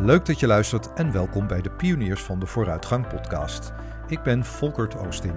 Leuk 0.00 0.26
dat 0.26 0.40
je 0.40 0.46
luistert 0.46 0.92
en 0.92 1.12
welkom 1.12 1.46
bij 1.46 1.60
de 1.60 1.70
Pioniers 1.70 2.22
van 2.22 2.38
de 2.38 2.46
Vooruitgang 2.46 3.06
podcast. 3.06 3.72
Ik 4.06 4.22
ben 4.22 4.44
Volkert 4.44 4.96
Oosting. 4.96 5.34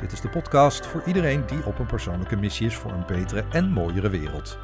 Dit 0.00 0.12
is 0.12 0.20
de 0.20 0.28
podcast 0.28 0.86
voor 0.86 1.02
iedereen 1.06 1.46
die 1.46 1.66
op 1.66 1.78
een 1.78 1.86
persoonlijke 1.86 2.36
missie 2.36 2.66
is 2.66 2.74
voor 2.74 2.92
een 2.92 3.06
betere 3.06 3.44
en 3.50 3.68
mooiere 3.70 4.08
wereld. 4.08 4.58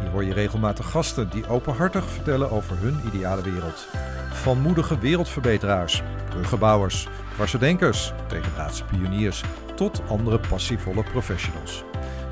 Hier 0.00 0.08
hoor 0.08 0.24
je 0.24 0.32
regelmatig 0.32 0.90
gasten 0.90 1.30
die 1.30 1.48
openhartig 1.48 2.04
vertellen 2.04 2.50
over 2.50 2.78
hun 2.78 3.00
ideale 3.06 3.42
wereld. 3.42 3.88
Van 4.32 4.60
moedige 4.60 4.98
wereldverbeteraars, 4.98 6.02
bruggenbouwers, 6.28 7.08
dwarsdenkers, 7.34 8.12
tegendraadse 8.26 8.84
pioniers 8.84 9.44
tot 9.74 10.02
andere 10.08 10.40
passievolle 10.48 11.02
professionals. 11.02 11.84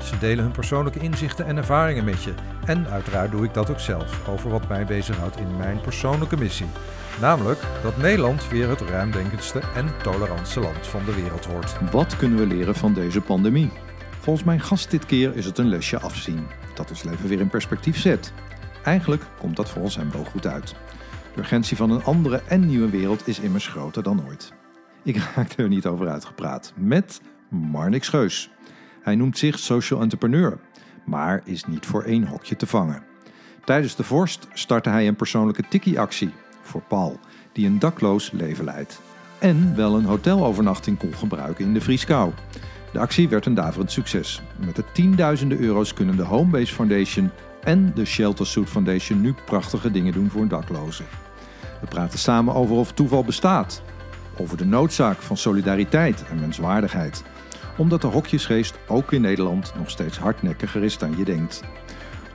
Ze 0.03 0.17
delen 0.17 0.43
hun 0.43 0.53
persoonlijke 0.53 0.99
inzichten 0.99 1.45
en 1.45 1.57
ervaringen 1.57 2.03
met 2.03 2.23
je. 2.23 2.33
En 2.65 2.87
uiteraard 2.87 3.31
doe 3.31 3.45
ik 3.45 3.53
dat 3.53 3.69
ook 3.69 3.79
zelf 3.79 4.27
over 4.27 4.49
wat 4.49 4.67
mij 4.67 4.85
bezighoudt 4.85 5.39
in 5.39 5.57
mijn 5.57 5.81
persoonlijke 5.81 6.37
missie. 6.37 6.67
Namelijk 7.21 7.59
dat 7.83 7.97
Nederland 7.97 8.49
weer 8.49 8.69
het 8.69 8.81
ruimdenkendste 8.81 9.61
en 9.75 9.91
tolerantste 10.03 10.59
land 10.59 10.87
van 10.87 11.05
de 11.05 11.15
wereld 11.15 11.45
wordt. 11.45 11.91
Wat 11.91 12.17
kunnen 12.17 12.39
we 12.39 12.45
leren 12.55 12.75
van 12.75 12.93
deze 12.93 13.21
pandemie? 13.21 13.71
Volgens 14.19 14.45
mijn 14.45 14.59
gast 14.59 14.91
dit 14.91 15.05
keer 15.05 15.35
is 15.35 15.45
het 15.45 15.57
een 15.57 15.69
lesje 15.69 15.99
afzien 15.99 16.47
dat 16.75 16.89
ons 16.89 17.03
leven 17.03 17.27
weer 17.27 17.39
in 17.39 17.49
perspectief 17.49 17.99
zet. 17.99 18.33
Eigenlijk 18.83 19.23
komt 19.39 19.55
dat 19.55 19.69
volgens 19.69 19.95
hem 19.95 20.11
wel 20.11 20.23
goed 20.23 20.47
uit. 20.47 20.75
De 21.33 21.39
urgentie 21.39 21.77
van 21.77 21.91
een 21.91 22.03
andere 22.03 22.41
en 22.47 22.65
nieuwe 22.65 22.89
wereld 22.89 23.27
is 23.27 23.39
immers 23.39 23.67
groter 23.67 24.03
dan 24.03 24.25
ooit. 24.27 24.53
Ik 25.03 25.17
raakte 25.35 25.63
er 25.63 25.69
niet 25.69 25.85
over 25.85 26.09
uitgepraat 26.09 26.73
met 26.75 27.21
Marnix 27.49 28.07
Scheus. 28.07 28.49
Hij 29.07 29.15
noemt 29.15 29.37
zich 29.37 29.59
social 29.59 30.01
entrepreneur, 30.01 30.57
maar 31.05 31.41
is 31.43 31.65
niet 31.65 31.85
voor 31.85 32.03
één 32.03 32.27
hokje 32.27 32.55
te 32.55 32.67
vangen. 32.67 33.03
Tijdens 33.63 33.95
de 33.95 34.03
vorst 34.03 34.47
startte 34.53 34.89
hij 34.89 35.07
een 35.07 35.15
persoonlijke 35.15 35.63
tikkie-actie 35.69 36.33
voor 36.61 36.81
Paul, 36.81 37.19
die 37.51 37.65
een 37.65 37.79
dakloos 37.79 38.31
leven 38.31 38.65
leidt. 38.65 39.01
En 39.39 39.75
wel 39.75 39.97
een 39.97 40.05
hotelovernachting 40.05 40.97
kon 40.97 41.13
gebruiken 41.13 41.65
in 41.65 41.73
de 41.73 41.81
Vrieskou. 41.81 42.31
De 42.91 42.99
actie 42.99 43.29
werd 43.29 43.45
een 43.45 43.53
daverend 43.53 43.91
succes. 43.91 44.41
Met 44.65 44.75
de 44.75 44.83
tienduizenden 44.93 45.59
euro's 45.59 45.93
kunnen 45.93 46.17
de 46.17 46.23
Homebase 46.23 46.73
Foundation 46.73 47.31
en 47.63 47.91
de 47.95 48.05
Shelter 48.05 48.47
Suit 48.47 48.69
Foundation 48.69 49.21
nu 49.21 49.33
prachtige 49.45 49.91
dingen 49.91 50.13
doen 50.13 50.29
voor 50.29 50.47
daklozen. 50.47 51.05
We 51.81 51.87
praten 51.87 52.19
samen 52.19 52.53
over 52.53 52.75
of 52.75 52.91
toeval 52.91 53.23
bestaat, 53.23 53.81
over 54.37 54.57
de 54.57 54.65
noodzaak 54.65 55.21
van 55.21 55.37
solidariteit 55.37 56.23
en 56.29 56.39
menswaardigheid 56.39 57.23
omdat 57.77 58.01
de 58.01 58.07
hokjesgeest 58.07 58.77
ook 58.87 59.11
in 59.11 59.21
Nederland 59.21 59.73
nog 59.77 59.89
steeds 59.89 60.17
hardnekkiger 60.17 60.83
is 60.83 60.97
dan 60.97 61.17
je 61.17 61.25
denkt. 61.25 61.63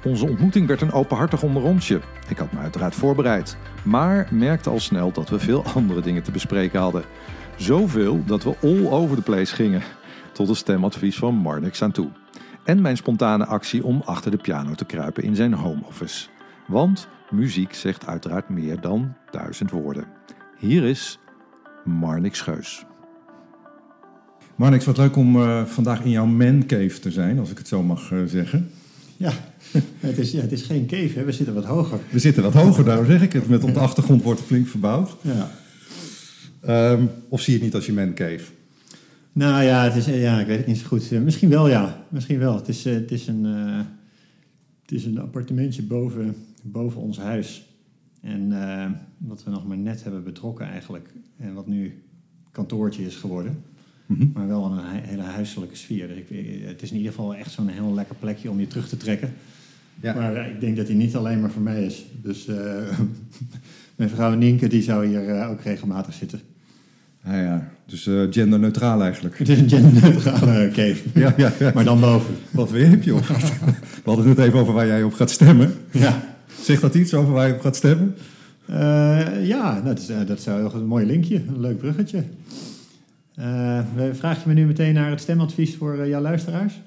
Onze 0.05 0.29
ontmoeting 0.29 0.67
werd 0.67 0.81
een 0.81 0.93
openhartig 0.93 1.43
onderrondje. 1.43 2.01
Ik 2.29 2.39
had 2.39 2.53
me 2.53 2.59
uiteraard 2.59 2.95
voorbereid, 2.95 3.57
maar 3.83 4.29
merkte 4.31 4.70
al 4.70 4.81
snel 4.81 5.13
dat 5.13 5.29
we 5.29 5.39
veel 5.39 5.65
andere 5.77 6.01
dingen 6.01 6.23
te 6.23 6.31
bespreken 6.31 6.81
hadden. 6.81 7.05
Zoveel 7.57 8.25
dat 8.25 8.43
we 8.43 8.57
all 8.63 8.89
over 8.89 9.17
the 9.17 9.23
place 9.23 9.55
gingen, 9.55 9.83
tot 10.33 10.48
een 10.48 10.57
stemadvies 10.57 11.17
van 11.17 11.35
Marnix 11.35 11.83
aan 11.83 11.93
toe. 11.93 12.09
En 12.65 12.81
mijn 12.81 12.97
spontane 12.97 13.47
actie 13.47 13.85
om 13.85 14.03
achter 14.05 14.31
de 14.31 14.37
piano 14.37 14.75
te 14.75 14.85
kruipen 14.85 15.23
in 15.23 15.37
zijn 15.37 15.55
home 15.55 15.83
office. 15.85 16.29
Want 16.67 17.09
muziek 17.31 17.75
zegt 17.75 18.07
uiteraard 18.07 18.48
meer 18.48 18.81
dan 18.81 19.15
duizend 19.31 19.70
woorden. 19.70 20.07
Hier 20.59 20.85
is 20.85 21.19
Marnix 21.85 22.41
Geus. 22.41 22.85
Marnix, 24.63 24.85
wat 24.85 24.97
leuk 24.97 25.17
om 25.17 25.37
uh, 25.37 25.65
vandaag 25.65 26.05
in 26.05 26.11
jouw 26.11 26.27
mancave 26.27 26.99
te 27.01 27.11
zijn, 27.11 27.39
als 27.39 27.51
ik 27.51 27.59
het 27.59 27.69
zo 27.69 27.83
mag 27.83 28.11
uh, 28.11 28.25
zeggen. 28.27 28.71
Ja, 29.17 29.33
het 30.01 30.19
is, 30.19 30.31
ja, 30.31 30.41
het 30.41 30.53
is 30.53 30.63
geen 30.63 30.87
cave, 30.87 31.19
hè? 31.19 31.25
we 31.25 31.33
zitten 31.33 31.55
wat 31.55 31.65
hoger. 31.65 32.01
We 32.11 32.19
zitten 32.19 32.43
wat 32.43 32.53
hoger, 32.53 32.85
daarom 32.85 33.07
zeg 33.07 33.23
ik 33.23 33.33
het. 33.33 33.49
Met 33.49 33.65
op 33.65 33.75
de 33.75 33.81
achtergrond 33.81 34.23
wordt 34.23 34.41
flink 34.41 34.67
verbouwd. 34.67 35.17
Ja. 35.21 35.51
Um, 36.93 37.11
of 37.29 37.41
zie 37.41 37.53
je 37.53 37.59
het 37.59 37.67
niet 37.67 37.75
als 37.75 37.87
je 37.87 37.93
mancave? 37.93 38.45
Nou 39.33 39.63
ja, 39.63 39.85
het 39.85 39.97
is, 39.97 40.07
ja, 40.07 40.41
ik 40.41 40.47
weet 40.47 40.59
het 40.59 40.67
niet 40.67 40.79
zo 40.79 40.86
goed. 40.86 41.11
Misschien 41.11 41.48
wel, 41.48 41.69
ja. 41.69 42.05
Misschien 42.09 42.39
wel. 42.39 42.57
Het 42.57 42.69
is, 42.69 42.85
het 42.85 43.11
is, 43.11 43.27
een, 43.27 43.45
het 44.83 44.92
is 44.92 45.05
een 45.05 45.19
appartementje 45.19 45.83
boven, 45.83 46.36
boven 46.63 47.01
ons 47.01 47.19
huis. 47.19 47.67
En 48.20 48.48
wat 49.19 49.45
we 49.45 49.51
nog 49.51 49.67
maar 49.67 49.79
net 49.79 50.03
hebben 50.03 50.25
betrokken 50.25 50.67
eigenlijk. 50.67 51.15
En 51.36 51.55
wat 51.55 51.67
nu 51.67 52.03
kantoortje 52.51 53.05
is 53.05 53.17
geworden. 53.17 53.70
Mm 54.12 54.18
-hmm. 54.18 54.30
Maar 54.34 54.48
wel 54.48 54.64
een 54.64 54.78
hele 55.02 55.23
huiselijke 55.23 55.77
sfeer. 55.77 56.08
Dus 56.08 56.17
ik, 56.17 56.27
het 56.67 56.83
is 56.83 56.90
in 56.90 56.96
ieder 56.96 57.12
geval 57.12 57.34
echt 57.34 57.50
zo'n 57.50 57.68
heel 57.68 57.95
lekker 57.95 58.14
plekje 58.14 58.50
om 58.50 58.61
je 58.61 58.67
terug 58.67 58.89
te 58.89 58.96
trekken. 58.96 59.33
Ja. 60.00 60.14
Maar 60.14 60.36
uh, 60.36 60.46
ik 60.46 60.61
denk 60.61 60.77
dat 60.77 60.86
hij 60.86 60.96
niet 60.96 61.17
alleen 61.17 61.40
maar 61.40 61.50
voor 61.50 61.62
mij 61.62 61.84
is. 61.84 62.05
Dus 62.23 62.48
uh, 62.48 62.56
mijn 63.96 64.11
vrouw 64.11 64.34
Nienke 64.34 64.68
die 64.68 64.83
zou 64.83 65.06
hier 65.06 65.28
uh, 65.28 65.50
ook 65.50 65.61
regelmatig 65.61 66.14
zitten. 66.14 66.40
Ah 67.24 67.33
ja, 67.33 67.68
dus 67.86 68.02
genderneutraal 68.30 69.02
eigenlijk. 69.02 69.39
Het 69.39 69.48
is 69.48 69.58
een 69.58 69.68
genderneutrale 69.68 70.68
cave. 70.68 71.02
ja, 71.20 71.34
ja, 71.36 71.52
ja, 71.58 71.70
Maar 71.74 71.84
dan 71.84 72.00
boven. 72.00 72.34
Wat 72.50 72.70
weer 72.70 72.89
heb 72.89 73.02
je 73.02 73.14
op? 73.14 73.27
We 74.05 74.11
hadden 74.11 74.29
het 74.29 74.39
even 74.39 74.58
over 74.58 74.74
waar 74.74 74.86
jij 74.86 75.02
op 75.02 75.12
gaat 75.12 75.30
stemmen. 75.30 75.74
Ja. 75.90 76.23
Zegt 76.61 76.80
dat 76.80 76.94
iets 76.94 77.14
over 77.14 77.33
waar 77.33 77.46
je 77.46 77.55
op 77.55 77.61
gaat 77.61 77.77
stemmen? 77.77 78.14
ja, 79.42 79.80
dat, 79.80 79.98
is, 79.98 80.11
dat 80.27 80.40
zou 80.40 80.74
een 80.74 80.86
mooi 80.86 81.06
linkje. 81.06 81.42
Een 81.48 81.61
leuk 81.61 81.79
bruggetje. 81.79 82.24
Uh, 83.39 83.81
vraag 84.13 84.43
je 84.43 84.48
me 84.48 84.55
nu 84.55 84.67
meteen 84.67 84.95
naar 84.95 85.11
het 85.11 85.20
stemadvies 85.20 85.77
voor 85.77 85.97
uh, 85.97 86.09
jouw 86.09 86.20
luisteraars? 86.20 86.81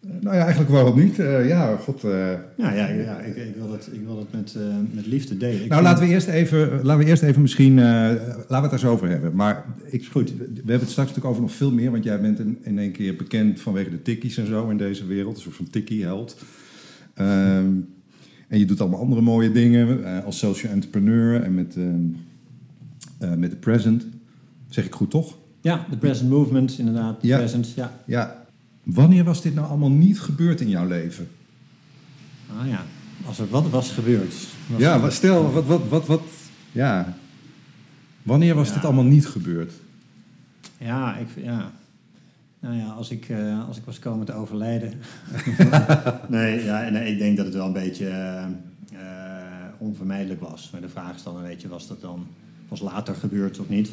Uh, 0.00 0.10
nou 0.20 0.36
ja, 0.36 0.42
eigenlijk 0.42 0.70
waarom 0.70 0.98
niet? 0.98 1.16
ja, 1.16 1.76
god. 1.76 2.00
Ja, 2.56 2.72
ja, 2.72 2.88
ja 2.88 3.18
ik, 3.20 3.36
ik, 3.36 3.54
wil 3.56 3.72
het, 3.72 3.88
ik 3.92 4.00
wil 4.04 4.18
het 4.18 4.32
met, 4.32 4.56
met 4.90 5.06
liefde 5.06 5.36
delen. 5.36 5.62
Ik 5.62 5.70
nou, 5.70 5.82
laten 5.82 6.04
we 6.04 6.10
eerst 6.10 6.28
even, 6.28 6.82
laten 6.82 7.04
we 7.04 7.10
eerst 7.10 7.22
even 7.22 7.42
misschien, 7.42 7.74
laten 7.74 8.46
we 8.48 8.56
het 8.56 8.70
daar 8.70 8.78
zo 8.78 8.92
over 8.92 9.08
hebben. 9.08 9.34
Maar 9.34 9.64
ik, 9.84 10.06
goed, 10.06 10.36
we 10.36 10.44
hebben 10.54 10.78
het 10.78 10.90
straks 10.90 11.08
natuurlijk 11.08 11.26
over 11.26 11.42
nog 11.42 11.52
veel 11.52 11.72
meer, 11.72 11.90
want 11.90 12.04
jij 12.04 12.20
bent 12.20 12.38
in, 12.38 12.58
in 12.62 12.78
één 12.78 12.92
keer 12.92 13.16
bekend 13.16 13.60
vanwege 13.60 13.90
de 13.90 14.02
tikkies 14.02 14.36
en 14.36 14.46
zo 14.46 14.68
in 14.68 14.76
deze 14.76 15.06
wereld, 15.06 15.36
een 15.36 15.42
soort 15.42 15.56
van 15.56 15.70
tikkie-held. 15.70 16.36
Um, 17.20 17.88
en 18.48 18.58
je 18.58 18.64
doet 18.64 18.80
allemaal 18.80 19.00
andere 19.00 19.20
mooie 19.20 19.52
dingen 19.52 20.04
als 20.24 20.38
social 20.38 20.72
entrepreneur 20.72 21.42
en 21.42 21.54
met, 21.54 21.76
met 23.38 23.50
The 23.50 23.56
Present. 23.56 24.06
Zeg 24.68 24.84
ik 24.84 24.94
goed 24.94 25.10
toch? 25.10 25.36
Ja, 25.66 25.86
de 25.90 25.96
present 25.96 26.30
movement, 26.30 26.78
inderdaad. 26.78 27.18
Ja. 27.20 27.36
Present, 27.36 27.72
ja. 27.74 27.92
ja. 28.04 28.44
Wanneer 28.82 29.24
was 29.24 29.42
dit 29.42 29.54
nou 29.54 29.68
allemaal 29.68 29.90
niet 29.90 30.20
gebeurd 30.20 30.60
in 30.60 30.68
jouw 30.68 30.86
leven? 30.86 31.28
Ah 32.58 32.68
ja, 32.68 32.84
als 33.26 33.38
er 33.38 33.48
wat 33.48 33.70
was 33.70 33.90
gebeurd. 33.90 34.34
Was 34.66 34.80
ja, 34.80 35.00
wat, 35.00 35.12
stel, 35.12 35.52
wat, 35.52 35.64
wat, 35.66 35.88
wat, 35.88 36.06
wat, 36.06 36.22
ja. 36.72 37.14
Wanneer 38.22 38.54
was 38.54 38.68
Ja. 38.68 38.74
dit 38.74 38.84
allemaal 38.84 39.04
niet 39.04 39.26
gebeurd? 39.26 39.72
Ja, 40.78 41.16
ik, 41.16 41.28
ja. 41.36 41.70
Nou 42.60 42.76
ja, 42.76 42.86
als 42.86 43.10
ik, 43.10 43.28
eh, 43.28 43.66
als 43.68 43.76
ik 43.76 43.84
was 43.84 43.98
komen 43.98 44.26
te 44.26 44.32
overlijden. 44.34 44.92
nee, 46.28 46.64
ja, 46.64 46.88
nee, 46.88 47.12
ik 47.12 47.18
denk 47.18 47.36
dat 47.36 47.46
het 47.46 47.54
wel 47.54 47.66
een 47.66 47.72
beetje 47.72 48.08
eh, 48.08 48.44
eh, 48.44 48.50
onvermijdelijk 49.78 50.40
was. 50.40 50.68
Maar 50.72 50.80
de 50.80 50.88
vraag 50.88 51.14
is 51.14 51.22
dan, 51.22 51.42
weet 51.42 51.62
je, 51.62 51.68
was 51.68 51.86
dat 51.86 52.00
dan 52.00 52.26
was 52.68 52.80
later 52.80 53.14
gebeurd 53.14 53.58
of 53.58 53.68
niet? 53.68 53.90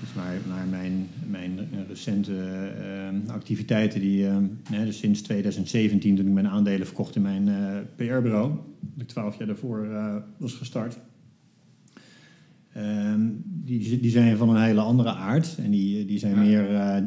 Dus 0.00 0.14
naar, 0.14 0.34
naar 0.48 0.66
mijn, 0.66 1.08
mijn 1.26 1.68
recente 1.88 2.32
uh, 3.26 3.32
activiteiten, 3.34 4.00
die, 4.00 4.24
uh, 4.24 4.36
nee, 4.70 4.84
dus 4.84 4.98
sinds 4.98 5.20
2017, 5.22 6.16
toen 6.16 6.26
ik 6.26 6.32
mijn 6.32 6.48
aandelen 6.48 6.86
verkocht 6.86 7.16
in 7.16 7.22
mijn 7.22 7.48
uh, 7.48 7.56
PR-bureau, 7.96 8.50
dat 8.80 9.02
ik 9.02 9.08
twaalf 9.08 9.38
jaar 9.38 9.46
daarvoor 9.46 9.88
was 10.36 10.52
gestart. 10.52 10.98
Ehm, 12.72 13.20
die, 13.42 14.00
die 14.00 14.10
zijn 14.10 14.36
van 14.36 14.48
een 14.48 14.62
hele 14.62 14.80
andere 14.80 15.12
aard 15.12 15.56
en 15.58 15.70
die, 15.70 16.04
die 16.04 16.18
zijn 16.18 16.34
ja. 16.34 16.40
meer 16.40 17.04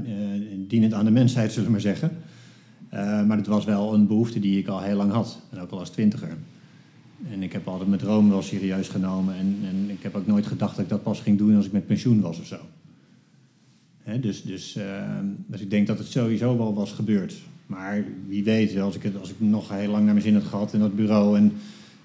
dienend 0.67 0.93
aan 0.93 1.05
de 1.05 1.11
mensheid, 1.11 1.51
zullen 1.51 1.65
we 1.65 1.71
maar 1.71 1.81
zeggen. 1.81 2.11
maar 3.27 3.37
het 3.37 3.47
was 3.47 3.65
wel 3.65 3.93
een 3.93 4.07
behoefte 4.07 4.39
die 4.39 4.57
ik 4.57 4.67
al 4.67 4.81
heel 4.81 4.97
lang 4.97 5.11
had, 5.11 5.41
en 5.51 5.59
ook 5.59 5.71
al 5.71 5.79
als 5.79 5.89
twintiger. 5.89 6.37
En 7.31 7.43
ik 7.43 7.53
heb 7.53 7.67
altijd 7.67 7.89
mijn 7.89 8.01
dromen 8.01 8.31
wel 8.31 8.41
serieus 8.41 8.87
genomen. 8.87 9.35
En, 9.35 9.57
en 9.69 9.89
ik 9.89 10.03
heb 10.03 10.15
ook 10.15 10.27
nooit 10.27 10.47
gedacht 10.47 10.75
dat 10.75 10.83
ik 10.83 10.89
dat 10.89 11.03
pas 11.03 11.19
ging 11.19 11.37
doen 11.37 11.55
als 11.55 11.65
ik 11.65 11.71
met 11.71 11.87
pensioen 11.87 12.21
was 12.21 12.39
of 12.39 12.45
zo. 12.45 12.57
Dus, 14.17 14.41
dus, 14.41 14.77
uh, 14.77 14.83
dus 15.47 15.61
ik 15.61 15.69
denk 15.69 15.87
dat 15.87 15.97
het 15.97 16.07
sowieso 16.07 16.57
wel 16.57 16.73
was 16.73 16.91
gebeurd. 16.91 17.35
Maar 17.65 18.03
wie 18.27 18.43
weet, 18.43 18.79
als 18.79 18.95
ik, 18.95 19.03
het, 19.03 19.19
als 19.19 19.29
ik 19.29 19.35
nog 19.37 19.69
heel 19.69 19.91
lang 19.91 20.03
naar 20.03 20.13
mijn 20.13 20.25
zin 20.25 20.33
had 20.33 20.43
gehad 20.43 20.73
in 20.73 20.79
dat 20.79 20.95
bureau... 20.95 21.37
en, 21.37 21.51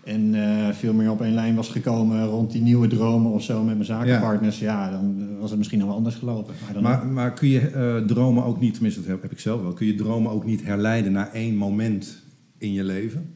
en 0.04 0.34
uh, 0.34 0.68
veel 0.68 0.92
meer 0.92 1.10
op 1.10 1.22
één 1.22 1.34
lijn 1.34 1.54
was 1.54 1.68
gekomen 1.68 2.26
rond 2.26 2.52
die 2.52 2.62
nieuwe 2.62 2.86
dromen 2.86 3.32
of 3.32 3.42
zo 3.42 3.62
met 3.62 3.74
mijn 3.74 3.84
zakenpartners... 3.84 4.58
Ja, 4.58 4.84
ja 4.84 4.90
dan 4.90 5.38
was 5.38 5.48
het 5.48 5.58
misschien 5.58 5.78
nog 5.78 5.88
wel 5.88 5.96
anders 5.96 6.14
gelopen. 6.14 6.54
Maar, 6.82 7.06
maar 7.06 7.32
kun 7.32 7.48
je 7.48 7.70
uh, 7.74 8.06
dromen 8.06 8.44
ook 8.44 8.60
niet, 8.60 8.72
tenminste 8.72 9.00
dat 9.00 9.08
heb, 9.08 9.22
heb 9.22 9.32
ik 9.32 9.40
zelf 9.40 9.62
wel... 9.62 9.72
kun 9.72 9.86
je 9.86 9.94
dromen 9.94 10.30
ook 10.30 10.44
niet 10.44 10.64
herleiden 10.64 11.12
naar 11.12 11.32
één 11.32 11.56
moment 11.56 12.22
in 12.58 12.72
je 12.72 12.84
leven? 12.84 13.32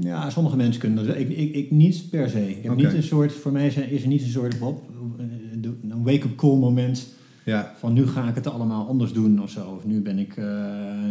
Ja, 0.00 0.30
sommige 0.30 0.56
mensen 0.56 0.80
kunnen 0.80 1.06
dat. 1.06 1.16
Ik, 1.16 1.28
ik, 1.28 1.54
ik 1.54 1.70
niet 1.70 2.10
per 2.10 2.28
se. 2.28 2.50
Ik 2.50 2.62
heb 2.62 2.72
Oké. 2.72 2.82
niet 2.82 2.92
een 2.92 3.02
soort, 3.02 3.32
voor 3.32 3.52
mij 3.52 3.66
is 3.66 4.02
er 4.02 4.08
niet 4.08 4.22
een 4.22 4.28
soort 4.28 4.60
op, 4.60 4.90
een 5.62 6.02
wake-up 6.02 6.36
call 6.36 6.56
moment 6.56 7.16
Ja. 7.48 7.72
van 7.78 7.92
nu 7.92 8.06
ga 8.06 8.28
ik 8.28 8.34
het 8.34 8.46
allemaal 8.46 8.88
anders 8.88 9.12
doen 9.12 9.42
of 9.42 9.50
zo. 9.50 9.60
Of 9.60 9.84
nu 9.84 10.00
ben 10.00 10.18
ik, 10.18 10.36
eh, 10.36 10.44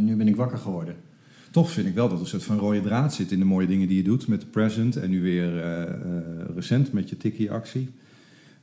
nu 0.01 0.15
ben 0.15 0.27
ik 0.27 0.35
wakker 0.35 0.57
geworden. 0.57 0.95
toch 1.51 1.71
vind 1.71 1.87
ik 1.87 1.93
wel 1.93 2.07
dat 2.07 2.17
er 2.17 2.23
een 2.23 2.29
soort 2.29 2.43
van 2.43 2.57
rode 2.57 2.81
draad 2.81 3.13
zit 3.13 3.31
in 3.31 3.39
de 3.39 3.45
mooie 3.45 3.67
dingen 3.67 3.87
die 3.87 3.97
je 3.97 4.03
doet 4.03 4.27
met 4.27 4.41
de 4.41 4.47
present 4.47 4.95
en 4.95 5.09
nu 5.09 5.21
weer 5.21 5.59
eh, 5.59 5.83
eh, 5.83 5.89
recent 6.55 6.93
met 6.93 7.09
je 7.09 7.17
Tikkie-actie. 7.17 7.89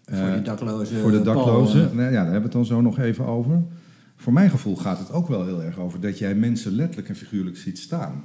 Voor 0.04 0.32
die 0.32 0.42
daklozen. 0.42 1.00
voor 1.00 1.10
de 1.10 1.22
daklozen. 1.22 1.80
ja, 1.80 2.10
daar 2.10 2.12
hebben 2.14 2.34
we 2.34 2.42
het 2.42 2.52
dan 2.52 2.64
zo 2.64 2.80
nog 2.80 2.98
even 2.98 3.26
over. 3.26 3.62
Voor 4.16 4.32
mijn 4.32 4.50
gevoel 4.50 4.76
gaat 4.76 4.98
het 4.98 5.12
ook 5.12 5.28
wel 5.28 5.44
heel 5.44 5.62
erg 5.62 5.78
over 5.78 6.00
dat 6.00 6.18
jij 6.18 6.34
mensen 6.34 6.72
letterlijk 6.72 7.08
en 7.08 7.16
figuurlijk 7.16 7.56
ziet 7.56 7.78
staan. 7.78 8.24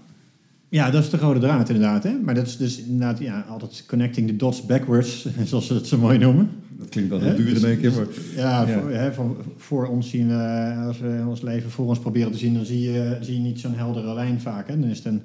Ja, 0.69 0.89
dat 0.89 1.03
is 1.03 1.09
de 1.09 1.17
rode 1.17 1.39
draad 1.39 1.69
inderdaad. 1.69 2.03
Hè? 2.03 2.19
Maar 2.23 2.35
dat 2.35 2.47
is 2.47 2.57
dus 2.57 2.81
inderdaad 2.81 3.19
ja, 3.19 3.45
altijd 3.49 3.85
connecting 3.87 4.27
the 4.27 4.35
dots 4.35 4.65
backwards, 4.65 5.27
zoals 5.45 5.67
ze 5.67 5.73
het 5.73 5.87
zo 5.87 5.97
mooi 5.97 6.17
noemen. 6.17 6.49
Dat 6.79 6.89
klinkt 6.89 7.09
wel 7.09 7.19
heel 7.19 7.35
duur 7.35 7.47
in 7.47 7.53
Dus- 7.53 7.63
één 7.63 7.79
keer, 7.79 7.89
dus- 7.89 7.97
maar... 7.97 8.07
Ja, 8.35 8.67
Ja. 8.67 8.79
Voor, 8.79 8.89
hè, 8.91 9.13
voor, 9.13 9.37
voor 9.57 9.87
ons 9.87 10.09
zien 10.09 10.27
we, 10.27 10.73
als 10.87 10.99
we 10.99 11.23
ons 11.27 11.41
leven 11.41 11.69
voor 11.69 11.87
ons 11.87 11.99
proberen 11.99 12.31
te 12.31 12.37
zien, 12.37 12.53
dan 12.53 12.65
zie 12.65 12.91
je, 12.91 13.17
zie 13.21 13.33
je 13.33 13.39
niet 13.39 13.59
zo'n 13.59 13.73
heldere 13.73 14.13
lijn 14.13 14.39
vaak. 14.41 14.67
Hè? 14.67 14.79
Dan 14.79 14.89
is 14.89 14.97
het 14.97 15.05
een 15.07 15.21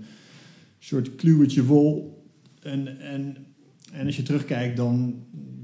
soort 0.79 1.15
kluwetje 1.17 1.65
wol. 1.65 2.23
En, 2.63 2.99
en, 3.01 3.37
en 3.93 4.07
als 4.07 4.17
je 4.17 4.23
terugkijkt, 4.23 4.77
dan, 4.77 5.15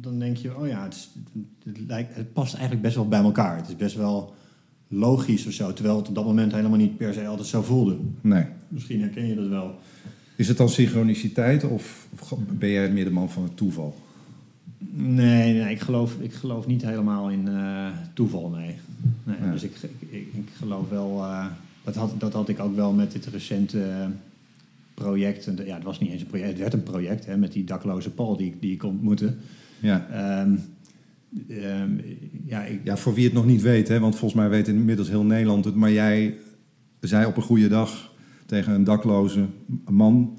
dan 0.00 0.18
denk 0.18 0.36
je, 0.36 0.56
oh 0.56 0.66
ja, 0.66 0.82
het, 0.84 0.94
is- 0.94 1.10
het, 1.64 1.78
lijkt, 1.86 2.14
het 2.16 2.32
past 2.32 2.52
eigenlijk 2.52 2.82
best 2.82 2.94
wel 2.94 3.08
bij 3.08 3.20
elkaar. 3.22 3.56
Het 3.56 3.68
is 3.68 3.76
best 3.76 3.96
wel 3.96 4.34
logisch 4.88 5.46
of 5.46 5.52
zo, 5.52 5.72
terwijl 5.72 5.96
het 5.96 6.08
op 6.08 6.14
dat 6.14 6.24
moment 6.24 6.52
helemaal 6.52 6.78
niet 6.78 6.96
per 6.96 7.14
se 7.14 7.26
altijd 7.26 7.48
zo 7.48 7.62
voelde. 7.62 7.96
Nee. 8.20 8.44
Misschien 8.68 9.00
herken 9.00 9.26
je 9.26 9.34
dat 9.34 9.48
wel. 9.48 9.74
Is 10.36 10.48
het 10.48 10.56
dan 10.56 10.68
synchroniciteit 10.68 11.64
of 11.64 12.08
ben 12.58 12.70
jij 12.70 12.90
meer 12.92 13.04
de 13.04 13.10
man 13.10 13.30
van 13.30 13.42
het 13.42 13.56
toeval? 13.56 13.94
Nee, 14.88 15.52
nee 15.52 15.70
ik, 15.70 15.80
geloof, 15.80 16.16
ik 16.20 16.32
geloof 16.32 16.66
niet 16.66 16.82
helemaal 16.82 17.30
in 17.30 17.48
eh, 17.48 17.86
toeval, 18.14 18.48
nee. 18.50 18.74
nee 19.24 19.36
Ja. 19.42 19.52
Dus 19.52 19.62
ik, 19.62 19.72
ik, 19.98 20.26
ik 20.32 20.48
geloof 20.56 20.88
wel... 20.88 21.22
eh, 21.24 21.46
dat, 21.84 21.94
had, 21.94 22.14
dat 22.18 22.32
had 22.32 22.48
ik 22.48 22.60
ook 22.60 22.76
wel 22.76 22.92
met 22.92 23.12
dit 23.12 23.26
recente 23.26 23.82
eh, 23.82 24.06
project. 24.94 25.46
En 25.46 25.54
de- 25.56 25.64
Ja, 25.66 25.74
het 25.74 25.84
was 25.84 26.00
niet 26.00 26.10
eens 26.10 26.20
een 26.20 26.26
project, 26.26 26.48
het 26.50 26.58
werd 26.58 26.72
een 26.72 26.82
project 26.82 27.26
hè, 27.26 27.36
met 27.36 27.52
die 27.52 27.64
dakloze 27.64 28.10
Paul 28.10 28.36
die, 28.36 28.54
die 28.60 28.72
ik 28.72 28.84
ontmoette. 28.84 29.34
Ja. 29.80 30.06
Ehm, 30.10 30.54
ehm, 31.48 31.90
ja, 32.44 32.64
ik, 32.64 32.80
ja, 32.84 32.96
voor 32.96 33.14
wie 33.14 33.24
het 33.24 33.32
nog 33.32 33.46
niet 33.46 33.62
weet, 33.62 33.88
hè, 33.88 33.98
want 34.00 34.16
volgens 34.16 34.40
mij 34.40 34.50
weet 34.50 34.68
inmiddels 34.68 35.08
heel 35.08 35.24
Nederland 35.24 35.64
het, 35.64 35.74
maar 35.74 35.92
jij 35.92 36.34
zei 37.00 37.26
op 37.26 37.36
een 37.36 37.42
goede 37.42 37.68
dag 37.68 38.12
tegen 38.46 38.72
een 38.74 38.84
dakloze 38.84 39.46
man 39.90 40.38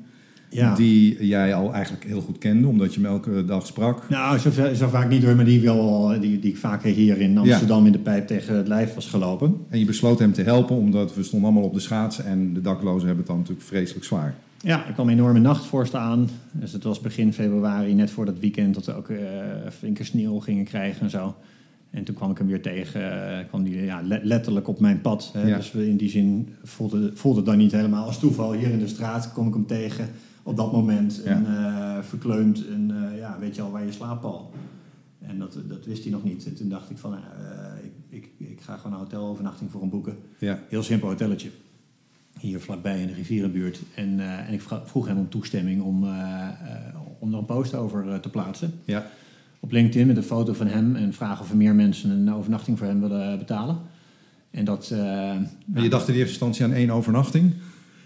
ja. 0.59 0.75
die 0.75 1.27
jij 1.27 1.53
al 1.53 1.73
eigenlijk 1.73 2.03
heel 2.03 2.21
goed 2.21 2.37
kende, 2.37 2.67
omdat 2.67 2.93
je 2.93 3.01
hem 3.01 3.09
elke 3.09 3.45
dag 3.45 3.67
sprak. 3.67 4.09
Nou, 4.09 4.37
zo, 4.37 4.49
zo 4.73 4.87
vaak 4.87 5.09
niet 5.09 5.23
hoor, 5.23 5.35
maar 5.35 5.45
die, 5.45 5.61
wel, 5.61 6.07
die, 6.19 6.39
die 6.39 6.51
ik 6.51 6.57
vaker 6.57 6.93
hier 6.93 7.17
in 7.17 7.37
Amsterdam 7.37 7.85
in 7.85 7.91
de 7.91 7.99
pijp 7.99 8.27
tegen 8.27 8.55
het 8.55 8.67
lijf 8.67 8.93
was 8.93 9.07
gelopen. 9.07 9.57
En 9.69 9.79
je 9.79 9.85
besloot 9.85 10.19
hem 10.19 10.33
te 10.33 10.41
helpen, 10.41 10.75
omdat 10.75 11.15
we 11.15 11.23
stonden 11.23 11.49
allemaal 11.49 11.67
op 11.67 11.73
de 11.73 11.79
schaatsen 11.79 12.25
en 12.25 12.53
de 12.53 12.61
daklozen 12.61 13.07
hebben 13.07 13.17
het 13.17 13.27
dan 13.27 13.37
natuurlijk 13.37 13.67
vreselijk 13.67 14.05
zwaar. 14.05 14.35
Ja, 14.63 14.87
er 14.87 14.93
kwam 14.93 15.07
een 15.07 15.13
enorme 15.13 15.39
nachtvorst 15.39 15.95
aan. 15.95 16.29
Dus 16.51 16.71
het 16.71 16.83
was 16.83 16.99
begin 16.99 17.33
februari, 17.33 17.93
net 17.93 18.11
voor 18.11 18.25
dat 18.25 18.39
weekend, 18.39 18.73
dat 18.75 18.85
we 18.85 18.95
ook 18.95 19.09
eh 19.09 19.17
flinke 19.77 20.03
sneeuw 20.03 20.39
gingen 20.39 20.65
krijgen 20.65 21.01
en 21.01 21.09
zo. 21.09 21.35
En 21.89 22.03
toen 22.03 22.15
kwam 22.15 22.31
ik 22.31 22.37
hem 22.37 22.47
weer 22.47 22.61
tegen, 22.61 23.31
eh, 23.31 23.47
kwam 23.47 23.63
die 23.63 23.83
ja, 23.83 24.01
le- 24.03 24.21
letterlijk 24.23 24.67
op 24.67 24.79
mijn 24.79 25.01
pad. 25.01 25.29
Hè. 25.33 25.47
Ja. 25.47 25.55
Dus 25.57 25.71
in 25.71 25.97
die 25.97 26.09
zin 26.09 26.49
voelde, 26.63 27.11
voelde 27.13 27.37
het 27.37 27.45
dan 27.45 27.57
niet 27.57 27.71
helemaal 27.71 28.05
als 28.05 28.19
toeval. 28.19 28.53
Hier 28.53 28.69
in 28.71 28.79
de 28.79 28.87
straat 28.87 29.33
kom 29.33 29.47
ik 29.47 29.53
hem 29.53 29.65
tegen 29.65 30.09
op 30.43 30.55
dat 30.55 30.71
moment. 30.71 31.23
En 31.23 31.45
eh, 31.45 31.97
verkleumd 32.01 32.67
en 32.67 32.91
eh, 32.91 33.17
ja, 33.17 33.37
weet 33.39 33.55
je 33.55 33.61
al 33.61 33.71
waar 33.71 33.85
je 33.85 33.91
slaapt 33.91 34.23
al. 34.23 34.53
En 35.19 35.39
dat, 35.39 35.57
dat 35.67 35.85
wist 35.85 36.03
hij 36.03 36.11
nog 36.11 36.23
niet. 36.23 36.45
En 36.45 36.55
toen 36.55 36.69
dacht 36.69 36.89
ik 36.89 36.97
van, 36.97 37.13
eh, 37.13 37.19
ik, 38.09 38.29
ik, 38.37 38.49
ik 38.49 38.61
ga 38.61 38.77
gewoon 38.77 38.91
een 38.91 39.03
hotelovernachting 39.03 39.71
voor 39.71 39.81
hem 39.81 39.89
boeken. 39.89 40.17
Ja, 40.37 40.59
Heel 40.69 40.83
simpel 40.83 41.07
hotelletje. 41.07 41.49
Hier 42.39 42.59
vlakbij 42.59 43.01
in 43.01 43.07
de 43.07 43.13
rivierenbuurt. 43.13 43.81
En, 43.95 44.19
en 44.19 44.53
ik 44.53 44.61
vroeg 44.85 45.07
hem 45.07 45.17
om 45.17 45.29
toestemming 45.29 45.81
om, 45.81 46.03
om 47.19 47.31
er 47.31 47.37
een 47.37 47.45
post 47.45 47.75
over 47.75 48.19
te 48.19 48.29
plaatsen. 48.29 48.73
ja. 48.85 49.07
Op 49.63 49.71
LinkedIn 49.71 50.07
met 50.07 50.17
een 50.17 50.23
foto 50.23 50.53
van 50.53 50.67
hem 50.67 50.95
en 50.95 51.13
vragen 51.13 51.43
of 51.43 51.49
er 51.49 51.57
meer 51.57 51.75
mensen 51.75 52.09
een 52.09 52.33
overnachting 52.33 52.77
voor 52.77 52.87
hem 52.87 52.99
willen 52.99 53.37
betalen. 53.37 53.77
En 54.51 54.65
dat. 54.65 54.91
En 54.91 55.49
je 55.73 55.89
dacht 55.89 56.07
in 56.07 56.13
eerste 56.13 56.29
instantie 56.29 56.63
aan 56.63 56.73
één 56.73 56.89
overnachting. 56.89 57.53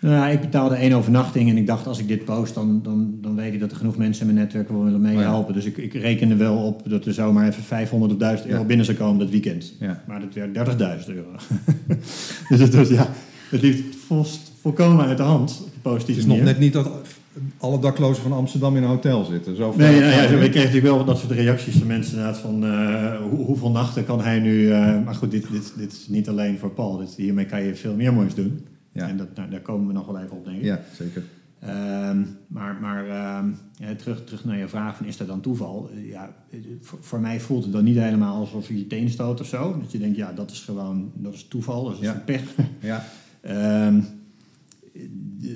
Nou, 0.01 0.31
ik 0.31 0.41
betaalde 0.41 0.75
één 0.75 0.93
overnachting 0.93 1.49
en 1.49 1.57
ik 1.57 1.67
dacht 1.67 1.87
als 1.87 1.99
ik 1.99 2.07
dit 2.07 2.25
post, 2.25 2.53
dan, 2.53 2.79
dan, 2.83 3.13
dan 3.21 3.35
weet 3.35 3.53
ik 3.53 3.59
dat 3.59 3.71
er 3.71 3.77
genoeg 3.77 3.97
mensen 3.97 4.27
in 4.27 4.33
mijn 4.33 4.45
netwerk 4.45 4.69
willen 4.69 5.01
meehelpen. 5.01 5.53
Dus 5.53 5.65
ik, 5.65 5.77
ik 5.77 5.93
rekende 5.93 6.35
wel 6.35 6.55
op 6.57 6.81
dat 6.89 7.05
er 7.05 7.13
zomaar 7.13 7.47
even 7.47 7.63
500 7.63 8.11
of 8.11 8.17
1000 8.17 8.47
euro 8.49 8.61
Ja. 8.61 8.67
binnen 8.67 8.85
zou 8.85 8.97
komen 8.97 9.19
dat 9.19 9.29
weekend. 9.29 9.73
Ja. 9.79 10.03
Maar 10.07 10.19
dat 10.19 10.33
werd 10.33 10.77
30.000 11.07 11.13
euro. 11.15 11.29
dus 12.49 12.59
het 12.59 12.73
was, 12.75 12.89
ja, 12.89 13.09
het 13.49 13.61
liep 13.61 13.93
vol, 14.07 14.25
volkomen 14.61 15.05
uit 15.05 15.17
de 15.17 15.23
hand 15.23 15.63
op 15.83 15.91
een 15.91 15.97
Het 15.97 16.09
is 16.09 16.25
nog 16.25 16.41
net 16.41 16.59
niet 16.59 16.73
dat 16.73 16.89
alle 17.57 17.79
daklozen 17.79 18.23
van 18.23 18.31
Amsterdam 18.31 18.75
in 18.75 18.83
een 18.83 18.89
hotel 18.89 19.23
zitten. 19.23 19.55
Zo 19.55 19.73
Nee, 19.77 19.95
ja, 19.95 20.27
zo, 20.27 20.33
ik 20.37 20.51
kreeg 20.51 20.63
natuurlijk 20.63 20.93
wel 20.95 21.05
dat 21.05 21.19
soort 21.19 21.31
reacties 21.31 21.75
van 21.75 21.87
mensen 21.87 22.11
inderdaad 22.17 22.37
van 22.41 22.65
eh, 22.65 23.15
hoe- 23.29 23.45
hoeveel 23.45 23.71
nachten 23.71 24.05
kan 24.05 24.21
hij 24.21 24.39
nu... 24.39 24.71
eh, 24.71 25.03
maar 25.05 25.15
goed, 25.15 25.31
dit, 25.31 25.45
dit, 25.51 25.73
dit 25.77 25.91
is 25.91 26.05
niet 26.07 26.29
alleen 26.29 26.57
voor 26.57 26.69
Paul. 26.71 26.97
Dit, 26.97 27.13
hiermee 27.17 27.45
kan 27.45 27.63
je 27.63 27.75
veel 27.75 27.93
meer 27.95 28.13
moois 28.13 28.33
doen. 28.35 28.59
Ja. 29.01 29.07
En 29.07 29.17
dat, 29.17 29.35
nou, 29.35 29.49
daar 29.49 29.61
komen 29.61 29.87
we 29.87 29.93
nog 29.93 30.05
wel 30.05 30.19
even 30.19 30.37
op, 30.37 30.45
denk 30.45 30.57
ik. 30.57 30.63
Ja, 30.63 30.79
zeker. 30.93 31.23
Ehm, 31.59 32.23
maar 32.47 32.77
maar 32.81 33.09
ehm, 33.09 33.49
ja, 33.77 33.95
terug, 33.95 34.23
terug 34.23 34.45
naar 34.45 34.57
je 34.57 34.67
vraag 34.67 34.97
van 34.97 35.05
is 35.05 35.17
dat 35.17 35.27
dan 35.27 35.41
toeval? 35.41 35.89
Eh, 35.93 36.09
Ja, 36.09 36.35
eh, 36.51 36.59
voor, 36.81 36.97
voor 37.01 37.19
mij 37.19 37.39
voelt 37.39 37.63
het 37.63 37.73
dan 37.73 37.83
niet 37.83 37.97
helemaal 37.97 38.35
alsof 38.39 38.67
je 38.67 38.77
je 38.77 38.87
teen 38.87 39.09
stoot 39.09 39.39
of 39.39 39.47
zo. 39.47 39.79
Dat 39.79 39.91
je 39.91 39.97
denkt, 39.99 40.17
ja, 40.17 40.33
dat 40.33 40.51
is 40.51 40.59
gewoon 40.61 41.11
dat 41.15 41.33
is 41.33 41.47
toeval, 41.47 41.83
dat 41.83 41.93
is 41.93 41.99
Ja. 41.99 42.13
een 42.15 42.23
pech. 42.23 42.55
Ja, 42.79 43.05
Ehm, 43.41 44.01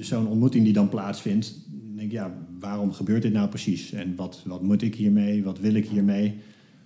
Zo'n 0.02 0.28
ontmoeting 0.28 0.64
die 0.64 0.74
dan 0.74 0.90
plaatsvindt, 0.90 1.60
denk 1.96 2.08
ik, 2.08 2.12
ja, 2.12 2.34
waarom 2.60 2.92
gebeurt 2.94 3.22
dit 3.22 3.34
nou 3.34 3.50
precies? 3.50 3.92
En 3.92 4.16
wat, 4.16 4.42
wat 4.46 4.62
moet 4.62 4.82
ik 4.82 4.96
hiermee? 4.96 5.44
Wat 5.44 5.60
wil 5.60 5.74
ik 5.74 5.88
hiermee? 5.88 6.36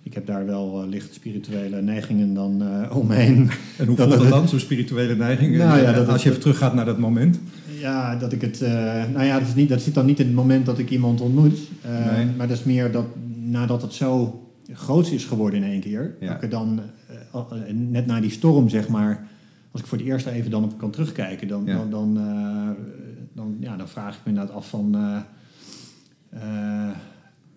Ik 0.06 0.14
heb 0.14 0.26
daar 0.26 0.46
wel 0.46 0.82
eh, 0.82 0.88
licht 0.88 1.14
spirituele 1.14 1.82
neigingen 1.82 2.34
dan 2.34 2.62
eh, 2.62 2.96
omheen. 2.96 3.36
en 3.78 3.86
hoe 3.86 3.96
Dat- 3.96 4.06
voelt 4.06 4.10
dat 4.10 4.28
dat- 4.30 4.38
dan, 4.38 4.48
zo'n 4.48 4.58
spirituele 4.58 5.14
neiging? 5.16 5.56
Nou 5.56 5.78
ja, 5.80 5.84
Eh, 5.90 5.94
dat- 5.94 6.08
Als 6.08 6.22
je 6.22 6.28
even 6.28 6.40
teruggaat 6.40 6.74
naar 6.74 6.84
dat 6.84 6.98
moment. 6.98 7.38
Ja, 7.80 8.16
dat 8.16 8.32
ik 8.32 8.40
het. 8.40 8.60
nou 9.12 9.22
ja, 9.24 9.38
dat, 9.38 9.48
is 9.48 9.54
niet, 9.54 9.68
dat 9.68 9.80
zit 9.82 9.94
dan 9.94 10.06
niet 10.06 10.20
in 10.20 10.26
het 10.26 10.34
moment 10.34 10.66
dat 10.66 10.78
ik 10.78 10.90
iemand 10.90 11.20
ontmoet. 11.20 11.58
Nee. 12.14 12.26
Maar 12.36 12.48
dat 12.48 12.56
is 12.58 12.64
meer 12.64 12.92
dat 12.92 13.04
nadat 13.36 13.82
het 13.82 13.92
zo 13.92 14.40
groot 14.72 15.10
is 15.10 15.24
geworden 15.24 15.62
in 15.62 15.70
één 15.70 15.80
keer. 15.80 16.14
Ja. 16.20 16.32
Dat 16.32 16.42
ik 16.42 16.50
dan 16.50 16.80
net 17.72 18.06
na 18.06 18.20
die 18.20 18.30
storm, 18.30 18.68
zeg 18.68 18.88
maar. 18.88 19.26
Als 19.70 19.80
ik 19.82 19.86
voor 19.88 19.98
het 19.98 20.06
eerst 20.06 20.26
even 20.26 20.50
dan 20.50 20.64
op 20.64 20.78
kan 20.78 20.90
terugkijken, 20.90 21.48
dan, 21.48 21.62
Ja. 21.66 21.76
dan, 21.76 21.90
dan, 21.90 22.14
dan, 23.32 23.56
ja, 23.60 23.76
dan 23.76 23.88
vraag 23.88 24.14
ik 24.14 24.20
me 24.24 24.30
inderdaad 24.30 24.54
af 24.54 24.68
van. 24.68 24.96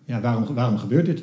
ja, 0.04 0.20
waarom, 0.20 0.54
waarom 0.54 0.76
gebeurt 0.78 1.06
dit? 1.06 1.22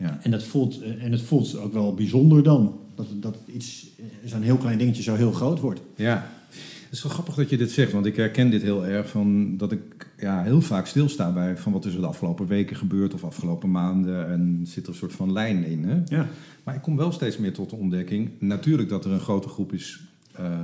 Ja. 0.00 0.18
En, 0.22 0.30
dat 0.30 0.42
voelt, 0.42 0.82
eh, 0.82 1.04
en 1.04 1.12
het 1.12 1.22
voelt 1.22 1.58
ook 1.58 1.72
wel 1.72 1.94
bijzonder 1.94 2.42
dan. 2.42 2.78
Dat, 2.94 3.06
dat 3.14 3.36
iets, 3.46 3.86
eh, 3.98 4.30
zo'n 4.30 4.42
heel 4.42 4.56
klein 4.56 4.78
dingetje 4.78 5.02
zo 5.02 5.14
heel 5.14 5.32
groot 5.32 5.60
wordt. 5.60 5.80
Ja. 5.94 6.30
Het 6.50 6.98
is 6.98 7.02
wel 7.02 7.12
grappig 7.12 7.34
dat 7.34 7.50
je 7.50 7.56
dit 7.56 7.70
zegt, 7.70 7.92
want 7.92 8.06
ik 8.06 8.16
herken 8.16 8.50
dit 8.50 8.62
heel 8.62 8.86
erg 8.86 9.08
van 9.08 9.56
dat 9.56 9.72
ik 9.72 10.10
ja, 10.18 10.42
heel 10.42 10.60
vaak 10.60 10.86
stilsta 10.86 11.32
bij 11.32 11.56
van 11.56 11.72
wat 11.72 11.84
is 11.84 11.94
er 11.94 12.00
de 12.00 12.06
afgelopen 12.06 12.46
weken 12.46 12.76
gebeurd 12.76 13.14
of 13.14 13.24
afgelopen 13.24 13.70
maanden 13.70 14.30
en 14.30 14.60
zit 14.64 14.82
er 14.82 14.90
een 14.90 14.96
soort 14.96 15.12
van 15.12 15.32
lijn 15.32 15.64
in. 15.64 15.84
Hè? 15.84 16.16
Ja. 16.16 16.28
Maar 16.64 16.74
ik 16.74 16.82
kom 16.82 16.96
wel 16.96 17.12
steeds 17.12 17.38
meer 17.38 17.52
tot 17.52 17.70
de 17.70 17.76
ontdekking, 17.76 18.30
natuurlijk 18.38 18.88
dat 18.88 19.04
er 19.04 19.10
een 19.10 19.20
grote 19.20 19.48
groep 19.48 19.72
is, 19.72 20.00
eh, 20.32 20.60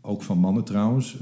ook 0.00 0.22
van 0.22 0.38
mannen 0.38 0.64
trouwens, 0.64 1.16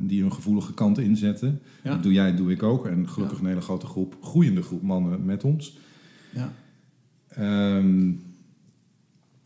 die 0.00 0.20
hun 0.20 0.32
gevoelige 0.32 0.74
kant 0.74 0.98
inzetten. 0.98 1.60
Ja. 1.82 1.90
Dat 1.90 2.02
doe 2.02 2.12
jij, 2.12 2.36
doe 2.36 2.50
ik 2.50 2.62
ook. 2.62 2.86
En 2.86 3.08
gelukkig 3.08 3.38
een 3.38 3.46
hele 3.46 3.60
grote 3.60 3.86
groep, 3.86 4.16
groeiende 4.22 4.62
groep 4.62 4.82
mannen 4.82 5.24
met 5.24 5.44
ons. 5.44 5.76
Ja. 6.34 6.52
Ehm, 7.28 8.08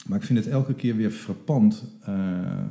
maar 0.06 0.18
ik 0.18 0.22
vind 0.22 0.38
het 0.38 0.48
elke 0.48 0.74
keer 0.74 0.96
weer 0.96 1.10
frappant 1.10 1.84
eh, 2.02 2.64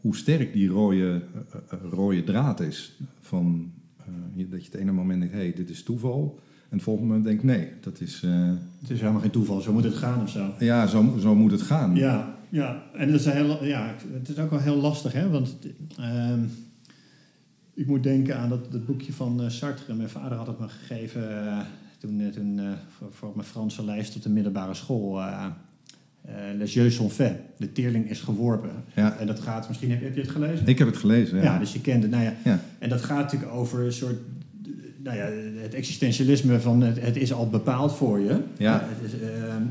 hoe 0.00 0.16
sterk 0.16 0.52
die 0.52 0.68
rode, 0.68 1.22
eh, 1.52 1.60
eh, 1.70 1.78
rode 1.90 2.24
draad 2.24 2.60
is. 2.60 2.98
Van, 3.20 3.72
eh, 4.36 4.50
dat 4.50 4.64
je 4.64 4.70
het 4.70 4.80
ene 4.80 4.92
moment 4.92 5.18
denkt, 5.20 5.34
hé, 5.34 5.40
hey, 5.40 5.52
dit 5.52 5.70
is 5.70 5.82
toeval. 5.82 6.40
En 6.68 6.74
het 6.76 6.82
volgende 6.82 7.08
moment 7.08 7.26
denkt, 7.26 7.42
nee, 7.42 7.68
dat 7.80 8.00
is... 8.00 8.22
eh, 8.24 8.52
Het 8.80 8.90
is 8.90 9.00
helemaal 9.00 9.20
geen 9.20 9.30
toeval, 9.30 9.60
zo 9.60 9.72
moet 9.72 9.84
het 9.84 9.94
gaan 9.94 10.22
of 10.22 10.30
zo. 10.30 10.54
ja, 10.58 10.86
zo, 10.86 11.16
zo 11.20 11.34
moet 11.34 11.50
het 11.50 11.62
gaan. 11.62 11.94
Ja, 11.94 12.34
ja. 12.48 12.82
en 12.94 13.10
dat 13.10 13.20
is 13.20 13.26
heel, 13.26 13.64
ja, 13.64 13.94
het 14.12 14.28
is 14.28 14.38
ook 14.38 14.50
wel 14.50 14.60
heel 14.60 14.76
lastig, 14.80 15.12
hè? 15.12 15.28
want 15.30 15.56
ehm, 15.96 16.40
ik 17.74 17.86
moet 17.86 18.02
denken 18.02 18.36
aan 18.38 18.48
dat, 18.48 18.72
dat 18.72 18.86
boekje 18.86 19.12
van 19.12 19.50
Sartre. 19.50 19.94
Mijn 19.94 20.08
vader 20.08 20.38
had 20.38 20.46
het 20.46 20.58
me 20.58 20.68
gegeven 20.68 21.66
toen, 21.98 22.30
toen 22.34 22.58
eh, 22.58 22.64
voor, 22.96 23.08
voor 23.12 23.32
mijn 23.34 23.46
Franse 23.46 23.84
lijst 23.84 24.16
op 24.16 24.22
de 24.22 24.28
middelbare 24.28 24.74
school. 24.74 25.20
eh, 25.20 25.44
Les 26.56 26.74
Jeux 26.74 26.94
sont 26.94 27.12
faits, 27.12 27.38
de 27.56 27.72
teerling 27.72 28.10
is 28.10 28.20
geworpen. 28.20 28.70
Ja. 28.94 29.16
En 29.18 29.26
dat 29.26 29.40
gaat, 29.40 29.68
misschien 29.68 29.90
heb, 29.90 30.02
heb 30.02 30.14
je 30.14 30.20
het 30.20 30.30
gelezen? 30.30 30.66
Ik 30.66 30.78
heb 30.78 30.86
het 30.86 30.96
gelezen, 30.96 31.36
ja. 31.36 31.42
Ja, 31.42 31.58
dus 31.58 31.72
je 31.72 31.80
kent 31.80 32.02
het. 32.02 32.12
Nou 32.12 32.22
ja, 32.22 32.34
Ja. 32.44 32.60
En 32.78 32.88
dat 32.88 33.02
gaat 33.02 33.22
natuurlijk 33.22 33.52
over 33.52 33.84
een 33.84 33.92
soort, 33.92 34.16
nou 35.02 35.16
ja, 35.16 35.24
het 35.62 35.74
existentialisme 35.74 36.60
van 36.60 36.80
het, 36.80 37.00
het 37.00 37.16
is 37.16 37.32
al 37.32 37.48
bepaald 37.48 37.92
voor 37.96 38.20
je. 38.20 38.40
Ja. 38.56 38.84
Het, 38.84 39.12
is, 39.12 39.20
ehm, 39.20 39.62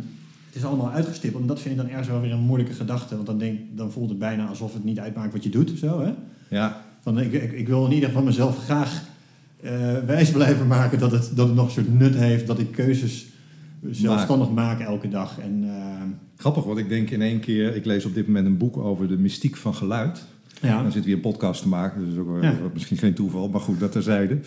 het 0.48 0.56
is 0.56 0.66
allemaal 0.66 0.92
uitgestippeld. 0.92 1.42
En 1.42 1.48
dat 1.48 1.60
vind 1.60 1.76
ik 1.76 1.82
dan 1.82 1.90
ergens 1.90 2.08
wel 2.08 2.22
weer 2.22 2.32
een 2.32 2.40
moeilijke 2.40 2.74
gedachte. 2.74 3.16
Want 3.16 3.28
dan, 3.28 3.38
denk, 3.38 3.60
dan 3.76 3.92
voelt 3.92 4.10
het 4.10 4.20
bijna 4.20 4.48
alsof 4.48 4.74
het 4.74 4.84
niet 4.84 5.00
uitmaakt 5.00 5.34
wat 5.34 5.44
je 5.44 5.50
doet 5.50 5.72
of 5.72 5.78
zo. 5.78 6.02
Hè? 6.02 6.14
ja. 6.50 6.82
van 7.02 7.20
ik, 7.20 7.34
ik, 7.34 7.52
ik 7.52 7.68
wil 7.68 7.86
in 7.86 7.92
ieder 7.92 8.10
geval 8.10 8.24
mezelf 8.24 8.58
graag 8.64 9.04
wijs 10.06 10.32
blijven 10.32 10.68
maken 10.68 11.00
dat 11.00 11.12
het, 11.12 11.32
dat 11.36 11.48
het 11.48 11.56
nog 11.56 11.66
een 11.66 11.72
soort 11.72 12.00
nut 12.00 12.16
heeft, 12.16 12.48
dat 12.48 12.60
ik 12.60 12.72
keuzes 12.72 13.28
zelfstandig 13.92 14.50
maak 14.52 14.80
elke 14.80 15.10
dag. 15.10 15.40
En, 15.40 15.64
eh, 15.64 16.02
Grappig, 16.36 16.64
want 16.64 16.78
ik 16.78 16.90
denk 16.90 17.10
in 17.10 17.22
één 17.22 17.40
keer, 17.40 17.76
ik 17.76 17.86
lees 17.86 18.06
op 18.06 18.14
dit 18.14 18.28
moment 18.28 18.46
een 18.46 18.58
boek 18.58 18.78
over 18.78 19.08
de 19.08 19.18
mystiek 19.18 19.56
van 19.56 19.74
geluid. 19.76 20.26
ja. 20.62 20.82
Dan 20.82 20.92
zit 20.92 21.06
weer 21.06 21.16
een 21.16 21.22
podcast 21.22 21.62
te 21.62 21.68
maken, 21.68 22.06
dus 22.10 22.18
ook 22.18 22.42
Ja. 22.44 22.54
misschien 22.74 22.98
geen 22.98 23.14
toeval, 23.14 23.50
maar 23.50 23.62
goed, 23.62 23.80
dat 23.80 23.92
terzijde. 23.92 24.40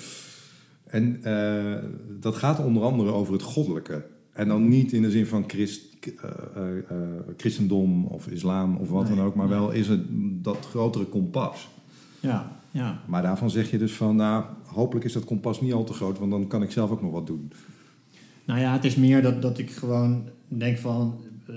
En 0.87 1.19
eh, 1.23 1.75
dat 2.21 2.37
gaat 2.37 2.65
onder 2.65 2.83
andere 2.83 3.11
over 3.11 3.33
het 3.33 3.43
goddelijke. 3.43 4.05
En 4.33 4.49
dan 4.49 4.69
niet 4.69 4.93
in 4.93 5.03
de 5.03 5.11
zin 5.11 5.27
van 5.27 5.45
Christ, 5.47 5.83
eh, 6.01 6.11
eh, 6.57 6.77
eh, 6.91 6.97
christendom 7.37 8.05
of 8.07 8.27
islam 8.29 8.77
of 8.77 8.89
wat 8.91 9.09
Nee, 9.09 9.17
dan 9.17 9.25
ook, 9.25 9.35
maar 9.35 9.49
nee. 9.49 9.59
wel 9.59 9.71
is 9.71 9.89
het 9.89 10.01
dat 10.43 10.67
grotere 10.71 11.05
kompas. 11.05 11.69
ja, 12.21 12.60
ja. 12.71 13.01
Maar 13.07 13.23
daarvan 13.23 13.51
zeg 13.51 13.71
je 13.71 13.79
dus 13.79 13.93
van, 13.93 14.17
nou, 14.17 14.45
hopelijk 14.67 15.05
is 15.07 15.13
dat 15.13 15.25
kompas 15.25 15.61
niet 15.61 15.73
al 15.73 15.85
te 15.85 15.93
groot, 15.93 16.19
want 16.19 16.31
dan 16.31 16.47
kan 16.47 16.63
ik 16.63 16.71
zelf 16.71 16.91
ook 16.91 17.03
nog 17.03 17.13
wat 17.13 17.27
doen. 17.27 17.53
Nou 18.45 18.61
ja, 18.61 18.73
het 18.73 18.85
is 18.85 18.97
meer 18.97 19.23
dat, 19.23 19.43
dat 19.43 19.59
ik 19.59 19.71
gewoon 19.71 20.25
denk 20.49 20.79
van 20.79 21.21
eh, 21.47 21.55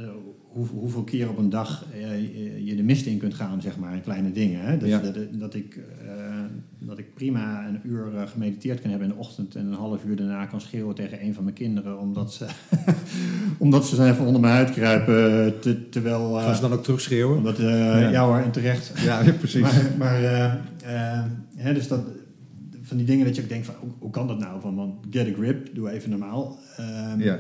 hoe, 0.52 0.68
hoeveel 0.68 1.04
keer 1.04 1.30
op 1.30 1.38
een 1.38 1.50
dag 1.50 1.86
eh, 1.94 2.66
je- 2.66 2.76
de 2.76 2.84
mist 2.84 3.06
in 3.06 3.18
kunt 3.18 3.34
gaan, 3.34 3.62
zeg 3.62 3.78
maar, 3.78 3.96
in 3.96 4.02
kleine 4.02 4.32
dingen. 4.32 4.62
Hè? 4.62 4.78
Dus 4.78 4.90
Ja. 4.90 5.00
dat, 5.00 5.16
dat, 5.32 5.54
ik, 5.54 5.76
eh, 6.06 6.33
dat 6.86 6.98
ik 6.98 7.14
prima 7.14 7.68
een 7.68 7.80
uur 7.84 8.16
eh, 8.16 8.28
gemediteerd 8.28 8.82
kan 8.82 8.90
hebben 8.90 9.08
in 9.10 9.14
de 9.14 9.20
ochtend 9.20 9.56
en 9.56 9.66
een 9.66 9.74
half 9.74 10.04
uur 10.06 10.16
daarna 10.16 10.46
kan 10.46 10.62
schreeuwen 10.62 10.96
tegen 10.96 11.24
een 11.24 11.34
van 11.34 11.44
mijn 11.44 11.56
kinderen, 11.56 12.00
omdat 12.00 12.34
ze, 12.34 12.46
omdat 13.58 13.86
ze 13.88 14.04
even 14.06 14.26
onder 14.26 14.42
mijn 14.42 14.54
huid 14.54 14.72
kruipen, 14.72 15.46
eh, 15.46 15.52
te- 15.60 15.90
terwijl... 15.90 16.38
eh, 16.40 16.46
Gaan 16.46 16.56
ze 16.56 16.62
dan 16.62 16.74
ook 16.74 16.84
terugschreeuwen? 16.84 17.38
omdat, 17.38 17.60
eh, 17.60 17.66
Ja. 17.70 18.10
ja. 18.10 18.26
hoor, 18.26 18.38
en 18.38 18.52
terecht. 18.52 18.92
Ja, 19.06 19.22
ja, 19.22 19.32
precies. 19.32 19.62
Maar, 19.62 19.92
maar 19.98 20.22
hè, 21.56 21.74
dus 21.74 21.88
dat, 21.88 22.02
van 22.82 22.98
die 22.98 23.06
dingen 23.06 23.26
dat 23.26 23.36
je 23.36 23.42
ook 23.42 23.50
denkt 23.50 23.66
van, 23.66 23.76
hoe, 23.80 23.92
hoe 24.00 24.10
kan 24.12 24.28
dat 24.28 24.40
nou? 24.40 24.62
Van, 24.62 24.76
van 24.76 25.00
get 25.10 25.28
a 25.28 25.34
grip, 25.34 25.76
doe 25.76 25.90
even 25.90 26.10
normaal. 26.10 26.58
Ehm, 26.78 27.20
ja, 27.22 27.40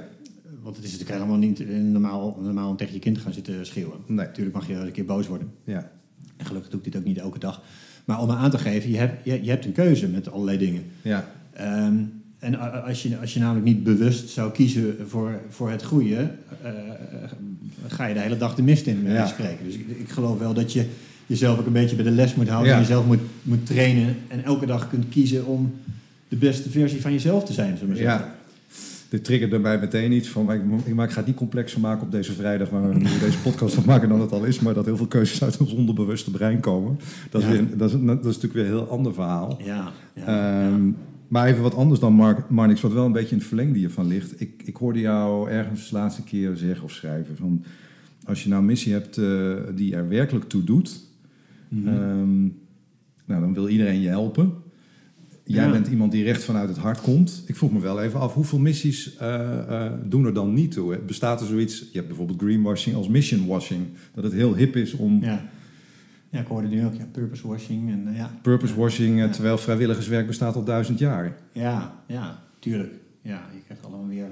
Want 0.62 0.76
het 0.76 0.86
is 0.86 0.92
natuurlijk 0.92 1.20
helemaal 1.20 1.40
niet 1.48 1.70
normaal, 1.92 2.38
normaal 2.42 2.70
om 2.70 2.78
tegen 2.78 2.94
je 2.94 3.00
kind 3.00 3.16
te 3.16 3.22
gaan 3.22 3.34
zitten 3.34 3.66
schreeuwen. 3.66 3.98
nee, 4.08 4.16
Natuurlijk 4.26 4.56
mag 4.56 4.68
je 4.68 4.74
wel 4.74 4.86
een 4.86 4.92
keer 4.92 5.06
boos 5.06 5.28
worden. 5.28 5.52
ja, 5.64 5.92
En 6.38 6.46
gelukkig 6.46 6.72
doe 6.72 6.80
ik 6.80 6.86
dit 6.92 6.98
ook 7.02 7.08
niet 7.08 7.18
elke 7.18 7.40
dag. 7.40 7.62
Maar 8.06 8.22
om 8.22 8.32
aan 8.32 8.50
te 8.52 8.58
geven, 8.58 8.90
je 8.92 8.98
hebt, 8.98 9.26
je, 9.26 9.44
je 9.44 9.50
hebt 9.50 9.66
een 9.66 9.72
keuze 9.72 10.08
met 10.08 10.32
allerlei 10.32 10.58
dingen. 10.58 10.84
ja, 11.02 11.26
Ehm, 11.54 11.94
en 12.40 12.84
als 12.84 13.04
je, 13.04 13.18
als 13.18 13.34
je 13.34 13.40
namelijk 13.40 13.66
niet 13.66 13.84
bewust 13.84 14.30
zou 14.30 14.52
kiezen 14.52 14.96
voor, 15.08 15.40
voor 15.50 15.72
het 15.72 15.84
goede, 15.84 16.30
eh, 16.64 16.72
ga 17.88 18.06
je 18.06 18.14
de 18.14 18.20
hele 18.20 18.38
dag 18.38 18.56
de 18.56 18.62
mist 18.64 18.86
in, 18.88 19.04
Ja. 19.08 19.26
spreken. 19.26 19.66
Dus 19.66 19.74
ik, 19.76 19.86
ik 20.00 20.10
geloof 20.10 20.40
wel 20.40 20.54
dat 20.54 20.74
je 20.74 20.86
jezelf 21.28 21.60
ook 21.60 21.66
een 21.66 21.74
beetje 21.74 21.96
bij 21.96 22.06
de 22.06 22.12
les 22.12 22.36
moet 22.36 22.48
houden. 22.48 22.70
Ja. 22.72 22.76
En 22.78 22.82
jezelf 22.82 23.06
moet, 23.06 23.20
moet 23.42 23.66
trainen. 23.66 24.16
En 24.28 24.44
elke 24.44 24.66
dag 24.66 24.90
kunt 24.90 25.10
kiezen 25.10 25.46
om 25.46 25.74
de 26.28 26.36
beste 26.36 26.70
versie 26.70 27.02
van 27.02 27.12
jezelf 27.12 27.44
te 27.46 27.54
zijn, 27.54 27.78
zullen 27.78 27.94
we 27.94 28.00
zeggen. 28.00 28.20
ja. 28.26 28.36
Dit 29.13 29.24
triggerde 29.24 29.60
mij 29.60 29.79
meteen 29.79 30.12
iets 30.12 30.27
van, 30.27 30.46
maar 30.46 30.55
ik, 31.05 31.12
ga 31.12 31.17
het 31.17 31.25
niet 31.25 31.36
complexer 31.36 31.79
maken 31.79 32.05
op 32.05 32.12
deze 32.12 32.32
vrijdag, 32.34 32.70
waar 32.70 32.89
we 32.89 33.00
deze 33.00 33.38
podcast 33.43 33.75
van 33.75 33.84
maken 33.86 34.10
dan 34.10 34.22
het 34.22 34.32
al 34.32 34.43
is, 34.43 34.60
maar 34.60 34.74
dat 34.74 34.86
heel 34.86 34.98
veel 34.98 35.08
keuzes 35.08 35.43
uit 35.43 35.58
ons 35.58 35.74
onderbewuste 35.74 36.32
brein 36.32 36.60
komen. 36.60 37.00
Dat 37.29 37.41
is, 37.41 37.48
Ja. 37.48 37.53
weer, 37.53 37.77
dat 37.77 37.89
is, 37.93 38.00
dat 38.05 38.17
is 38.20 38.24
natuurlijk 38.25 38.53
weer 38.53 38.63
een 38.63 38.70
heel 38.70 38.88
ander 38.88 39.13
verhaal. 39.13 39.60
Ja, 39.63 39.91
ja, 40.15 40.25
Ehm, 40.65 40.91
Maar 41.27 41.48
even 41.48 41.62
wat 41.62 41.75
anders 41.75 42.00
dan 42.00 42.13
Mark, 42.13 42.50
Marnix, 42.50 42.82
wat 42.82 42.93
wel 42.93 43.05
een 43.05 43.12
beetje 43.12 43.32
in 43.32 43.38
het 43.38 43.48
verlengde 43.48 43.79
hiervan 43.79 44.08
ligt. 44.08 44.41
Ik, 44.41 44.62
ik 44.65 44.75
hoorde 44.75 45.00
jou 45.00 45.50
ergens 45.50 45.89
de 45.89 45.96
laatste 45.96 46.24
keer 46.24 46.55
zeggen 46.55 46.84
of 46.84 46.91
schrijven 46.91 47.36
van... 47.38 47.63
als 48.25 48.43
je 48.43 48.50
nou 48.50 48.62
een 48.62 48.67
missie 48.67 48.93
hebt 48.93 49.17
eh, 49.17 49.53
die 49.75 49.96
er 49.96 50.08
werkelijk 50.08 50.50
toe 50.50 50.63
doet... 50.63 51.00
Mhm. 51.70 51.88
ehm, 51.88 52.41
nou, 53.25 53.41
dan 53.41 53.53
wil 53.53 53.67
iedereen 53.67 54.01
je 54.01 54.08
helpen. 54.08 54.53
Jij 55.46 55.66
Ja. 55.66 55.72
bent 55.72 55.88
iemand 55.88 56.12
die 56.12 56.24
recht 56.24 56.44
vanuit 56.44 56.70
het 56.70 56.78
hart 56.78 57.02
komt. 57.02 57.44
Ik 57.46 57.56
vroeg 57.56 57.72
me 57.72 57.80
wel 57.80 58.02
even 58.02 58.20
af, 58.20 58.34
hoeveel 58.34 58.60
missies 58.60 59.18
eh, 59.18 59.86
eh, 59.86 59.92
doen 60.04 60.26
er 60.26 60.34
dan 60.34 60.54
niet 60.54 60.72
toe? 60.72 60.98
Bestaat 60.98 61.42
er 61.42 61.48
zoiets, 61.48 61.80
je 61.80 61.96
hebt 61.98 62.08
bijvoorbeeld 62.08 62.42
greenwashing 62.42 62.96
als 62.96 63.08
mission 63.08 63.46
washing... 63.48 63.86
dat 64.14 64.24
het 64.24 64.34
heel 64.34 64.56
hip 64.56 64.76
is 64.76 64.94
om 64.94 65.22
ja. 65.22 65.46
ja, 66.30 66.40
ik 66.40 66.48
hoorde 66.48 66.68
nu 66.68 66.86
ook, 66.86 66.94
ja, 66.94 67.06
purpose 67.12 67.48
washing. 67.48 67.92
En, 67.92 68.08
eh, 68.08 68.18
ja. 68.18 68.32
purpose 68.42 68.76
washing... 68.76 69.32
terwijl 69.32 69.58
vrijwilligerswerk 69.58 70.28
bestaat 70.28 70.56
al 70.56 70.64
duizend 70.64 71.00
jaar. 71.00 71.36
Ja, 71.52 71.94
ja, 72.08 72.44
tuurlijk. 72.60 72.94
Ja, 73.22 73.42
je 73.54 73.62
krijgt 73.66 73.86
allemaal 73.86 74.08
weer 74.08 74.28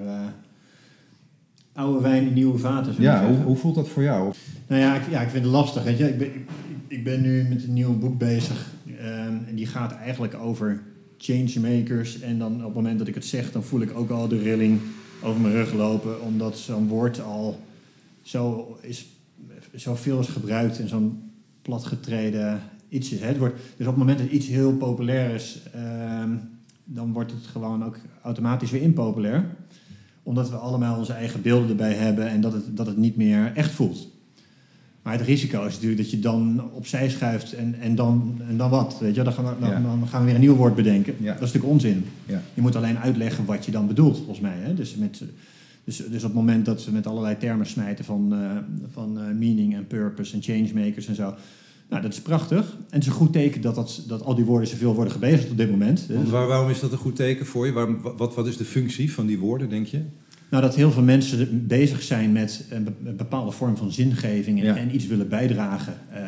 oude 1.74 2.02
wijn 2.02 2.28
in 2.28 2.34
nieuwe 2.34 2.58
vaten. 2.58 2.94
Ja, 2.98 3.34
hoe, 3.46 3.56
voelt 3.56 3.76
dat 3.76 3.90
voor 3.90 4.04
jou? 4.04 4.34
Nou 4.68 4.82
ja 4.82 4.96
ik, 4.96 5.10
ja, 5.10 5.22
ik 5.22 5.30
vind 5.30 5.44
het 5.44 5.54
lastig. 5.54 5.84
Weet 5.84 5.98
je. 5.98 6.08
Ik, 6.08 6.18
ben, 6.18 6.28
ik, 6.28 6.50
ik 6.88 7.04
ben 7.04 7.22
nu 7.22 7.44
met 7.50 7.64
een 7.64 7.74
nieuw 7.74 7.98
boek 7.98 8.18
bezig. 8.18 8.70
en 8.98 9.56
die 9.56 9.66
gaat 9.68 9.94
eigenlijk 9.94 10.36
over 10.36 10.82
changemakers. 11.22 12.20
En 12.20 12.40
dan 12.40 12.54
op 12.56 12.66
het 12.66 12.74
moment 12.74 13.00
dat 13.00 13.08
ik 13.08 13.16
het 13.16 13.26
zeg, 13.26 13.52
dan 13.52 13.64
voel 13.64 13.82
ik 13.82 13.98
ook 13.98 14.10
al 14.10 14.28
de 14.28 14.40
rilling 14.40 14.80
over 15.24 15.42
mijn 15.42 15.54
rug 15.54 15.74
lopen. 15.74 16.22
Omdat 16.22 16.58
zo'n 16.58 16.88
woord 16.88 17.22
al 17.22 17.60
zo, 18.22 18.78
is, 18.82 19.06
zo 19.76 19.96
veel 19.96 20.20
is 20.20 20.28
gebruikt 20.28 20.80
en 20.80 20.88
zo'n 20.88 21.32
platgetreden 21.62 22.62
iets 22.90 23.12
is. 23.12 23.20
Het 23.20 23.38
wordt, 23.38 23.56
dus 23.56 23.88
op 23.88 23.94
het 23.94 24.04
moment 24.04 24.20
dat 24.20 24.28
iets 24.28 24.48
heel 24.48 24.78
populair 24.78 25.34
is, 25.36 25.60
ehm, 25.74 26.36
dan 26.84 27.14
wordt 27.14 27.32
het 27.32 27.48
gewoon 27.48 27.86
ook 27.86 27.98
automatisch 28.22 28.72
weer 28.72 28.82
impopulair. 28.82 29.56
Omdat 30.24 30.50
we 30.50 30.56
allemaal 30.56 30.98
onze 30.98 31.14
eigen 31.14 31.42
beelden 31.42 31.70
erbij 31.70 31.94
hebben 31.94 32.28
en 32.28 32.42
dat 32.42 32.54
het, 32.54 32.78
dat 32.78 32.86
het 32.86 32.98
niet 32.98 33.16
meer 33.16 33.52
echt 33.56 33.72
voelt. 33.72 34.08
Maar 35.02 35.14
het 35.18 35.22
risico 35.28 35.66
is 35.66 35.74
natuurlijk 35.74 36.02
dat 36.02 36.12
je 36.12 36.20
dan 36.20 36.72
opzij 36.74 37.10
schuift 37.10 37.54
en, 37.54 37.76
en, 37.80 37.96
dan, 37.96 38.40
en 38.50 38.58
dan 38.58 38.70
wat? 38.70 38.98
Weet 39.00 39.16
je? 39.16 39.24
Dan, 39.24 39.34
gaan 39.34 39.46
we, 39.46 39.52
dan, 39.60 39.70
Ja. 39.70 39.82
dan 39.82 40.08
gaan 40.08 40.20
we 40.20 40.26
weer 40.26 40.36
een 40.36 40.42
nieuw 40.42 40.56
woord 40.56 40.76
bedenken. 40.76 41.14
Ja. 41.20 41.26
Dat 41.34 41.34
is 41.36 41.40
natuurlijk 41.40 41.74
onzin. 41.74 42.06
Ja. 42.26 42.42
Je 42.54 42.62
moet 42.62 42.76
alleen 42.76 42.98
uitleggen 42.98 43.46
wat 43.46 43.66
je 43.66 43.72
dan 43.72 43.88
bedoelt, 43.88 44.18
volgens 44.18 44.40
mij. 44.40 44.56
Hè? 44.58 44.74
Dus, 44.74 44.96
met, 44.96 45.22
dus, 45.84 45.98
dus 45.98 46.16
op 46.16 46.22
het 46.22 46.34
moment 46.34 46.66
dat 46.66 46.86
we 46.86 46.92
met 46.92 47.08
allerlei 47.08 47.38
termen 47.38 47.66
smijten 47.66 48.06
van, 48.06 48.34
eh, 48.34 48.40
van 48.94 49.18
eh, 49.20 49.24
meaning 49.38 49.76
en 49.76 49.88
purpose 49.88 50.34
en 50.36 50.42
changemakers 50.42 51.08
en 51.08 51.16
zo. 51.16 51.34
Nou, 51.90 52.02
dat 52.02 52.14
is 52.14 52.22
prachtig. 52.22 52.72
En 52.72 52.78
het 52.90 53.02
is 53.02 53.08
een 53.08 53.14
goed 53.14 53.34
teken 53.34 53.62
dat, 53.62 53.76
dat, 53.76 54.04
dat 54.08 54.24
al 54.24 54.36
die 54.36 54.46
woorden 54.46 54.68
zoveel 54.68 54.94
worden 54.96 55.14
gebezigd 55.14 55.52
op 55.52 55.58
dit 55.58 55.72
moment. 55.72 56.06
Want 56.10 56.30
waar- 56.30 56.48
waarom 56.48 56.70
is 56.70 56.80
dat 56.80 56.92
een 56.92 56.98
goed 56.98 57.16
teken 57.16 57.46
voor 57.46 57.66
je? 57.66 57.72
Waarom, 57.72 58.02
wat, 58.18 58.36
wat 58.36 58.48
is 58.48 58.58
de 58.58 58.66
functie 58.66 59.14
van 59.14 59.26
die 59.26 59.40
woorden, 59.40 59.70
denk 59.70 59.86
je? 59.88 60.02
Nou, 60.52 60.64
dat 60.64 60.76
heel 60.76 60.92
veel 60.92 61.04
mensen 61.04 61.68
bezig 61.68 62.02
zijn 62.02 62.32
met 62.32 62.66
een 62.70 62.84
be- 62.84 62.92
een 63.10 63.16
bepaalde 63.16 63.52
vorm 63.52 63.78
van 63.78 63.92
zingeving 63.92 64.60
en, 64.60 64.66
Ja. 64.66 64.76
en 64.76 64.96
iets 64.96 65.08
willen 65.08 65.30
bijdragen 65.30 65.94
eh, 66.10 66.22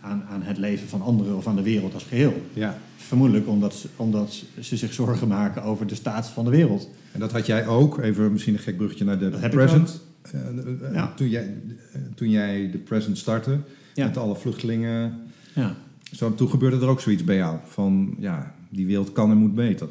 aan, 0.00 0.22
aan 0.30 0.42
het 0.42 0.58
leven 0.58 0.88
van 0.88 1.02
anderen 1.02 1.36
of 1.36 1.46
aan 1.46 1.56
de 1.56 1.62
wereld 1.62 1.94
als 1.94 2.02
geheel. 2.04 2.42
Ja. 2.52 2.78
Vermoedelijk 2.96 3.48
omdat, 3.48 3.74
ze- 3.74 3.88
omdat 3.96 4.42
ze 4.60 4.76
zich 4.76 4.92
zorgen 4.92 5.28
maken 5.28 5.62
over 5.62 5.86
de 5.86 5.94
staat 5.94 6.28
van 6.28 6.44
de 6.44 6.50
wereld. 6.50 6.90
En 7.12 7.20
dat 7.20 7.32
had 7.32 7.46
jij 7.46 7.66
ook, 7.66 7.98
even 7.98 8.32
misschien 8.32 8.54
een 8.54 8.60
gek 8.60 8.76
bruggetje 8.76 9.04
naar 9.04 9.18
de 9.18 9.30
Dat 9.30 9.50
present. 9.50 10.00
Eh, 10.22 10.40
eh, 10.48 10.94
Ja. 10.94 11.12
toen, 11.16 11.28
jij, 11.28 11.54
toen 12.14 12.30
jij 12.30 12.70
de 12.70 12.78
present 12.78 13.18
startte, 13.18 13.58
Ja. 13.94 14.06
met 14.06 14.16
alle 14.16 14.34
vluchtelingen, 14.36 15.12
Ja. 15.54 15.74
zo, 16.12 16.34
toen 16.34 16.48
gebeurde 16.48 16.76
er 16.80 16.86
ook 16.88 17.00
zoiets 17.00 17.24
bij 17.24 17.36
jou. 17.36 17.56
Van, 17.64 18.14
ja, 18.18 18.54
die 18.68 18.86
wereld 18.86 19.12
kan 19.12 19.30
en 19.30 19.36
moet 19.36 19.54
beter. 19.54 19.88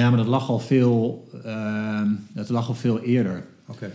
Ja, 0.00 0.08
maar 0.08 0.18
dat 0.18 0.26
lag 0.26 0.48
al 0.48 0.58
veel, 0.58 1.28
ehm, 1.44 2.08
dat 2.32 2.48
lag 2.48 2.68
al 2.68 2.74
veel 2.74 3.00
eerder. 3.00 3.46
Oké. 3.66 3.90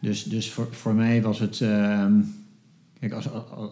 Dus, 0.00 0.24
dus 0.24 0.50
voor, 0.50 0.68
voor 0.70 0.94
mij 0.94 1.22
was 1.22 1.38
het. 1.38 1.60
ehm, 1.60 2.12
kijk, 2.98 3.12
als, 3.12 3.28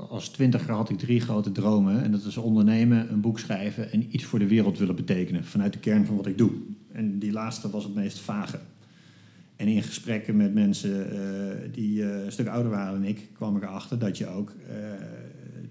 als 0.08 0.28
twintiger 0.28 0.74
had 0.74 0.90
ik 0.90 0.98
drie 0.98 1.20
grote 1.20 1.52
dromen. 1.52 2.02
En 2.02 2.10
dat 2.10 2.24
is 2.24 2.36
ondernemen, 2.36 3.12
een 3.12 3.20
boek 3.20 3.38
schrijven 3.38 3.92
en 3.92 4.14
iets 4.14 4.24
voor 4.24 4.38
de 4.38 4.48
wereld 4.48 4.78
willen 4.78 4.96
betekenen. 4.96 5.44
Vanuit 5.44 5.72
de 5.72 5.78
kern 5.78 6.06
van 6.06 6.16
wat 6.16 6.26
ik 6.26 6.38
doe. 6.38 6.50
En 6.92 7.18
die 7.18 7.32
laatste 7.32 7.70
was 7.70 7.84
het 7.84 7.94
meest 7.94 8.18
vage. 8.18 8.58
En 9.60 9.66
in 9.66 9.82
gesprekken 9.82 10.36
met 10.36 10.54
mensen 10.54 11.10
eh, 11.10 11.72
die 11.72 12.02
eh, 12.02 12.24
een 12.24 12.32
stuk 12.32 12.46
ouder 12.46 12.70
waren 12.70 12.92
dan 12.92 13.08
ik, 13.08 13.28
kwam 13.32 13.56
ik 13.56 13.62
erachter 13.62 13.98
dat 13.98 14.18
je 14.18 14.26
ook 14.26 14.52
eh, 14.68 14.76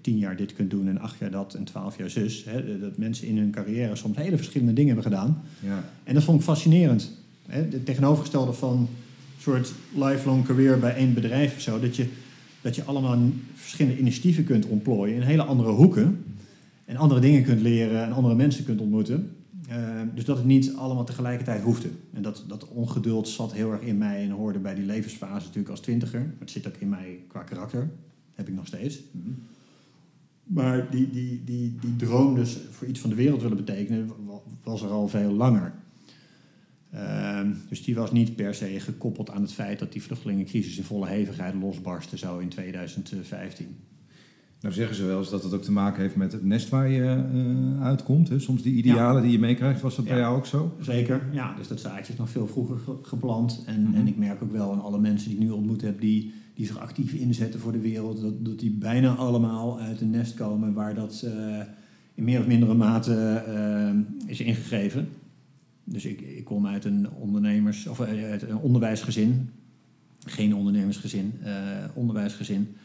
tien 0.01 0.17
jaar 0.17 0.35
dit 0.35 0.53
kunt 0.53 0.69
doen 0.69 0.87
en 0.87 0.99
acht 0.99 1.19
jaar 1.19 1.31
dat 1.31 1.53
en 1.53 1.63
twaalf 1.63 1.97
jaar 1.97 2.09
zus. 2.09 2.45
Hè, 2.45 2.79
dat 2.79 2.97
mensen 2.97 3.27
in 3.27 3.37
hun 3.37 3.51
carrière 3.51 3.95
soms 3.95 4.17
hele 4.17 4.37
verschillende 4.37 4.73
dingen 4.73 4.93
hebben 4.93 5.11
gedaan. 5.11 5.41
Ja. 5.59 5.83
En 6.03 6.13
dat 6.13 6.23
vond 6.23 6.39
ik 6.39 6.45
fascinerend. 6.45 7.11
Hè? 7.47 7.61
Het 7.61 7.85
tegenovergestelde 7.85 8.53
van 8.53 8.77
een 8.77 8.87
soort 9.39 9.73
lifelong 9.95 10.45
career 10.45 10.79
bij 10.79 10.95
één 10.95 11.13
bedrijf 11.13 11.55
of 11.55 11.61
zo. 11.61 11.79
Dat 11.79 11.95
je, 11.95 12.07
dat 12.61 12.75
je 12.75 12.83
allemaal 12.83 13.17
verschillende 13.53 13.99
initiatieven 13.99 14.43
kunt 14.43 14.65
ontplooien 14.65 15.15
in 15.15 15.21
hele 15.21 15.43
andere 15.43 15.71
hoeken. 15.71 16.23
En 16.85 16.95
andere 16.95 17.21
dingen 17.21 17.43
kunt 17.43 17.61
leren 17.61 18.03
en 18.03 18.11
andere 18.11 18.35
mensen 18.35 18.65
kunt 18.65 18.81
ontmoeten. 18.81 19.31
Eh, 19.69 19.77
dus 20.15 20.25
dat 20.25 20.37
het 20.37 20.45
niet 20.45 20.73
allemaal 20.75 21.03
tegelijkertijd 21.03 21.61
hoefde. 21.61 21.89
En 22.13 22.21
dat, 22.21 22.43
dat 22.47 22.67
ongeduld 22.67 23.27
zat 23.27 23.53
heel 23.53 23.71
erg 23.71 23.81
in 23.81 23.97
mij 23.97 24.23
en 24.23 24.29
hoorde 24.29 24.59
bij 24.59 24.75
die 24.75 24.85
levensfase 24.85 25.45
natuurlijk 25.45 25.69
als 25.69 25.79
twintiger. 25.79 26.19
Maar 26.19 26.35
het 26.39 26.51
zit 26.51 26.67
ook 26.67 26.75
in 26.79 26.89
mij 26.89 27.19
qua 27.27 27.43
karakter. 27.43 27.89
Heb 28.35 28.47
ik 28.47 28.53
nog 28.53 28.67
steeds. 28.67 28.99
Maar 30.53 30.87
die, 30.91 31.09
die, 31.09 31.41
die, 31.45 31.75
die 31.81 31.95
droom 31.95 32.35
dus 32.35 32.57
voor 32.71 32.87
iets 32.87 32.99
van 32.99 33.09
de 33.09 33.15
wereld 33.15 33.41
willen 33.41 33.57
betekenen, 33.57 34.07
wa- 34.25 34.41
was 34.63 34.81
er 34.81 34.89
al 34.89 35.07
veel 35.07 35.31
langer. 35.31 35.73
Ehm, 36.91 37.51
dus 37.69 37.83
die 37.83 37.95
was 37.95 38.11
niet 38.11 38.35
per 38.35 38.53
se 38.55 38.79
gekoppeld 38.79 39.29
aan 39.29 39.41
het 39.41 39.53
feit 39.53 39.79
dat 39.79 39.91
die 39.91 40.01
vluchtelingencrisis 40.03 40.77
in 40.77 40.83
volle 40.83 41.07
hevigheid 41.07 41.53
losbarstte 41.61 42.17
zo 42.17 42.37
in 42.37 42.49
2015. 42.49 43.67
Nou 44.61 44.73
zeggen 44.73 44.95
ze 44.95 45.05
wel 45.05 45.19
eens 45.19 45.29
dat 45.29 45.43
het 45.43 45.53
ook 45.53 45.61
te 45.63 45.71
maken 45.71 46.01
heeft 46.01 46.15
met 46.15 46.31
het 46.31 46.43
nest 46.43 46.69
waar 46.69 46.89
je 46.89 47.03
eh, 47.03 47.83
uitkomt. 47.85 48.29
Hè? 48.29 48.39
Soms 48.39 48.61
die 48.61 48.73
idealen 48.73 49.21
die 49.21 49.31
je 49.31 49.39
meekrijgt, 49.39 49.81
was 49.81 49.95
dat 49.95 50.05
bij 50.05 50.17
jou 50.17 50.37
ook 50.37 50.45
zo? 50.45 50.75
Zeker, 50.81 51.21
ja. 51.31 51.55
Dus 51.55 51.67
dat 51.67 51.79
zaadje 51.79 52.13
is 52.13 52.19
nog 52.19 52.29
veel 52.29 52.47
vroeger 52.47 52.77
ge- 52.77 52.97
geplant. 53.01 53.63
En, 53.65 53.81
Mhm. 53.83 53.95
en 53.95 54.07
ik 54.07 54.17
merk 54.17 54.43
ook 54.43 54.51
wel 54.51 54.71
aan 54.71 54.81
alle 54.81 54.99
mensen 54.99 55.29
die 55.29 55.37
ik 55.39 55.43
nu 55.45 55.51
ontmoet 55.51 55.81
heb... 55.81 56.01
die, 56.01 56.33
die 56.59 56.67
zich 56.67 56.79
actief 56.79 57.13
inzetten 57.13 57.59
voor 57.59 57.71
de 57.71 57.79
wereld... 57.79 58.21
dat, 58.21 58.45
dat 58.45 58.59
die 58.59 58.71
bijna 58.71 59.15
allemaal 59.15 59.79
uit 59.79 60.01
een 60.01 60.09
nest 60.09 60.33
komen... 60.33 60.73
waar 60.73 60.95
dat 60.95 61.21
eh, 61.25 61.59
in 62.15 62.23
meer 62.23 62.39
of 62.39 62.47
mindere 62.47 62.73
mate 62.73 63.43
eh, 63.47 64.29
is 64.29 64.39
ingegeven. 64.39 65.09
Dus 65.83 66.05
ik, 66.05 66.21
ik 66.21 66.43
kom 66.43 66.67
uit 66.67 66.85
een 66.85 67.09
ondernemers... 67.09 67.87
of 67.87 67.99
eh, 67.99 68.31
uit 68.31 68.41
een 68.41 68.57
onderwijsgezin. 68.57 69.49
Geen 70.25 70.55
ondernemersgezin, 70.55 71.33
onderwijsgezin. 71.93 72.75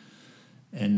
En 0.70 0.96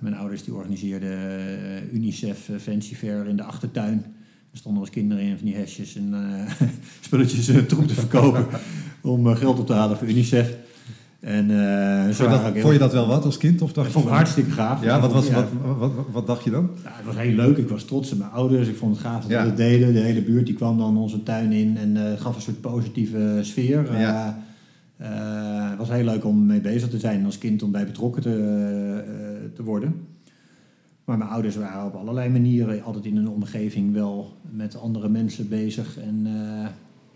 mijn 0.00 0.14
ouders 0.14 0.44
die 0.44 0.54
organiseerden 0.54 1.94
UNICEF 1.94 2.50
Fancy 2.58 2.94
Fair 2.94 3.26
in 3.26 3.36
de 3.36 3.42
achtertuin. 3.42 4.04
Er 4.50 4.58
stonden 4.58 4.80
als 4.80 4.90
kinderen 4.90 5.24
in 5.24 5.36
van 5.36 5.46
die 5.46 5.56
hesjes 5.56 5.96
en 5.96 6.14
spulletjes 7.00 7.66
troep 7.68 7.86
te 7.86 7.94
verkopen 7.94 8.46
om 9.14 9.34
geld 9.34 9.58
op 9.58 9.66
te 9.66 9.72
halen 9.72 9.96
voor 9.96 10.08
UNICEF. 10.08 10.56
En 11.24 11.50
eh 11.50 12.02
Vond 12.04 12.16
je, 12.16 12.28
dat, 12.28 12.46
ook 12.46 12.58
vond 12.58 12.72
je 12.72 12.78
dat 12.78 12.92
wel 12.92 13.06
wat 13.06 13.24
als 13.24 13.36
kind? 13.38 13.62
Of 13.62 13.72
dacht 13.72 13.86
ik 13.86 13.92
vond 13.92 14.04
het 14.04 14.14
hartstikke 14.14 14.50
gaaf. 14.50 14.82
Ja, 14.84 15.00
wat, 15.00 15.12
was, 15.12 15.26
Ja, 15.26 15.34
wat, 15.34 15.46
wat, 15.78 15.94
wat, 15.94 16.06
wat 16.12 16.26
dacht 16.26 16.44
je 16.44 16.50
dan? 16.50 16.70
ja, 16.82 16.90
het 16.92 17.04
was 17.06 17.16
heel 17.16 17.34
leuk. 17.34 17.56
Ik 17.56 17.68
was 17.68 17.84
trots 17.84 18.12
op 18.12 18.18
mijn 18.18 18.30
ouders. 18.30 18.68
Ik 18.68 18.76
vond 18.76 18.96
het 18.96 19.06
gaaf 19.06 19.22
dat 19.22 19.30
Ja. 19.30 19.42
we 19.42 19.48
dat 19.48 19.56
deden. 19.56 19.92
De 19.92 20.00
hele 20.00 20.22
buurt 20.22 20.46
die 20.46 20.54
kwam 20.54 20.78
dan 20.78 20.96
onze 20.96 21.22
tuin 21.22 21.52
in 21.52 21.76
en 21.76 21.96
eh, 21.96 22.20
gaf 22.20 22.36
een 22.36 22.42
soort 22.42 22.60
positieve 22.60 23.38
sfeer. 23.42 23.98
Ja. 23.98 24.42
Eh, 24.96 25.08
het 25.70 25.78
was 25.78 25.88
heel 25.88 26.04
leuk 26.04 26.24
om 26.24 26.46
mee 26.46 26.60
bezig 26.60 26.88
te 26.88 26.98
zijn 26.98 27.18
en 27.18 27.24
als 27.24 27.38
kind 27.38 27.62
om 27.62 27.70
bij 27.70 27.84
betrokken 27.86 28.22
te, 28.22 29.04
te 29.54 29.62
worden. 29.62 29.94
Maar 31.04 31.18
mijn 31.18 31.30
ouders 31.30 31.56
waren 31.56 31.86
op 31.86 31.94
allerlei 31.94 32.28
manieren 32.28 32.82
altijd 32.82 33.04
in 33.04 33.16
een 33.16 33.28
omgeving 33.28 33.92
wel 33.92 34.32
met 34.50 34.80
andere 34.80 35.08
mensen 35.08 35.48
bezig 35.48 35.98
en 35.98 36.26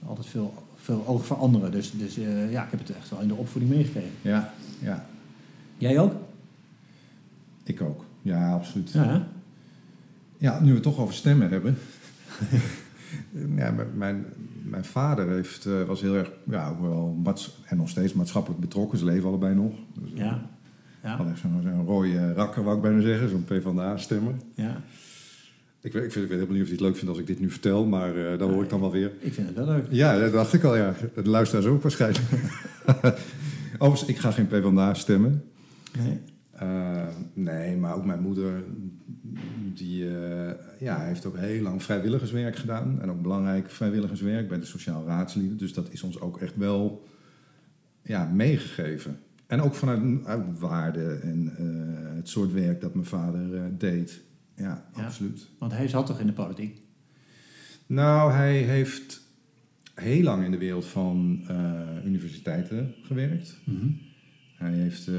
altijd 0.07 0.27
veel, 0.27 0.53
veel 0.89 1.07
oog 1.07 1.27
voor 1.27 1.37
anderen. 1.37 1.71
Dus, 1.71 1.91
dus 1.93 2.19
eh, 2.19 2.53
ja, 2.53 2.65
ik 2.65 2.71
heb 2.71 2.81
het 2.81 2.97
echt 2.97 3.11
wel 3.11 3.21
in 3.21 3.29
de 3.29 3.35
opvoeding 3.35 3.73
meegekregen. 3.73 4.11
Ja, 4.23 4.53
ja, 4.81 5.07
Jij 5.79 5.99
ook? 5.99 6.13
ik 7.65 7.81
ook. 7.81 8.05
Ja, 8.23 8.53
absoluut. 8.53 8.93
Ja? 8.93 9.27
Ja, 10.39 10.61
nu 10.61 10.67
we 10.69 10.75
het 10.75 10.83
toch 10.83 10.99
over 10.99 11.15
stemmen 11.15 11.49
hebben. 11.51 11.79
ja, 13.57 13.71
mijn- 13.71 13.89
mijn, 13.95 14.25
vader 14.85 15.29
heeft, 15.29 15.67
eh, 15.67 15.83
was 15.83 16.01
heel 16.01 16.15
erg, 16.15 16.31
ja, 16.51 16.69
ook 16.69 16.81
wel, 16.81 17.17
en 17.67 17.77
nog 17.77 17.89
steeds 17.89 18.13
maatschappelijk 18.13 18.61
betrokken. 18.61 18.99
Ze 18.99 19.05
leven 19.05 19.29
allebei 19.29 19.55
nog. 19.55 19.73
Dus, 19.95 20.13
eh, 20.13 20.19
ja. 20.19 20.47
Ja, 21.03 21.17
Had 21.17 21.27
echt 21.29 21.39
zo'n 21.39 21.61
zo'n 21.63 21.85
rode 21.85 22.33
rakker, 22.33 22.63
wou 22.65 22.77
ik 22.77 22.83
bijna 22.83 23.01
zeggen. 23.01 23.29
Zo'n 23.29 23.45
PvdA-stemmer. 23.45 24.35
ja. 24.55 24.81
Ik 25.81 25.93
weet, 25.93 26.05
ik, 26.05 26.13
vind, 26.13 26.25
ik 26.25 26.31
weet 26.31 26.41
helemaal 26.41 26.53
niet 26.53 26.63
of 26.63 26.69
hij 26.69 26.77
het 26.77 26.81
leuk 26.81 26.97
vindt 26.97 27.09
als 27.09 27.19
ik 27.19 27.27
dit 27.27 27.41
nu 27.41 27.51
vertel, 27.51 27.87
maar 27.87 28.39
dat 28.39 28.51
hoor 28.51 28.63
ik 28.63 28.71
dan 28.71 28.81
wel 28.81 28.93
weer. 28.93 29.13
Ik 29.21 29.33
vind 29.35 29.47
het 29.47 29.57
wel 29.57 29.67
leuk. 29.67 29.87
Ja, 29.91 30.19
dat 30.19 30.33
dacht 30.33 30.53
ik 30.53 30.65
al, 30.65 30.77
ja. 30.77 30.95
De 31.15 31.29
luisteraars 31.29 31.67
ook 31.67 31.83
waarschijnlijk. 31.83 32.25
Overigens, 33.79 34.11
ik 34.11 34.19
ga 34.19 34.31
geen 34.31 34.47
PvdA 34.47 34.95
stemmen. 34.95 35.45
Nee. 35.99 36.21
Eh, 36.59 37.07
nee, 37.33 37.77
maar 37.77 37.95
ook 37.95 38.05
mijn 38.05 38.21
moeder, 38.21 38.65
die 39.75 40.09
eh, 40.09 40.51
ja, 40.79 41.01
heeft 41.01 41.27
ook 41.27 41.37
heel 41.37 41.63
lang 41.63 41.83
vrijwilligerswerk 41.83 42.57
gedaan. 42.57 42.99
En 43.03 43.11
ook 43.11 43.23
belangrijk 43.23 43.71
vrijwilligerswerk 43.71 44.49
bij 44.49 44.59
de 44.59 44.67
Sociaal 44.67 45.05
Raadslieden. 45.07 45.59
Dus 45.59 45.73
dat 45.73 45.93
is 45.93 46.03
ons 46.03 46.21
ook 46.21 46.41
echt 46.41 46.57
wel 46.57 47.07
ja, 48.03 48.25
meegegeven. 48.25 49.19
En 49.47 49.61
ook 49.61 49.75
vanuit 49.75 50.27
uit 50.27 50.59
waarde 50.59 51.19
en 51.23 51.53
het 52.17 52.29
soort 52.29 52.53
werk 52.53 52.81
dat 52.81 52.95
mijn 52.95 53.07
vader 53.07 53.79
deed. 53.79 54.23
Ja, 54.59 54.85
Ja. 54.97 55.05
absoluut. 55.05 55.49
Want 55.59 55.73
hij 55.73 55.89
zat 55.89 56.07
toch 56.07 56.21
in 56.21 56.27
de 56.27 56.33
politiek? 56.33 56.81
Nou, 57.87 58.33
hij 58.33 58.57
heeft 58.57 59.21
heel 59.95 60.23
lang 60.23 60.45
in 60.45 60.51
de 60.51 60.59
wereld 60.59 60.87
van 60.87 61.41
eh, 61.49 62.05
universiteiten 62.05 62.95
gewerkt. 63.03 63.57
Hij, 64.57 64.73
heeft, 64.73 65.07
eh, 65.09 65.15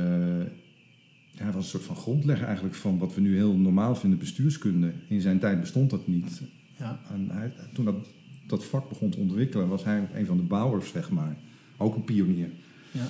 hij 1.36 1.52
was 1.52 1.56
een 1.56 1.70
soort 1.70 1.84
van 1.84 1.96
grondlegger 1.96 2.46
eigenlijk 2.46 2.76
van 2.76 2.98
wat 2.98 3.14
we 3.16 3.22
nu 3.22 3.36
heel 3.36 3.56
normaal 3.56 3.96
vinden, 3.96 4.20
bestuurskunde. 4.20 4.94
In 5.08 5.22
zijn 5.22 5.40
tijd 5.40 5.60
bestond 5.60 5.90
dat 5.90 6.08
niet. 6.08 6.42
Ja. 6.78 7.00
En 7.12 7.30
hij, 7.32 7.54
toen 7.74 7.86
dat, 7.86 8.08
dat 8.48 8.66
vak 8.66 8.90
begon 8.90 9.10
te 9.10 9.18
ontwikkelen, 9.18 9.68
was 9.68 9.84
hij 9.84 10.08
een 10.14 10.26
van 10.26 10.38
de 10.38 10.44
bouwers, 10.44 10.90
zeg 10.90 11.10
maar. 11.10 11.38
Ook 11.78 11.96
een 11.96 12.04
pionier. 12.04 12.50
Ja. 12.92 13.06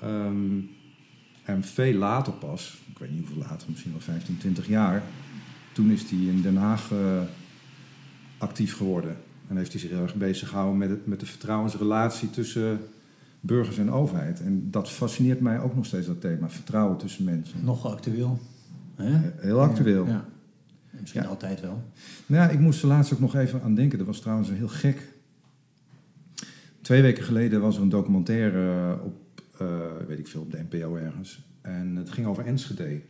Ehm, 0.00 0.58
en 1.44 1.62
veel 1.64 1.94
later 1.94 2.32
pas, 2.32 2.78
ik 2.90 2.98
weet 2.98 3.10
niet 3.10 3.18
hoeveel 3.20 3.42
later, 3.50 3.70
misschien 3.70 3.92
wel 3.92 4.00
15, 4.00 4.36
20 4.38 4.68
jaar, 4.68 5.02
toen 5.72 5.90
is 5.90 6.10
hij 6.10 6.18
in 6.18 6.40
Den 6.42 6.56
Haag 6.56 6.92
eh, 6.92 7.22
actief 8.38 8.76
geworden. 8.76 9.16
En 9.48 9.56
heeft 9.56 9.72
hij 9.72 9.80
zich 9.80 9.90
heel 9.90 10.02
erg 10.02 10.14
bezig 10.14 10.48
gehouden 10.48 10.78
met, 10.78 10.88
het, 10.90 11.06
met 11.06 11.20
de 11.20 11.26
vertrouwensrelatie 11.26 12.30
tussen 12.30 12.80
burgers 13.40 13.78
en 13.78 13.90
overheid. 13.90 14.40
En 14.40 14.70
dat 14.70 14.90
fascineert 14.90 15.40
mij 15.40 15.60
ook 15.60 15.74
nog 15.74 15.86
steeds, 15.86 16.06
dat 16.06 16.20
thema, 16.20 16.48
vertrouwen 16.50 16.96
tussen 16.98 17.24
mensen. 17.24 17.64
Nog 17.64 17.86
actueel. 17.86 18.38
Hè? 18.94 19.30
Heel 19.36 19.60
actueel. 19.60 20.06
Ja. 20.06 20.24
Misschien 21.00 21.22
Ja. 21.22 21.28
altijd 21.28 21.60
wel. 21.60 21.82
Nou 22.26 22.42
ja, 22.42 22.48
ik 22.50 22.58
moest 22.58 22.82
er 22.82 22.88
laatst 22.88 23.12
ook 23.12 23.20
nog 23.20 23.34
even 23.36 23.62
aan 23.62 23.74
denken. 23.74 23.98
Dat 23.98 24.06
was 24.06 24.20
trouwens 24.20 24.48
een 24.48 24.56
heel 24.56 24.68
gek. 24.68 25.08
Twee 26.80 27.02
weken 27.02 27.24
geleden 27.24 27.60
was 27.60 27.76
er 27.76 27.82
een 27.82 27.88
documentaire 27.88 28.98
op, 29.02 29.42
eh, 29.58 29.66
weet 30.06 30.18
ik 30.18 30.28
veel, 30.28 30.40
op 30.40 30.50
de 30.50 30.64
NPO 30.70 30.96
ergens. 30.96 31.44
En 31.60 31.96
het 31.96 32.10
ging 32.10 32.26
over 32.26 32.46
Enschede. 32.46 33.00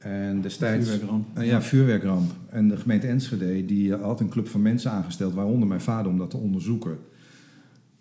En 0.00 0.40
destijds... 0.40 0.88
Vuurwerkramp. 0.88 1.38
Eh, 1.38 1.46
ja, 1.46 1.62
vuurwerkramp. 1.62 2.32
En 2.48 2.68
de 2.68 2.76
gemeente 2.76 3.06
Enschede 3.06 3.64
die 3.64 3.94
eh, 3.94 4.02
had 4.02 4.20
een 4.20 4.28
club 4.28 4.48
van 4.48 4.62
mensen 4.62 4.90
aangesteld, 4.90 5.34
waaronder 5.34 5.68
mijn 5.68 5.80
vader, 5.80 6.10
om 6.10 6.18
dat 6.18 6.30
te 6.30 6.36
onderzoeken. 6.36 6.98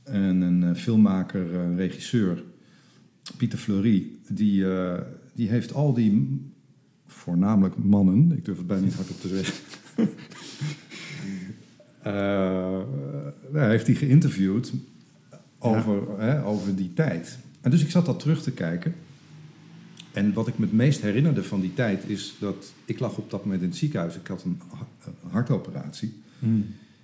En 0.04 0.42
een 0.42 0.64
eh, 0.64 0.76
filmmaker, 0.76 1.60
eh, 1.60 1.76
regisseur, 1.76 2.44
Pieter 3.38 3.60
Fleury, 3.60 4.12
die, 4.28 4.66
die 5.34 5.50
heeft 5.50 5.74
al 5.74 5.94
die, 5.94 6.42
voornamelijk 7.08 7.78
mannen, 7.78 8.32
ik 8.32 8.46
durf 8.46 8.58
het 8.58 8.68
bijna 8.68 8.84
niet 8.84 8.94
hardop 8.94 9.22
te 9.22 9.28
zeggen, 9.28 9.56
heeft 13.70 13.88
hij 13.88 13.96
geïnterviewd 13.96 14.74
over, 15.60 16.20
hè, 16.20 16.46
over 16.46 16.76
die 16.76 16.94
tijd. 16.94 17.38
En 17.62 17.72
dus 17.72 17.84
ik 17.84 17.92
zat 17.92 18.06
dat 18.06 18.20
terug 18.20 18.42
te 18.42 18.52
kijken. 18.52 18.94
En 20.14 20.34
wat 20.34 20.48
ik 20.48 20.58
me 20.58 20.66
het 20.66 20.74
meest 20.74 21.02
herinnerde 21.02 21.44
van 21.44 21.60
die 21.62 21.74
tijd 21.74 22.10
is 22.10 22.36
dat 22.40 22.74
ik 22.86 23.00
lag 23.00 23.18
op 23.18 23.30
dat 23.30 23.44
moment 23.44 23.62
in 23.62 23.68
het 23.68 23.78
ziekenhuis. 23.78 24.16
Ik 24.16 24.28
had 24.28 24.44
een 24.44 24.62
ha- 24.76 24.88
een 25.24 25.30
hartoperatie. 25.32 26.14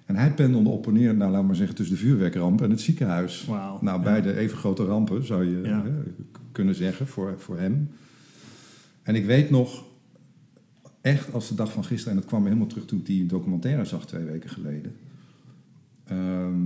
En 0.06 0.16
hij 0.16 0.34
pendelde 0.34 0.70
op 0.70 0.88
en 0.88 0.94
neer, 0.94 1.16
nou, 1.16 1.32
laat 1.32 1.44
maar 1.46 1.56
zeggen, 1.56 1.76
tussen 1.76 1.96
de 1.96 2.02
vuurwerkramp 2.02 2.62
en 2.62 2.70
het 2.70 2.82
ziekenhuis. 2.82 3.46
Nou, 3.48 3.80
Ja. 3.86 4.00
beide 4.00 4.38
even 4.38 4.58
grote 4.58 4.84
rampen, 4.86 5.26
zou 5.26 5.46
je 5.46 5.62
Ja. 5.68 5.84
hè, 5.84 5.90
k- 6.32 6.40
kunnen 6.52 6.76
zeggen, 6.76 7.08
voor, 7.08 7.34
voor 7.38 7.60
hem. 7.60 7.90
En 9.04 9.16
ik 9.16 9.26
weet 9.26 9.50
nog, 9.50 9.86
echt 11.02 11.34
als 11.34 11.48
de 11.48 11.56
dag 11.56 11.72
van 11.72 11.84
gisteren, 11.86 12.14
en 12.14 12.20
dat 12.20 12.30
kwam 12.30 12.42
me 12.42 12.48
helemaal 12.48 12.68
terug 12.70 12.86
toen 12.86 13.00
ik 13.00 13.06
die 13.06 13.26
documentaire 13.26 13.86
zag 13.86 14.06
twee 14.08 14.24
weken 14.24 14.50
geleden, 14.50 14.96
ehm, 16.06 16.62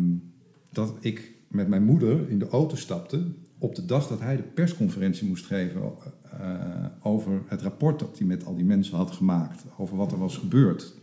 dat 0.71 0.93
ik 0.99 1.31
met 1.47 1.67
mijn 1.67 1.83
moeder 1.83 2.29
in 2.29 2.39
de 2.39 2.47
auto 2.49 2.75
stapte 2.75 3.23
op 3.59 3.75
de 3.75 3.85
dag 3.85 4.07
dat 4.07 4.19
hij 4.19 4.35
de 4.35 4.43
persconferentie 4.43 5.27
moest 5.27 5.45
geven 5.45 5.81
eh, 6.23 6.85
over 7.01 7.41
het 7.47 7.61
rapport 7.61 7.99
dat 7.99 8.17
hij 8.17 8.27
met 8.27 8.45
al 8.45 8.55
die 8.55 8.65
mensen 8.65 8.97
had 8.97 9.11
gemaakt, 9.11 9.63
over 9.77 9.97
wat 9.97 10.11
er 10.11 10.17
was 10.17 10.37
gebeurd. 10.37 10.93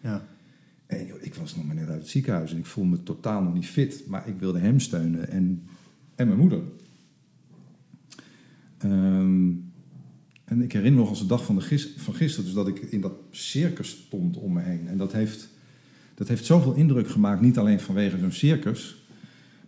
Ja. 0.00 0.26
En 0.86 1.06
joh, 1.06 1.22
ik 1.22 1.34
was 1.34 1.56
nog 1.56 1.66
maar 1.66 1.74
net 1.74 1.88
uit 1.88 1.98
het 1.98 2.08
ziekenhuis 2.08 2.52
en 2.52 2.58
ik 2.58 2.66
voelde 2.66 2.90
me 2.90 3.02
totaal 3.02 3.42
nog 3.42 3.54
niet 3.54 3.66
fit. 3.66 4.04
Maar 4.06 4.28
ik 4.28 4.38
wilde 4.38 4.58
hem 4.58 4.80
steunen 4.80 5.28
en, 5.28 5.62
en 6.14 6.26
mijn 6.26 6.38
moeder. 6.38 6.62
Ehm, 8.78 9.52
en 10.44 10.62
ik 10.62 10.72
herinner 10.72 10.92
me 10.92 10.98
nog 10.98 11.08
als 11.08 11.20
de 11.20 11.26
dag 11.26 11.44
van, 11.44 11.54
de 11.54 11.60
gis- 11.60 11.94
van 11.96 12.14
gisteren... 12.14 12.44
dus 12.44 12.54
dat 12.54 12.68
ik 12.68 12.78
in 12.78 13.00
dat 13.00 13.14
circus 13.30 13.90
stond 13.90 14.36
om 14.36 14.52
me 14.52 14.60
heen. 14.60 14.88
En 14.88 14.96
dat 14.96 15.12
heeft, 15.12 15.48
dat 16.14 16.28
heeft 16.28 16.44
zoveel 16.44 16.74
indruk 16.74 17.08
gemaakt. 17.08 17.40
Niet 17.40 17.58
alleen 17.58 17.80
vanwege 17.80 18.18
zo'n 18.18 18.32
circus... 18.32 18.99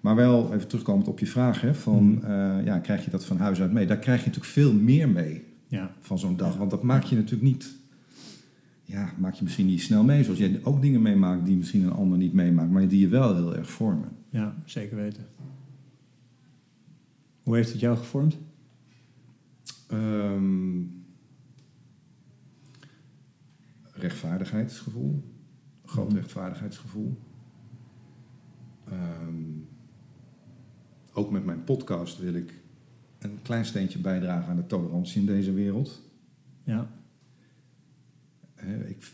maar 0.02 0.14
wel, 0.14 0.52
even 0.54 0.68
terugkomend 0.68 1.08
op 1.08 1.18
je 1.18 1.26
vraag... 1.26 1.60
Hè, 1.60 1.74
van, 1.74 2.04
Mhm. 2.14 2.24
eh, 2.24 2.64
ja, 2.64 2.78
krijg 2.78 3.04
je 3.04 3.10
dat 3.10 3.24
van 3.24 3.36
huis 3.36 3.60
uit 3.60 3.72
mee? 3.72 3.86
Daar 3.86 3.98
krijg 3.98 4.20
je 4.20 4.26
natuurlijk 4.26 4.52
veel 4.52 4.72
meer 4.72 5.08
mee 5.08 5.44
Ja. 5.66 5.94
van 6.00 6.18
zo'n 6.18 6.36
dag. 6.36 6.56
Want 6.56 6.70
dat 6.70 6.82
maak 6.82 7.02
je 7.04 7.16
natuurlijk 7.16 7.42
niet... 7.42 7.74
Ja, 8.84 9.12
maak 9.18 9.34
je 9.34 9.42
misschien 9.44 9.66
niet 9.66 9.82
snel 9.82 10.04
mee. 10.04 10.24
Zoals 10.24 10.38
jij 10.38 10.60
ook 10.62 10.82
dingen 10.82 11.02
meemaakt 11.02 11.44
die 11.44 11.56
misschien 11.56 11.82
een 11.82 11.92
ander 11.92 12.18
niet 12.18 12.32
meemaakt. 12.32 12.70
Maar 12.70 12.88
die 12.88 13.00
je 13.00 13.08
wel 13.08 13.34
heel 13.34 13.56
erg 13.56 13.70
vormen. 13.70 14.08
ja, 14.30 14.54
zeker 14.64 14.96
weten. 14.96 15.26
Hoe 17.42 17.56
heeft 17.56 17.72
het 17.72 17.80
jou 17.80 17.96
gevormd? 17.96 18.36
Ehm, 19.88 20.80
rechtvaardigheidsgevoel. 23.92 25.22
Groot 25.84 26.08
Mhm. 26.08 26.16
rechtvaardigheidsgevoel. 26.16 27.18
Ehm, 28.84 29.34
ook 31.12 31.30
met 31.30 31.44
mijn 31.44 31.64
podcast 31.64 32.18
wil 32.18 32.34
ik 32.34 32.60
een 33.18 33.38
klein 33.42 33.64
steentje 33.64 33.98
bijdragen 33.98 34.50
aan 34.50 34.56
de 34.56 34.66
tolerantie 34.66 35.20
in 35.20 35.26
deze 35.26 35.52
wereld. 35.52 36.00
Ja. 36.64 36.90
Ik, 38.88 39.12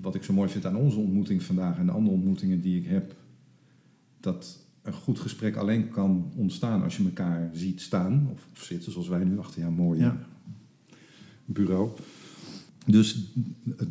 wat 0.00 0.14
ik 0.14 0.22
zo 0.22 0.32
mooi 0.32 0.48
vind 0.48 0.66
aan 0.66 0.76
onze 0.76 0.98
ontmoeting 0.98 1.42
vandaag 1.42 1.78
en 1.78 1.86
de 1.86 1.92
andere 1.92 2.14
ontmoetingen 2.16 2.60
die 2.60 2.80
ik 2.80 2.86
heb, 2.86 3.14
dat 4.20 4.66
een 4.82 4.92
goed 4.92 5.18
gesprek 5.18 5.56
alleen 5.56 5.88
kan 5.88 6.32
ontstaan 6.36 6.82
als 6.82 6.96
je 6.96 7.04
elkaar 7.04 7.50
ziet 7.52 7.80
staan 7.80 8.28
of, 8.32 8.46
of 8.52 8.62
zitten, 8.62 8.92
zoals 8.92 9.08
wij 9.08 9.24
nu 9.24 9.38
achter 9.38 9.60
jouw 9.60 9.70
mooie 9.70 10.00
Ja. 10.00 10.26
bureau. 11.44 11.90
Dus 12.86 13.32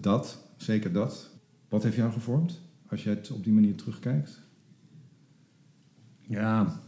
dat, 0.01 0.45
zeker 0.57 0.91
dat. 0.91 1.29
Wat 1.69 1.83
heeft 1.83 1.95
jou 1.95 2.11
gevormd 2.11 2.61
als 2.87 3.03
je 3.03 3.09
het 3.09 3.31
op 3.31 3.43
die 3.43 3.53
manier 3.53 3.75
terugkijkt? 3.75 4.41
Ja, 6.27 6.81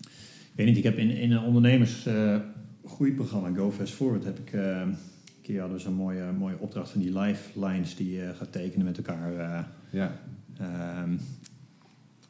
ik 0.00 0.08
weet 0.54 0.66
niet, 0.66 0.76
ik 0.76 0.82
heb 0.82 0.98
in, 0.98 1.10
in 1.10 1.32
een 1.32 1.42
ondernemersgroeiprogramma 1.44 3.50
Go 3.56 3.70
Fast 3.72 3.92
Forward 3.94 4.24
heb 4.24 4.38
ik 4.38 4.52
eh, 4.52 4.80
een 4.80 4.96
keer 5.42 5.60
hadden 5.60 5.80
ze 5.80 5.88
een 5.88 5.94
mooie, 5.94 6.32
mooie 6.38 6.58
opdracht 6.58 6.90
van 6.90 7.00
die 7.00 7.18
lifelines 7.18 7.96
die 7.96 8.12
je 8.12 8.32
gaat 8.36 8.52
tekenen 8.52 8.86
met 8.86 8.96
elkaar. 8.96 9.34
eh, 9.36 9.60
Ja, 9.90 10.12
Ehm, 10.58 11.16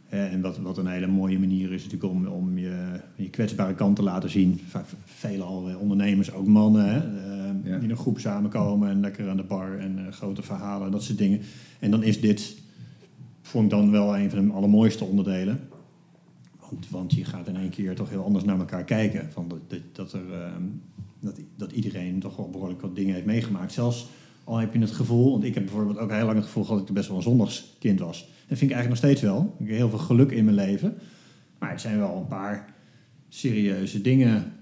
en 0.09 0.41
wat, 0.41 0.59
wat 0.59 0.79
een 0.79 0.87
hele 0.87 1.07
mooie 1.07 1.39
manier 1.39 1.73
is 1.73 1.85
natuurlijk 1.85 2.13
om, 2.13 2.27
om 2.27 2.59
je, 2.59 3.01
je 3.17 3.31
kwetsbare 3.31 3.75
kant 3.75 3.97
te 3.97 4.03
laten 4.03 4.31
zien. 4.31 4.61
Vaak 4.69 4.85
veelal 5.05 5.69
eh, 5.69 5.81
ondernemers, 5.81 6.33
ook 6.33 6.47
mannen, 6.47 6.85
hè, 6.85 6.99
ehm, 6.99 7.57
Ja. 7.65 7.75
die 7.75 7.83
in 7.85 7.91
een 7.91 7.97
groep 7.97 8.19
samenkomen 8.19 8.89
en 8.91 9.01
lekker 9.01 9.29
aan 9.29 9.37
de 9.37 9.43
bar 9.43 9.79
en 9.79 9.99
eh, 10.07 10.13
grote 10.13 10.43
verhalen 10.43 10.87
en 10.87 10.93
dat 10.93 11.03
soort 11.03 11.19
dingen. 11.19 11.41
En 11.79 11.91
dan 11.91 12.03
is 12.03 12.21
dit, 12.21 12.57
vond 13.43 13.65
ik 13.65 13.71
dan 13.71 13.91
wel 13.91 14.17
een 14.19 14.31
van 14.31 14.47
de 14.47 14.53
allermooiste 14.53 15.05
onderdelen. 15.05 15.61
Want, 16.71 16.91
want 16.91 17.13
je 17.13 17.25
gaat 17.25 17.49
in 17.49 17.57
één 17.57 17.71
keer 17.71 17.95
toch 17.95 18.11
heel 18.11 18.25
anders 18.25 18.45
naar 18.45 18.59
elkaar 18.59 18.85
kijken. 18.85 19.33
Van 19.33 19.49
dat, 19.49 19.71
dat, 19.71 19.81
dat, 19.93 20.13
er, 20.13 20.33
ehm, 20.33 20.63
dat, 21.21 21.41
dat 21.57 21.73
iedereen 21.73 22.21
toch 22.21 22.37
wel 22.37 22.51
behoorlijk 22.51 22.81
wat 22.81 22.97
dingen 22.97 23.15
heeft 23.15 23.27
meegemaakt. 23.27 23.73
Zelfs 23.73 24.07
al 24.45 24.57
heb 24.57 24.73
je 24.73 24.81
het 24.81 24.91
gevoel, 24.91 25.31
want 25.31 25.45
ik 25.45 25.55
heb 25.55 25.65
bijvoorbeeld 25.65 25.99
ook 25.99 26.11
heel 26.11 26.25
lang 26.25 26.37
het 26.37 26.47
gevoel 26.47 26.65
gehad 26.65 26.79
dat 26.79 26.89
ik 26.89 26.95
best 26.95 27.09
wel 27.09 27.17
een 27.17 27.23
zondagskind 27.23 28.01
was. 28.01 28.19
Dat 28.21 28.59
vind 28.59 28.71
ik 28.71 28.77
eigenlijk 28.77 28.89
nog 28.89 29.13
steeds 29.13 29.21
wel. 29.21 29.55
Ik 29.59 29.67
heb 29.67 29.77
heel 29.77 29.89
veel 29.89 29.99
geluk 29.99 30.31
in 30.31 30.45
mijn 30.45 30.57
leven. 30.57 30.95
Maar 31.59 31.71
het 31.71 31.81
zijn 31.81 31.99
wel 31.99 32.17
een 32.17 32.27
paar 32.27 32.75
serieuze 33.29 34.01
dingen 34.01 34.53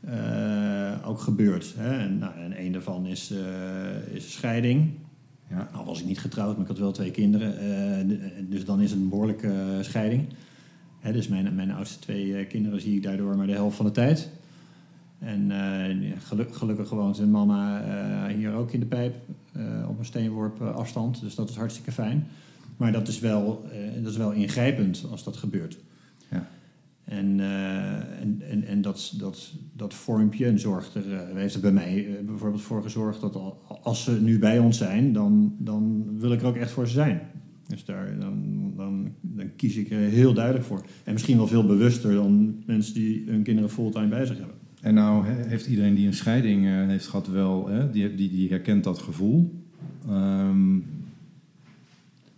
eh, 0.00 1.08
ook 1.08 1.18
gebeurd. 1.20 1.74
Hè? 1.76 1.98
En, 1.98 2.18
nou, 2.18 2.34
en 2.34 2.64
een 2.64 2.72
daarvan 2.72 3.06
is, 3.06 3.30
eh, 3.30 4.14
is 4.14 4.32
scheiding. 4.32 4.90
ja, 5.50 5.68
Nou 5.72 5.84
was 5.84 6.00
ik 6.00 6.06
niet 6.06 6.20
getrouwd, 6.20 6.52
maar 6.52 6.62
ik 6.62 6.68
had 6.68 6.78
wel 6.78 6.92
twee 6.92 7.10
kinderen. 7.10 7.58
eh, 7.58 8.44
dus 8.48 8.64
dan 8.64 8.80
is 8.80 8.90
het 8.90 9.00
een 9.00 9.08
behoorlijke 9.08 9.48
eh, 9.48 9.80
scheiding. 9.80 10.26
Hè, 11.04 11.12
dus 11.12 11.28
mijn, 11.28 11.54
mijn 11.54 11.70
oudste 11.70 11.98
twee 11.98 12.36
eh, 12.36 12.48
kinderen 12.48 12.80
zie 12.80 12.96
ik 12.96 13.02
daardoor 13.02 13.36
maar 13.36 13.46
de 13.46 13.52
helft 13.52 13.76
van 13.76 13.86
de 13.86 13.92
tijd. 13.92 14.28
En 15.18 15.50
eh, 15.50 16.12
geluk- 16.18 16.54
gelukkig 16.54 16.90
woont 16.90 17.16
zijn 17.16 17.30
mama 17.30 17.82
eh, 17.82 18.34
hier 18.34 18.52
ook 18.52 18.72
in 18.72 18.80
de 18.80 18.86
pijp. 18.86 19.14
op 19.88 19.98
een 19.98 20.04
steenworp 20.04 20.60
afstand. 20.60 21.20
Dus 21.20 21.34
dat 21.34 21.48
is 21.48 21.56
hartstikke 21.56 21.92
fijn. 21.92 22.26
Maar 22.76 22.92
dat 22.92 23.08
is 23.08 23.18
wel, 23.18 23.64
dat 24.02 24.10
is 24.12 24.16
wel 24.16 24.32
ingrijpend 24.32 25.04
als 25.10 25.24
dat 25.24 25.36
gebeurt. 25.36 25.78
Ja. 26.30 26.48
En, 27.04 27.40
en, 28.20 28.42
en, 28.50 28.64
en 28.64 28.82
dat, 28.82 29.14
dat, 29.18 29.52
dat 29.72 29.94
vormpje 29.94 30.46
en 30.46 30.58
zorgt 30.58 30.94
er, 30.94 31.36
heeft 31.36 31.54
er 31.54 31.60
bij 31.60 31.72
mij 31.72 32.18
bijvoorbeeld 32.26 32.62
voor 32.62 32.82
gezorgd 32.82 33.20
dat 33.20 33.34
al, 33.34 33.62
als 33.82 34.04
ze 34.04 34.20
nu 34.20 34.38
bij 34.38 34.58
ons 34.58 34.78
zijn, 34.78 35.12
dan, 35.12 35.56
dan 35.58 36.04
wil 36.18 36.32
ik 36.32 36.40
er 36.40 36.46
ook 36.46 36.56
echt 36.56 36.70
voor 36.70 36.86
ze 36.86 36.92
zijn. 36.92 37.20
Dus 37.68 37.84
daar, 37.84 38.18
dan, 38.18 38.42
dan, 38.76 39.12
dan 39.20 39.50
kies 39.56 39.76
ik 39.76 39.90
er 39.90 39.98
heel 39.98 40.34
duidelijk 40.34 40.64
voor. 40.64 40.84
En 41.04 41.12
misschien 41.12 41.36
wel 41.36 41.46
veel 41.46 41.66
bewuster 41.66 42.14
dan 42.14 42.62
mensen 42.66 42.94
die 42.94 43.24
hun 43.26 43.42
kinderen 43.42 43.70
fulltime 43.70 44.08
bij 44.08 44.26
zich 44.26 44.36
hebben. 44.36 44.56
En 44.80 44.94
nou 44.94 45.26
he- 45.26 45.48
heeft 45.48 45.66
iedereen 45.66 45.94
die 45.94 46.06
een 46.06 46.14
scheiding 46.14 46.66
eh, 46.66 46.72
heeft 46.72 47.06
gehad 47.06 47.26
wel, 47.26 47.68
hè, 47.68 47.90
die, 47.90 48.14
die, 48.14 48.30
die 48.30 48.48
herkent 48.48 48.84
dat 48.84 48.98
gevoel. 48.98 49.54
Ehm, 50.08 50.78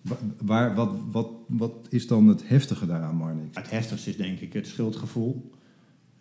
wa- 0.00 0.18
waar, 0.42 0.74
wat, 0.74 0.90
wat, 1.10 1.28
wat 1.46 1.72
is 1.90 2.06
dan 2.06 2.28
het 2.28 2.48
heftige 2.48 2.86
daaraan, 2.86 3.16
Marnix? 3.16 3.56
Het 3.56 3.70
heftigste 3.70 4.10
is 4.10 4.16
denk 4.16 4.40
ik 4.40 4.52
het 4.52 4.66
schuldgevoel 4.66 5.50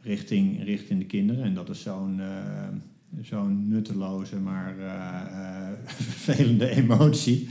richting, 0.01 0.63
richting 0.63 0.99
de 0.99 1.05
kinderen. 1.05 1.43
En 1.43 1.53
dat 1.53 1.69
is 1.69 1.81
zo'n 1.81 2.19
eh, 2.19 2.67
zo'n 3.21 3.67
nutteloze, 3.67 4.39
maar 4.39 4.77
eh, 4.79 5.67
eh, 5.67 5.77
vervelende 5.85 6.69
emotie. 6.69 7.49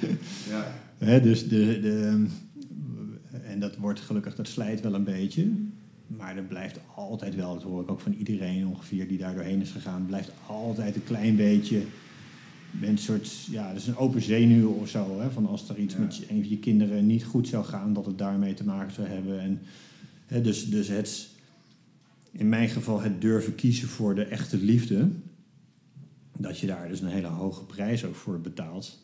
Ja. 0.49 0.73
Hè, 0.98 1.20
dus 1.20 1.48
de, 1.48 1.78
de, 1.80 2.26
en 3.42 3.61
dat 3.61 3.76
wordt 3.76 4.00
gelukkig, 4.00 4.35
dat 4.35 4.48
slijt 4.48 4.80
wel 4.80 4.94
een 4.94 5.04
beetje. 5.04 5.50
Maar 6.07 6.37
er 6.37 6.42
blijft 6.42 6.78
altijd 6.96 7.35
wel, 7.35 7.54
dat 7.54 7.62
hoor 7.62 7.83
ik 7.83 7.90
ook 7.90 8.00
van 8.00 8.12
iedereen 8.12 8.66
ongeveer 8.66 9.09
die 9.09 9.18
daar 9.18 9.35
doorheen 9.35 9.61
is 9.61 9.70
gegaan, 9.70 10.07
blijft 10.07 10.30
altijd 10.46 10.94
een 10.96 11.04
klein 11.04 11.37
beetje 11.37 11.83
een 12.83 12.98
soort, 12.98 13.44
ja, 13.50 13.68
dat 13.68 13.76
is 13.76 13.87
een 13.87 13.96
open 13.96 14.22
zenuw 14.22 14.68
of 14.68 14.88
zo. 14.88 15.20
Hè, 15.20 15.30
van 15.30 15.46
als 15.46 15.68
er 15.68 15.78
iets 15.78 15.94
Ja. 15.94 16.00
met 16.00 16.16
je- 16.16 16.26
een 16.30 16.40
van 16.40 16.48
je 16.50 16.59
kinderen 16.59 17.07
niet 17.07 17.24
goed 17.24 17.48
zou 17.48 17.64
gaan, 17.64 17.92
dat 17.92 18.07
het 18.07 18.18
daarmee 18.18 18.54
te 18.54 18.64
maken 18.64 18.92
zou 18.94 19.07
hebben. 19.09 19.40
En, 19.40 19.61
hè, 20.26 20.40
dus, 20.40 20.68
dus 20.70 20.88
het, 20.88 21.28
in 22.33 22.48
mijn 22.48 22.68
geval 22.68 23.00
het 23.00 23.20
durven 23.20 23.54
kiezen 23.54 23.88
voor 23.88 24.14
de 24.14 24.24
echte 24.24 24.57
liefde, 24.57 25.09
dat 26.38 26.59
je 26.59 26.66
daar 26.66 26.88
dus 26.88 27.00
een 27.00 27.09
hele 27.09 27.26
hoge 27.26 27.64
prijs 27.64 28.04
ook 28.04 28.14
voor 28.14 28.40
betaalt. 28.40 29.04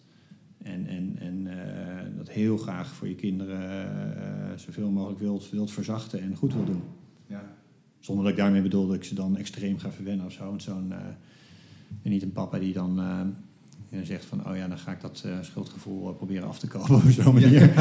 En, 0.62 0.86
en, 0.86 1.16
en 1.18 1.46
eh, 1.46 2.16
dat 2.16 2.28
heel 2.28 2.56
graag 2.56 2.94
voor 2.94 3.08
je 3.08 3.14
kinderen 3.14 3.84
eh, 4.16 4.56
zoveel 4.56 4.90
mogelijk 4.90 5.20
wilt, 5.20 5.50
wilt 5.50 5.70
verzachten 5.70 6.20
en 6.20 6.36
goed 6.36 6.54
wil 6.54 6.64
doen. 6.64 6.82
Ja. 7.26 7.56
Zonder 8.00 8.24
dat 8.24 8.32
ik 8.32 8.38
daarmee 8.38 8.62
bedoel 8.62 8.86
dat 8.86 8.96
ik 8.96 9.04
ze 9.04 9.14
dan 9.14 9.36
extreem 9.36 9.78
ga 9.78 9.90
verwennen 9.90 10.26
of 10.26 10.32
zo. 10.32 10.44
Want 10.44 10.62
zo'n, 10.62 10.92
eh, 10.92 10.98
en 12.02 12.10
niet 12.10 12.22
een 12.22 12.32
papa 12.32 12.58
die 12.58 12.72
dan 12.72 13.00
zegt 14.02 14.24
van... 14.24 14.48
oh 14.48 14.56
ja, 14.56 14.68
dan 14.68 14.78
ga 14.78 14.92
ik 14.92 15.00
dat 15.00 15.22
eh, 15.26 15.32
schuldgevoel 15.40 16.12
proberen 16.12 16.48
af 16.48 16.58
te 16.58 16.66
kopen 16.66 16.94
op 17.04 17.10
zo'n 17.10 17.34
manier. 17.34 17.72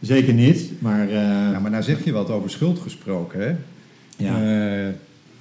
Zeker 0.00 0.34
niet, 0.34 0.80
maar... 0.80 1.08
eh, 1.08 1.14
ja, 1.52 1.58
maar 1.58 1.70
nou 1.70 1.82
zeg 1.82 2.04
je 2.04 2.12
wat 2.12 2.30
over 2.30 2.50
schuld 2.50 2.78
gesproken, 2.78 3.40
hè? 3.40 3.56
ja. 4.24 4.92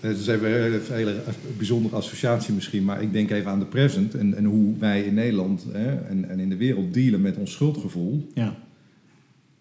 Het 0.08 0.18
is 0.18 0.28
even 0.28 0.65
een 0.65 0.82
hele 0.88 1.22
bijzondere 1.58 1.96
associatie 1.96 2.54
misschien, 2.54 2.84
maar 2.84 3.02
ik 3.02 3.13
denk 3.13 3.30
even 3.32 3.52
aan 3.52 3.60
de 3.60 3.65
present 3.65 4.15
en, 4.15 4.34
en 4.34 4.46
hoe 4.46 4.78
wij 4.78 5.02
in 5.02 5.13
Nederland 5.13 5.65
hè, 5.72 5.96
en, 5.96 6.30
en 6.30 6.39
in 6.39 6.50
de 6.50 6.58
wereld 6.58 6.94
dealen 6.94 7.22
met 7.22 7.38
ons 7.38 7.52
schuldgevoel. 7.52 8.28
ja. 8.34 8.63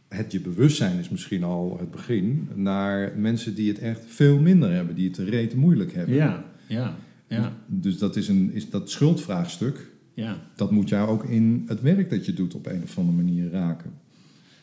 Het 0.09 0.33
je 0.33 0.41
bewustzijn 0.41 0.99
is 0.99 1.09
misschien 1.09 1.45
al 1.45 1.77
het 1.79 1.91
begin, 1.91 2.49
naar 2.55 3.13
mensen 3.17 3.55
die 3.55 3.69
het 3.69 3.79
echt 3.79 4.05
veel 4.07 4.39
minder 4.39 4.73
hebben, 4.73 4.95
die 4.95 5.09
het 5.09 5.19
reet 5.19 5.55
moeilijk 5.55 5.93
hebben. 5.93 6.15
Ja, 6.15 6.45
ja, 6.67 6.97
ja, 7.27 7.53
Dus 7.67 7.99
dat 7.99 8.17
is, 8.17 8.29
een, 8.29 8.51
is 8.53 8.71
dat 8.71 8.91
schuldvraagstuk, 8.91 9.91
ja. 10.13 10.37
dat 10.57 10.71
moet 10.71 10.89
jou 10.89 11.09
ook 11.09 11.25
in 11.25 11.65
het 11.67 11.81
werk 11.81 12.11
dat 12.11 12.27
je 12.27 12.33
doet 12.33 12.55
op 12.55 12.67
een 12.67 12.83
of 12.83 12.99
andere 12.99 13.17
manier 13.17 13.51
raken. 13.51 13.91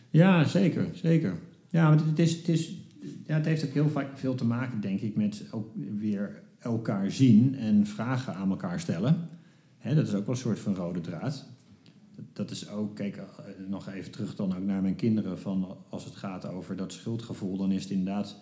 Ja, 0.09 0.43
zeker, 0.43 0.87
zeker. 0.93 1.33
Ja, 1.69 1.87
want 1.87 2.01
het, 2.05 2.19
is, 2.19 2.35
het, 2.35 2.47
is, 2.47 2.80
ja, 3.25 3.35
het 3.35 3.45
heeft 3.45 3.65
ook 3.65 3.73
heel 3.73 3.89
vaak 3.89 4.17
veel 4.17 4.35
te 4.35 4.45
maken, 4.45 4.81
denk 4.81 5.01
ik, 5.01 5.15
met 5.15 5.45
ook 5.51 5.71
weer 5.95 6.41
elkaar 6.59 7.11
zien 7.11 7.55
en 7.55 7.85
vragen 7.85 8.35
aan 8.35 8.49
elkaar 8.49 8.79
stellen. 8.79 9.29
Hè, 9.77 9.95
dat 9.95 10.07
is 10.07 10.13
ook 10.13 10.25
wel 10.25 10.35
een 10.35 10.41
soort 10.41 10.59
van 10.59 10.75
rode 10.75 11.01
draad. 11.01 11.49
Dat, 12.33 12.51
is 12.51 12.69
ook, 12.69 12.95
kijk, 12.95 13.17
eh, 13.17 13.25
nog 13.67 13.89
even 13.89 14.11
terug 14.11 14.35
dan 14.35 14.55
ook 14.55 14.63
naar 14.63 14.81
mijn 14.81 14.95
kinderen, 14.95 15.39
van 15.39 15.77
als 15.89 16.05
het 16.05 16.15
gaat 16.15 16.45
over 16.45 16.75
dat 16.75 16.93
schuldgevoel, 16.93 17.57
dan 17.57 17.71
is 17.71 17.83
het 17.83 17.91
inderdaad 17.91 18.37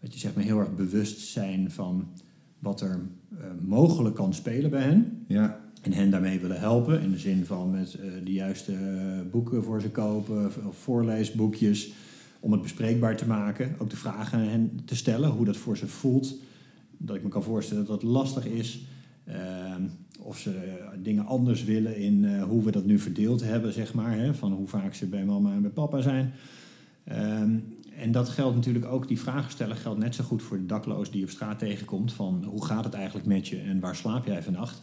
dat 0.00 0.12
je 0.12 0.18
zeg 0.18 0.34
maar 0.34 0.44
heel 0.44 0.58
erg 0.58 0.74
bewust 0.74 1.20
zijn 1.20 1.70
van 1.70 2.08
wat 2.58 2.80
er 2.80 3.00
eh, 3.30 3.44
mogelijk 3.60 4.14
kan 4.14 4.34
spelen 4.34 4.70
bij 4.70 4.82
hen. 4.82 5.24
Ja, 5.26 5.60
En 5.82 5.92
hen 5.92 6.10
daarmee 6.10 6.40
willen 6.40 6.60
helpen. 6.60 7.00
In 7.00 7.10
de 7.10 7.18
zin 7.18 7.44
van 7.44 7.70
met 7.70 7.94
eh, 7.94 8.10
de 8.24 8.32
juiste 8.32 8.76
boeken 9.30 9.64
voor 9.64 9.80
ze 9.80 9.90
kopen. 9.90 10.50
Of 10.66 10.76
voorleesboekjes. 10.76 11.92
Om 12.42 12.52
het 12.52 12.62
bespreekbaar 12.62 13.16
te 13.16 13.26
maken. 13.26 13.74
Ook 13.78 13.90
de 13.90 13.96
vragen 13.96 14.50
hen 14.50 14.80
te 14.84 14.96
stellen. 14.96 15.30
Hoe 15.30 15.44
dat 15.44 15.56
voor 15.56 15.76
ze 15.76 15.88
voelt. 15.88 16.34
Dat 16.96 17.16
ik 17.16 17.22
me 17.22 17.28
kan 17.28 17.42
voorstellen 17.42 17.86
dat 17.86 18.00
dat 18.00 18.10
lastig 18.10 18.46
is. 18.46 18.84
Ehm, 19.24 19.82
of 20.18 20.38
ze 20.38 20.50
eh, 20.50 20.88
dingen 21.02 21.26
anders 21.26 21.64
willen 21.64 21.96
in 21.96 22.24
eh, 22.24 22.42
hoe 22.42 22.64
we 22.64 22.70
dat 22.70 22.84
nu 22.84 22.98
verdeeld 22.98 23.42
hebben, 23.42 23.72
zeg 23.72 23.94
maar. 23.94 24.18
Hè? 24.18 24.34
Van 24.34 24.52
hoe 24.52 24.68
vaak 24.68 24.94
ze 24.94 25.06
bij 25.06 25.24
mama 25.24 25.52
en 25.52 25.62
bij 25.62 25.70
papa 25.70 26.00
zijn. 26.00 26.32
Ehm, 27.04 27.58
en 27.96 28.12
dat 28.12 28.28
geldt 28.28 28.54
natuurlijk 28.54 28.84
ook, 28.84 29.08
die 29.08 29.20
vragen 29.20 29.50
stellen 29.50 29.76
geldt 29.76 29.98
net 29.98 30.14
zo 30.14 30.24
goed 30.24 30.42
voor 30.42 30.56
de 30.56 30.66
dakloos 30.66 31.10
die 31.10 31.18
je 31.18 31.26
op 31.26 31.30
straat 31.30 31.58
tegenkomt. 31.58 32.12
Van 32.12 32.44
hoe 32.44 32.64
gaat 32.64 32.84
het 32.84 32.94
eigenlijk 32.94 33.26
met 33.26 33.48
je 33.48 33.58
en 33.58 33.80
waar 33.80 33.96
slaap 33.96 34.26
jij 34.26 34.42
vannacht? 34.42 34.82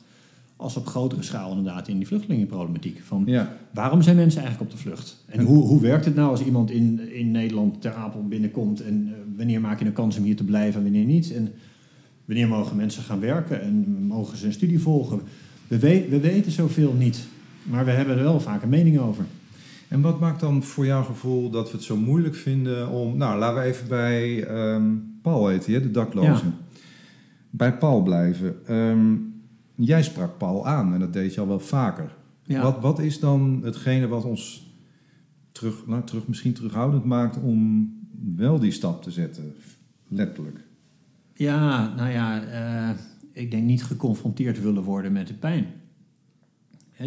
Als 0.59 0.75
op 0.75 0.87
grotere 0.87 1.21
schaal 1.21 1.49
inderdaad 1.49 1.87
in 1.87 1.97
die 1.97 2.07
vluchtelingenproblematiek. 2.07 3.01
Van 3.03 3.23
ja. 3.25 3.53
waarom 3.73 4.01
zijn 4.01 4.15
mensen 4.15 4.41
eigenlijk 4.41 4.71
op 4.71 4.77
de 4.77 4.83
vlucht? 4.83 5.23
En 5.25 5.45
hoe, 5.45 5.63
hoe 5.63 5.81
werkt 5.81 6.05
het 6.05 6.15
nou 6.15 6.29
als 6.29 6.43
iemand 6.43 6.71
in, 6.71 7.13
in 7.13 7.31
Nederland 7.31 7.81
ter 7.81 7.93
Apel 7.93 8.27
binnenkomt? 8.27 8.81
En 8.81 9.07
eh, 9.07 9.37
wanneer 9.37 9.61
maak 9.61 9.79
je 9.79 9.85
een 9.85 9.93
kans 9.93 10.17
om 10.17 10.23
hier 10.23 10.35
te 10.35 10.43
blijven 10.43 10.77
en 10.77 10.83
wanneer 10.83 11.05
niet? 11.05 11.33
En 11.33 11.51
wanneer 12.25 12.47
mogen 12.47 12.75
mensen 12.75 13.03
gaan 13.03 13.19
werken 13.19 13.61
en 13.61 14.05
mogen 14.07 14.37
ze 14.37 14.45
een 14.45 14.53
studie 14.53 14.79
volgen? 14.79 15.21
We, 15.67 15.79
we, 15.79 16.07
we 16.09 16.19
weten 16.19 16.51
zoveel 16.51 16.93
niet, 16.93 17.27
maar 17.63 17.85
we 17.85 17.91
hebben 17.91 18.17
er 18.17 18.23
wel 18.23 18.39
vaak 18.39 18.63
een 18.63 18.69
mening 18.69 18.99
over. 18.99 19.25
En 19.87 20.01
wat 20.01 20.19
maakt 20.19 20.39
dan 20.39 20.63
voor 20.63 20.85
jouw 20.85 21.03
gevoel 21.03 21.49
dat 21.49 21.71
we 21.71 21.77
het 21.77 21.85
zo 21.85 21.97
moeilijk 21.97 22.35
vinden 22.35 22.89
om... 22.89 23.17
Nou, 23.17 23.39
laten 23.39 23.61
we 23.61 23.67
even 23.67 23.87
bij 23.87 24.43
ehm, 24.43 24.83
Paul 25.21 25.47
heet 25.47 25.65
hij, 25.65 25.75
hè, 25.75 25.81
de 25.81 25.91
dakloze. 25.91 26.27
Ja. 26.27 26.53
Bij 27.49 27.77
Paul 27.77 28.03
blijven. 28.03 28.55
Ehm, 28.65 29.15
jij 29.85 30.03
sprak 30.03 30.37
Paul 30.37 30.67
aan 30.67 30.93
en 30.93 30.99
dat 30.99 31.13
deed 31.13 31.33
je 31.33 31.41
al 31.41 31.47
wel 31.47 31.59
vaker. 31.59 32.15
Ja. 32.43 32.61
Wat, 32.61 32.79
wat 32.81 32.99
is 32.99 33.19
dan 33.19 33.59
hetgene 33.63 34.07
wat 34.07 34.25
ons 34.25 34.73
terug, 35.51 35.87
nou, 35.87 36.03
terug, 36.03 36.27
misschien 36.27 36.53
terughoudend 36.53 37.05
maakt 37.05 37.41
om 37.41 37.89
wel 38.35 38.59
die 38.59 38.71
stap 38.71 39.03
te 39.03 39.11
zetten? 39.11 39.55
Letterlijk. 40.07 40.63
Ja, 41.33 41.93
nou 41.95 42.09
ja, 42.09 42.43
eh, 42.43 42.97
ik 43.31 43.51
denk 43.51 43.63
niet 43.63 43.83
geconfronteerd 43.83 44.61
willen 44.61 44.83
worden 44.83 45.11
met 45.11 45.27
de 45.27 45.33
pijn. 45.33 45.65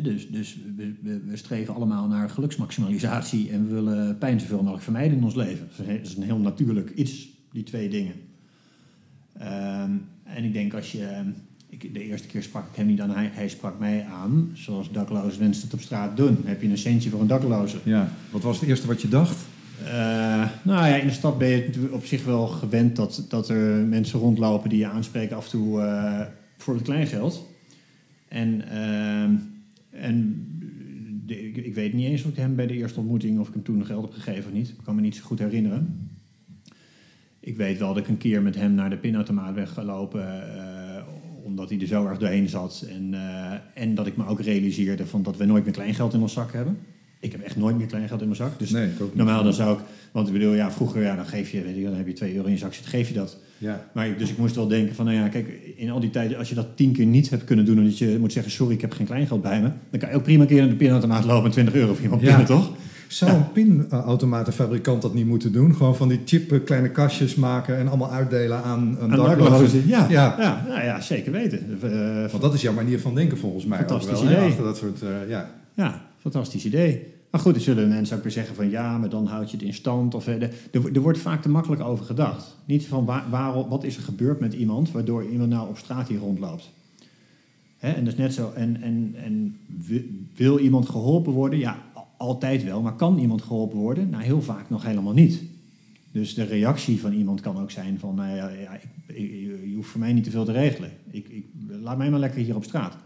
Dus 0.03 0.31
dus 0.31 0.59
we, 0.77 1.21
we, 1.27 1.37
streven 1.37 1.75
allemaal 1.75 2.09
naar 2.09 2.31
geluksmaximalisatie 2.31 3.51
en 3.51 3.67
we 3.67 3.75
willen 3.75 4.19
pijn 4.19 4.41
zoveel 4.41 4.59
mogelijk 4.59 4.83
vermijden 4.83 5.17
in 5.17 5.25
ons 5.25 5.35
leven. 5.35 5.67
Dat 5.67 5.79
is 5.79 5.87
een, 5.87 5.97
dat 5.97 6.07
is 6.07 6.17
een 6.17 6.23
heel 6.23 6.39
natuurlijk 6.39 6.91
iets, 6.91 7.29
die 7.53 7.63
twee 7.63 7.89
dingen. 7.89 8.15
Ehm, 9.33 9.91
en 10.25 10.45
ik 10.45 10.53
denk 10.53 10.75
als 10.75 10.93
je. 10.93 11.33
Ik, 11.79 11.95
de 11.95 12.03
eerste 12.05 12.29
keer 12.29 12.43
sprak 12.43 12.69
ik 12.71 12.77
hem 12.77 12.87
niet 12.87 13.01
aan, 13.01 13.11
hij, 13.11 13.31
hij 13.33 13.49
sprak 13.49 13.79
mij 13.79 14.05
aan. 14.05 14.51
Zoals 14.55 14.91
daklozen 14.91 15.41
wensen 15.41 15.65
het 15.65 15.75
op 15.75 15.81
straat 15.81 16.17
doen. 16.17 16.37
Heb 16.45 16.63
je 16.63 16.69
een 16.69 16.79
centje 16.79 17.11
voor 17.11 17.21
een 17.21 17.27
dakloze? 17.27 17.77
Ja. 17.83 18.09
Wat 18.31 18.43
was 18.43 18.61
het 18.61 18.69
eerste 18.69 18.87
wat 18.87 19.03
je 19.03 19.09
dacht? 19.09 19.45
Eh, 19.85 19.93
nou 20.63 20.87
ja, 20.87 20.97
in 20.97 21.07
de 21.07 21.13
stad 21.13 21.39
ben 21.39 21.49
je 21.49 21.89
op 21.93 22.05
zich 22.05 22.25
wel 22.25 22.47
gewend 22.47 22.97
dat, 22.97 23.27
dat 23.29 23.49
er 23.49 23.87
mensen 23.87 24.19
rondlopen 24.19 24.69
die 24.69 24.79
je 24.79 24.87
aanspreken 24.87 25.37
af 25.37 25.45
en 25.45 25.51
toe 25.51 25.81
eh, 25.81 26.21
voor 26.57 26.75
het 26.75 26.83
kleingeld. 26.83 27.49
En, 28.29 28.69
ehm, 28.71 29.31
en 29.91 30.47
de- 31.27 31.47
ik, 31.49 31.57
ik 31.57 31.75
weet 31.75 31.93
niet 31.93 32.07
eens 32.07 32.23
of 32.23 32.31
ik 32.31 32.37
hem 32.37 32.55
bij 32.55 32.67
de 32.67 32.75
eerste 32.75 32.99
ontmoeting 33.01 33.39
of 33.39 33.49
ik 33.49 33.55
hem 33.55 33.63
toen 33.63 33.79
nog 33.79 33.87
geld 33.87 34.03
heb 34.03 34.13
gegeven 34.13 34.51
of 34.51 34.57
niet. 34.57 34.69
Ik 34.69 34.75
kan 34.85 34.95
me 34.95 35.01
niet 35.01 35.17
zo 35.17 35.23
goed 35.25 35.39
herinneren. 35.39 36.11
Ik 37.41 37.57
weet 37.57 37.79
wel 37.79 37.89
dat 37.95 38.03
ik 38.03 38.09
een 38.09 38.19
keer 38.19 38.43
met 38.43 38.55
hem 38.55 38.75
naar 38.75 38.91
de 38.91 38.97
pinautomaat 38.97 39.55
ben 39.55 39.69
gelopen, 39.69 40.23
eh, 40.57 40.82
omdat 41.45 41.69
hij 41.71 41.81
er 41.81 41.87
zo 41.87 42.07
erg 42.07 42.19
doorheen 42.19 42.49
zat. 42.49 42.87
En, 42.89 43.15
eh, 43.15 43.83
en 43.83 43.95
dat 43.95 44.07
ik 44.07 44.17
me 44.17 44.27
ook 44.27 44.41
realiseerde 44.41 45.07
van 45.07 45.23
dat 45.23 45.37
we 45.37 45.45
nooit 45.45 45.65
meer 45.65 45.73
kleingeld 45.73 46.15
in 46.15 46.21
ons 46.21 46.33
zak 46.33 46.53
hebben. 46.53 46.79
Ik 47.21 47.33
heb 47.33 47.41
echt 47.41 47.57
nooit 47.57 47.77
meer 47.79 47.87
kleingeld 47.87 48.21
in 48.21 48.27
mijn 48.27 48.39
zak. 48.39 48.59
Dus 48.59 48.71
Nee. 48.71 48.89
Normaal 49.13 49.43
dan 49.45 49.53
zou 49.53 49.79
ik, 49.79 49.85
want 50.13 50.27
ik 50.27 50.33
bedoel, 50.33 50.55
ja, 50.55 50.73
vroeger, 50.73 51.03
ja, 51.03 51.17
dan 51.17 51.27
geef 51.27 51.51
je, 51.51 51.63
weet 51.63 51.85
dan 51.85 51.95
heb 51.95 52.07
je 52.07 52.13
2 52.13 52.35
euro 52.35 52.47
in 52.47 52.53
je 52.53 52.59
zak 52.59 52.73
zitten, 52.75 52.91
geef 52.91 53.09
je 53.09 53.15
dat. 53.15 53.37
Ja. 53.59 53.87
Maar 53.95 54.17
dus 54.19 54.31
ik 54.31 54.39
moest 54.39 54.55
wel 54.55 54.69
denken 54.69 54.95
van, 54.95 55.05
nou 55.05 55.17
ja, 55.17 55.29
kijk, 55.29 55.49
in 55.77 55.91
al 55.91 56.01
die 56.01 56.11
tijden, 56.11 56.39
als 56.39 56.49
je 56.49 56.55
dat 56.55 56.77
tien 56.77 56.93
keer 56.93 57.07
niet 57.07 57.31
hebt 57.31 57.45
kunnen 57.45 57.65
doen, 57.65 57.79
en 57.79 57.85
dat 57.85 57.99
je 57.99 58.17
moet 58.21 58.33
zeggen, 58.33 58.53
sorry, 58.53 58.75
ik 58.75 58.81
heb 58.81 58.93
geen 58.93 59.07
kleingeld 59.07 59.43
bij 59.43 59.61
me, 59.63 59.69
dan 59.91 60.01
kan 60.01 60.09
je 60.09 60.15
ook 60.17 60.23
prima 60.23 60.43
een 60.43 60.49
keer 60.49 60.61
naar 60.61 60.69
de 60.69 60.75
pinautomaat 60.77 61.25
lopen 61.25 61.45
en 61.45 61.51
20 61.51 61.75
euro 61.75 61.95
voor 61.95 62.03
iemand 62.03 62.21
Ja. 62.23 62.29
pinnen, 62.29 62.47
toch? 62.47 62.73
Zou 63.13 63.31
een 63.33 63.53
pinautomatenfabrikant 63.53 65.03
dat 65.03 65.15
niet 65.15 65.27
moeten 65.27 65.53
doen? 65.53 65.75
Gewoon 65.77 65.97
van 65.97 66.09
die 66.09 66.21
chip 66.25 66.53
eh, 66.53 66.65
kleine 66.65 66.91
kastjes 66.91 67.35
maken 67.35 67.77
en 67.79 67.89
allemaal 67.89 68.11
uitdelen 68.11 68.63
aan, 68.63 68.97
aan 69.01 69.11
Aan 69.13 69.19
daklozen? 69.19 69.87
Ja, 69.87 70.07
Ja. 70.11 70.37
ja. 70.39 70.65
nou 70.69 70.83
ja, 70.85 71.01
zeker 71.01 71.33
weten. 71.33 71.79
Eh, 71.83 72.31
Want 72.31 72.43
dat 72.43 72.55
is 72.55 72.63
jouw 72.63 72.73
manier 72.73 73.01
van 73.01 73.15
denken 73.15 73.39
volgens 73.39 73.65
mij. 73.65 73.81
ook 73.81 73.89
Fantastisch 73.89 74.21
wel, 74.23 74.31
idee. 74.33 74.49
Achter 74.49 74.65
dat 74.65 74.77
soort, 74.77 75.03
eh, 75.03 75.29
ja. 75.29 75.51
Ja, 75.75 76.03
fantastisch 76.19 76.65
idee. 76.65 77.07
Maar 77.31 77.41
goed, 77.41 77.53
dan 77.55 77.63
zullen 77.63 77.89
mensen 77.89 78.17
ook 78.17 78.23
weer 78.23 78.33
zeggen 78.33 78.55
van 78.55 78.71
ja, 78.71 78.99
maar 78.99 79.09
dan 79.09 79.27
houd 79.27 79.51
je 79.51 79.57
het 79.57 79.67
in 79.67 79.75
stand. 79.75 80.15
Of, 80.15 80.27
eh, 80.27 80.41
de- 80.41 80.49
er, 80.73 80.93
er 80.95 81.01
wordt 81.01 81.19
vaak 81.19 81.43
te 81.43 81.49
makkelijk 81.49 81.83
over 81.83 82.05
gedacht. 82.05 82.57
Niet 82.65 82.87
van 82.87 83.05
waar, 83.31 83.69
wat 83.69 83.85
is 83.85 83.97
er 83.97 84.03
gebeurd 84.03 84.41
met 84.41 84.53
iemand 84.53 84.91
waardoor 84.93 85.25
iemand 85.25 85.51
nou 85.51 85.69
op 85.69 85.79
straat 85.79 86.09
hier 86.09 86.19
rondloopt. 86.19 86.71
Hè, 87.79 87.93
en 87.93 88.05
dat 88.05 88.13
is 88.13 88.19
net 88.19 88.35
zo. 88.35 88.53
En, 88.55 88.83
en, 88.83 89.15
en 89.25 89.57
wi- 89.87 90.27
wil 90.37 90.59
iemand 90.59 90.89
geholpen 90.89 91.33
worden? 91.33 91.59
Ja, 91.59 91.77
altijd 92.23 92.65
wel. 92.65 92.83
Maar 92.83 92.95
kan 92.95 93.19
iemand 93.19 93.43
geholpen 93.43 93.79
worden? 93.79 94.11
Nou, 94.11 94.23
heel 94.23 94.43
vaak 94.43 94.71
nog 94.71 94.85
helemaal 94.85 95.13
niet. 95.13 95.43
Dus 96.13 96.35
de 96.35 96.45
reactie 96.45 97.01
van 97.01 97.13
iemand 97.13 97.41
kan 97.41 97.59
ook 97.59 97.71
zijn 97.71 97.99
van, 97.99 98.15
nou 98.15 98.37
ja, 98.37 98.51
je 99.07 99.73
hoeft 99.75 99.89
voor 99.89 100.01
mij 100.01 100.13
niet 100.13 100.25
te 100.25 100.31
veel 100.31 100.45
te 100.45 100.53
regelen. 100.53 100.91
Ik, 101.11 101.29
ik, 101.29 101.47
laat 101.69 101.99
mij 101.99 102.11
maar 102.11 102.21
lekker 102.21 102.41
hier 102.41 102.57
op 102.57 102.65
straat. 102.65 102.97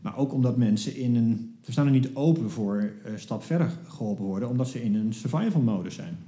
Maar 0.00 0.16
ook 0.16 0.32
omdat 0.32 0.56
mensen 0.56 0.96
in 0.96 1.16
een. 1.16 1.54
Ze 1.64 1.72
staan 1.72 1.86
er 1.86 1.92
niet 1.92 2.14
open 2.14 2.50
voor 2.50 2.92
eh, 3.04 3.12
stap 3.16 3.42
verder 3.42 3.70
geholpen 3.86 4.24
worden, 4.24 4.48
omdat 4.48 4.68
ze 4.68 4.82
in 4.82 4.94
een 4.94 5.12
survival 5.12 5.60
modus 5.60 5.94
zijn. 5.94 6.18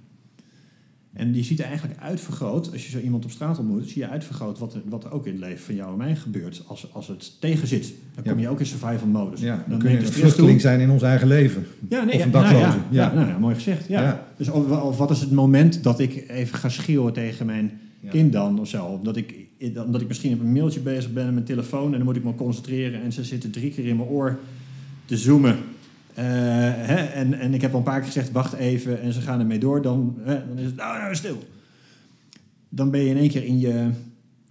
En 1.12 1.32
die 1.32 1.44
ziet 1.44 1.58
er 1.58 1.64
eigenlijk 1.64 2.00
uitvergroot, 2.00 2.72
als 2.72 2.84
je 2.84 2.90
zo 2.90 2.98
iemand 2.98 3.24
op 3.24 3.30
straat 3.30 3.58
ontmoet, 3.58 3.88
zie 3.88 4.02
je 4.02 4.08
uitvergroot 4.08 4.58
wat 4.58 4.74
er, 4.74 4.80
wat 4.84 5.04
er 5.04 5.12
ook 5.12 5.26
in 5.26 5.32
het 5.32 5.40
leven 5.40 5.64
van 5.64 5.74
jou 5.74 5.92
en 5.92 5.98
mij 5.98 6.16
gebeurt. 6.16 6.62
Als, 6.66 6.86
als 6.94 7.08
het 7.08 7.40
tegenzit, 7.40 7.92
dan 8.14 8.24
kom 8.24 8.34
Ja. 8.34 8.40
je 8.40 8.48
ook 8.48 8.60
in 8.60 8.66
survival 8.66 9.06
modus. 9.08 9.40
ja. 9.40 9.54
Dan, 9.56 9.64
dan 9.68 9.78
kun 9.78 9.90
je 9.90 9.98
een 9.98 10.06
vluchteling 10.06 10.50
toe. 10.52 10.60
zijn 10.60 10.80
in 10.80 10.90
ons 10.90 11.02
eigen 11.02 11.28
leven. 11.28 11.66
Ja, 11.88 12.04
nee, 12.04 12.14
Of 12.14 12.24
een 12.24 12.30
nou 12.30 12.44
dakloze. 12.44 12.78
ja, 12.90 13.04
Ja. 13.08 13.14
nou 13.14 13.28
ja, 13.28 13.38
mooi 13.38 13.54
gezegd. 13.54 13.88
Ja. 13.88 14.26
Dus 14.36 14.48
of, 14.48 14.70
of 14.82 14.96
wat 14.96 15.10
is 15.10 15.20
het 15.20 15.30
moment 15.30 15.82
dat 15.82 16.00
ik 16.00 16.24
even 16.28 16.58
ga 16.58 16.68
schreeuwen 16.68 17.12
tegen 17.12 17.46
mijn 17.46 17.80
kind 18.10 18.32
dan 18.32 18.60
of 18.60 18.68
zo? 18.68 18.84
Omdat 18.84 19.16
ik, 19.16 19.34
omdat 19.86 20.00
ik 20.00 20.08
misschien 20.08 20.32
op 20.34 20.40
een 20.40 20.52
mailtje 20.52 20.80
bezig 20.80 21.12
ben 21.12 21.24
met 21.24 21.34
mijn 21.34 21.46
telefoon 21.46 21.90
en 21.90 21.96
dan 21.96 22.04
moet 22.06 22.16
ik 22.16 22.24
me 22.24 22.34
concentreren 22.34 23.02
en 23.02 23.12
ze 23.12 23.24
zitten 23.24 23.50
drie 23.50 23.70
keer 23.70 23.86
in 23.86 23.96
mijn 23.96 24.08
oor 24.08 24.38
te 25.04 25.16
zoomen. 25.16 25.56
Eh, 26.18 26.24
hè, 26.86 26.94
en, 26.96 27.34
en 27.34 27.54
ik 27.54 27.60
heb 27.60 27.72
al 27.72 27.78
een 27.78 27.84
paar 27.84 27.96
keer 27.98 28.06
gezegd, 28.06 28.32
wacht 28.32 28.52
even 28.52 29.00
en 29.00 29.12
ze 29.12 29.20
gaan 29.20 29.40
ermee 29.40 29.58
door. 29.58 29.82
Dan, 29.82 30.16
hè, 30.20 30.46
dan 30.48 30.58
is 30.58 30.64
het, 30.64 30.76
nou, 30.76 30.98
nou, 30.98 31.14
stil. 31.14 31.42
Dan 32.68 32.90
ben 32.90 33.00
je 33.00 33.10
in 33.10 33.16
één 33.16 33.28
keer 33.28 33.44
in 33.44 33.58
je 33.60 33.88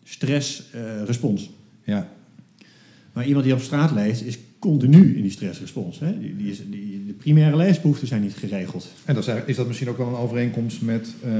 stressrespons. 0.03 1.49
Ja. 1.83 2.07
Maar 3.13 3.25
iemand 3.25 3.45
die 3.45 3.53
op 3.53 3.59
straat 3.61 3.91
leeft, 3.91 4.25
is 4.25 4.37
continu 4.59 5.15
in 5.15 5.21
die 5.21 5.31
stressrespons. 5.31 5.99
Hè? 5.99 6.19
Die, 6.19 6.35
die 6.35 6.51
is, 6.51 6.61
die, 6.69 7.05
de 7.05 7.13
primaire 7.13 7.55
leesbehoeften 7.57 8.07
zijn 8.07 8.21
niet 8.21 8.33
geregeld. 8.35 8.91
En 9.05 9.15
dat 9.15 9.27
is, 9.27 9.33
is 9.45 9.55
dat 9.55 9.67
misschien 9.67 9.89
ook 9.89 9.97
wel 9.97 10.07
een 10.07 10.15
overeenkomst 10.15 10.81
met, 10.81 11.13
eh, 11.23 11.31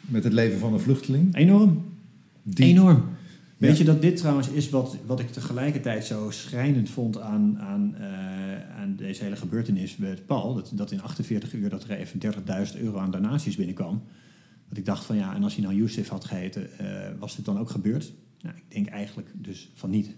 met 0.00 0.24
het 0.24 0.32
leven 0.32 0.58
van 0.58 0.72
een 0.72 0.80
vluchteling? 0.80 1.36
Enorm. 1.36 1.84
Die- 2.42 2.64
Enorm. 2.66 3.04
Weet 3.56 3.70
Ja. 3.72 3.78
je 3.78 3.84
dat 3.84 4.02
dit 4.02 4.16
trouwens 4.16 4.48
is 4.48 4.70
wat, 4.70 4.96
wat 5.06 5.20
ik 5.20 5.30
tegelijkertijd 5.32 6.04
zo 6.04 6.30
schrijnend 6.30 6.90
vond 6.90 7.20
aan, 7.20 7.58
aan, 7.60 7.94
eh, 7.98 8.04
aan 8.04 8.37
deze 8.96 9.22
hele 9.24 9.36
gebeurtenis 9.36 9.96
met 9.96 10.26
Paul. 10.26 10.54
Dat, 10.54 10.72
dat 10.74 10.90
in 10.92 11.02
48 11.02 11.52
uur 11.54 11.68
dat 11.68 11.84
er 11.84 11.90
even 11.90 12.20
30.000 12.74 12.80
euro 12.80 12.98
aan 12.98 13.10
donaties 13.10 13.56
binnenkwam. 13.56 14.02
Dat 14.68 14.78
ik 14.78 14.84
dacht 14.84 15.04
van 15.04 15.16
ja, 15.16 15.34
en 15.34 15.42
als 15.42 15.54
hij 15.54 15.64
nou 15.64 15.76
Youssef 15.76 16.08
had 16.08 16.24
geheten, 16.24 16.78
eh, 16.78 16.86
was 17.18 17.36
dit 17.36 17.44
dan 17.44 17.58
ook 17.58 17.70
gebeurd? 17.70 18.12
Nou, 18.42 18.56
ik 18.56 18.64
denk 18.68 18.86
eigenlijk 18.86 19.28
dus 19.34 19.70
van 19.74 19.90
niet. 19.90 20.10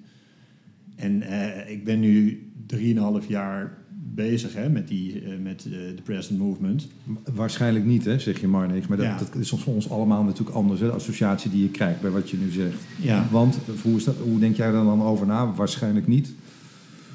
En 0.96 1.22
eh, 1.22 1.70
ik 1.70 1.84
ben 1.84 2.00
nu 2.00 2.42
3,5 2.66 3.28
jaar 3.28 3.78
bezig 4.14 4.54
hè, 4.54 4.68
met, 4.68 4.88
die, 4.88 5.22
eh, 5.22 5.38
met 5.38 5.62
de 5.62 6.02
present 6.04 6.38
movement. 6.38 6.88
Waarschijnlijk 7.34 7.84
niet, 7.84 8.04
hè, 8.04 8.18
zeg 8.18 8.40
je 8.40 8.48
Marnix. 8.48 8.86
Maar 8.86 8.96
dat, 8.96 9.06
Ja. 9.06 9.18
dat 9.18 9.34
is 9.34 9.48
voor 9.48 9.74
ons 9.74 9.90
allemaal 9.90 10.22
natuurlijk 10.22 10.56
anders, 10.56 10.80
hè, 10.80 10.86
de 10.86 10.92
associatie 10.92 11.50
die 11.50 11.62
je 11.62 11.68
krijgt 11.68 12.00
bij 12.00 12.10
wat 12.10 12.30
je 12.30 12.36
nu 12.36 12.50
zegt. 12.50 12.82
Ja. 13.00 13.28
Want 13.30 13.58
hoe, 13.82 13.96
is 13.96 14.04
dat, 14.04 14.16
hoe 14.16 14.38
denk 14.38 14.56
jij 14.56 14.70
daar 14.70 14.84
dan 14.84 15.02
over 15.02 15.26
na? 15.26 15.52
Waarschijnlijk 15.52 16.06
niet. 16.06 16.32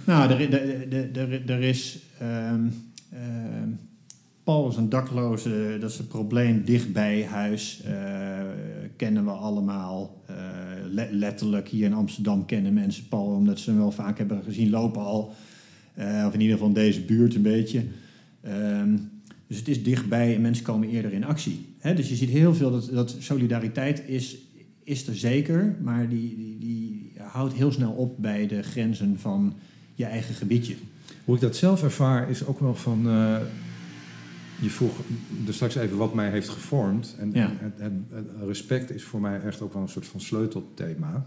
Nou, 0.05 0.31
er, 0.31 1.49
er, 1.49 1.61
is. 1.61 1.99
ehm, 2.19 2.65
ehm, 3.11 3.69
Paul 4.43 4.69
is 4.69 4.75
een 4.75 4.89
dakloze, 4.89 5.77
dat 5.79 5.89
is 5.91 5.99
een 5.99 6.07
probleem 6.07 6.63
dicht 6.65 6.93
bij 6.93 7.25
huis. 7.25 7.81
eh, 7.85 7.93
kennen 8.95 9.25
we 9.25 9.31
allemaal. 9.31 10.21
Eh, 10.25 10.35
le- 10.89 11.09
letterlijk 11.11 11.67
hier 11.67 11.85
in 11.85 11.93
Amsterdam 11.93 12.45
kennen 12.45 12.73
mensen 12.73 13.07
Paul, 13.07 13.25
omdat 13.25 13.59
ze 13.59 13.69
hem 13.69 13.79
wel 13.79 13.91
vaak 13.91 14.17
hebben 14.17 14.43
gezien 14.43 14.69
lopen 14.69 15.01
al. 15.01 15.33
Eh, 15.93 16.23
of 16.27 16.33
in 16.33 16.39
ieder 16.39 16.53
geval 16.55 16.67
in 16.69 16.73
deze 16.81 17.01
buurt 17.01 17.35
een 17.35 17.41
beetje. 17.41 17.83
Ehm, 18.41 18.97
dus 19.47 19.57
het 19.57 19.67
is 19.67 19.83
dichtbij 19.83 20.35
en 20.35 20.41
mensen 20.41 20.65
komen 20.65 20.89
eerder 20.89 21.13
in 21.13 21.23
actie. 21.23 21.65
Dus 21.95 22.09
je 22.09 22.15
ziet 22.15 22.29
heel 22.29 22.53
veel 22.55 22.71
dat, 22.71 22.89
dat 22.91 23.15
solidariteit 23.19 24.03
is, 24.07 24.37
is 24.83 25.07
er 25.07 25.15
zeker, 25.15 25.75
maar 25.81 26.09
die, 26.09 26.35
die, 26.37 26.57
die 26.59 27.11
houdt 27.17 27.53
heel 27.53 27.71
snel 27.71 27.91
op 27.91 28.15
bij 28.17 28.47
de 28.47 28.63
grenzen 28.63 29.19
van 29.19 29.53
je 29.95 30.05
eigen 30.05 30.35
gebiedje. 30.35 30.75
Hoe 31.25 31.35
ik 31.35 31.41
dat 31.41 31.55
zelf 31.55 31.83
ervaar 31.83 32.29
is 32.29 32.45
ook 32.45 32.59
wel 32.59 32.75
van... 32.75 33.07
eh, 33.07 33.37
je 34.61 34.69
vroeg 34.69 34.93
er 35.47 35.53
straks 35.53 35.75
even 35.75 35.97
wat 35.97 36.13
mij 36.13 36.29
heeft 36.29 36.49
gevormd. 36.49 37.15
En 37.19 37.31
Ja. 37.33 37.51
respect 38.45 38.91
is 38.91 39.03
voor 39.03 39.21
mij 39.21 39.41
echt 39.41 39.61
ook 39.61 39.73
wel 39.73 39.81
een 39.81 39.89
soort 39.89 40.07
van 40.07 40.19
sleutelthema. 40.21 41.25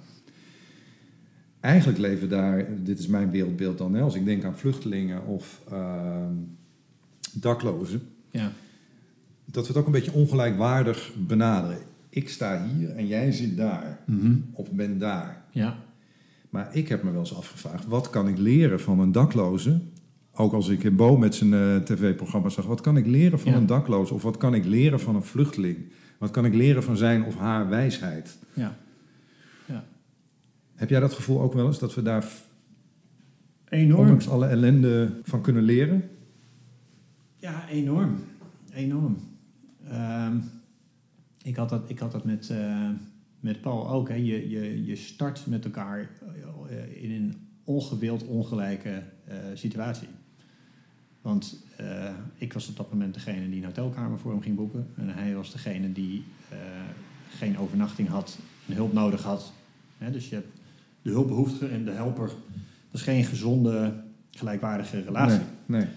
Eigenlijk 1.61 1.99
leven 1.99 2.29
daar, 2.29 2.67
dit 2.85 2.99
is 2.99 3.07
mijn 3.07 3.31
wereldbeeld 3.31 3.79
dan, 3.79 3.95
als 3.97 4.15
ik 4.15 4.25
denk 4.25 4.45
aan 4.45 4.57
vluchtelingen 4.59 5.27
of 5.27 5.61
ehm, 5.71 6.33
daklozen, 7.33 8.03
Ja. 8.31 8.53
dat 9.45 9.63
we 9.63 9.69
het 9.73 9.77
ook 9.81 9.87
een 9.87 9.93
beetje 9.93 10.13
ongelijkwaardig 10.13 11.13
benaderen. 11.27 11.79
Ik 12.09 12.29
sta 12.29 12.67
hier 12.67 12.91
en 12.91 13.07
jij 13.07 13.33
zit 13.33 13.57
daar, 13.57 13.99
of 14.53 14.71
ben 14.73 14.99
daar. 14.99 15.43
Ja. 15.51 15.79
Maar 16.51 16.75
ik 16.77 16.89
heb 16.89 17.03
me 17.03 17.11
wel 17.11 17.21
eens 17.21 17.37
afgevraagd, 17.37 17.87
wat 17.87 18.11
kan 18.11 18.29
ik 18.29 18.39
leren 18.39 18.81
van 18.81 18.99
een 19.01 19.13
dakloze? 19.13 19.81
Ook 20.33 20.53
als 20.53 20.69
ik 20.69 20.97
Bo 20.97 21.17
met 21.17 21.35
zijn 21.35 21.53
eh, 21.55 21.77
tv-programma 21.77 22.49
zag, 22.49 22.67
wat 22.67 22.81
kan 22.81 22.97
ik 22.97 23.07
leren 23.07 23.41
van 23.41 23.53
Ja. 23.53 23.59
een 23.59 23.67
dakloze? 23.67 24.15
Of 24.15 24.23
wat 24.23 24.37
kan 24.37 24.55
ik 24.55 24.65
leren 24.65 25.01
van 25.01 25.15
een 25.15 25.23
vluchteling? 25.23 25.77
Wat 26.19 26.31
kan 26.31 26.45
ik 26.45 26.55
leren 26.55 26.83
van 26.83 26.97
zijn 26.97 27.25
of 27.25 27.37
haar 27.37 27.69
wijsheid? 27.69 28.39
Ja. 28.55 28.77
Ja. 29.67 29.85
Heb 30.75 30.89
jij 30.91 31.01
dat 31.01 31.13
gevoel 31.13 31.41
ook 31.41 31.53
wel 31.53 31.67
eens, 31.67 31.79
dat 31.79 31.95
we 31.95 32.03
daar 32.03 32.25
Enorm. 33.69 34.01
ondanks 34.01 34.29
alle 34.29 34.47
ellende 34.47 35.21
van 35.23 35.41
kunnen 35.43 35.63
leren? 35.63 36.11
Ja, 37.39 37.69
enorm. 37.69 38.15
Enorm. 38.73 39.17
Ehm, 39.89 40.37
ik, 41.43 41.57
had 41.57 41.69
dat, 41.69 41.91
ik 41.91 41.99
had 41.99 42.13
dat 42.13 42.25
met, 42.25 42.51
eh, 42.51 42.89
met 43.41 43.61
Paul 43.61 43.89
ook. 43.89 44.09
Hè. 44.09 44.15
Je, 44.15 44.51
je, 44.51 44.85
je 44.85 44.97
start 44.97 45.47
met 45.47 45.65
elkaar 45.65 46.11
eh, 46.69 47.03
in 47.03 47.11
een 47.11 47.35
ongewild 47.65 48.27
ongelijke 48.27 49.03
eh, 49.25 49.37
situatie. 49.55 50.09
Want 51.21 51.65
eh, 51.77 52.11
ik 52.37 52.53
was 52.53 52.69
op 52.69 52.77
dat 52.77 52.93
moment 52.93 53.15
degene 53.15 53.49
die 53.49 53.59
een 53.59 53.65
hotelkamer 53.65 54.19
voor 54.19 54.31
hem 54.31 54.43
ging 54.43 54.57
boeken. 54.57 54.87
En 54.97 55.09
hij 55.09 55.35
was 55.35 55.53
degene 55.53 55.93
die 55.93 56.25
geen 57.37 57.59
overnachting 57.59 58.09
had 58.09 58.39
en 58.67 58.75
hulp 58.75 58.93
nodig 58.93 59.23
had. 59.23 59.53
Hè, 59.99 60.11
dus 60.11 60.29
je 60.29 60.35
hebt 60.35 60.59
de 61.03 61.11
hulpbehoeftige 61.11 61.75
en 61.75 61.85
de 61.85 61.91
helper. 61.91 62.27
Dat 62.27 63.01
is 63.01 63.03
geen 63.03 63.25
gezonde, 63.25 64.03
gelijkwaardige 64.31 65.01
relatie. 65.01 65.41
Nee, 65.67 65.81
nee. 65.81 65.89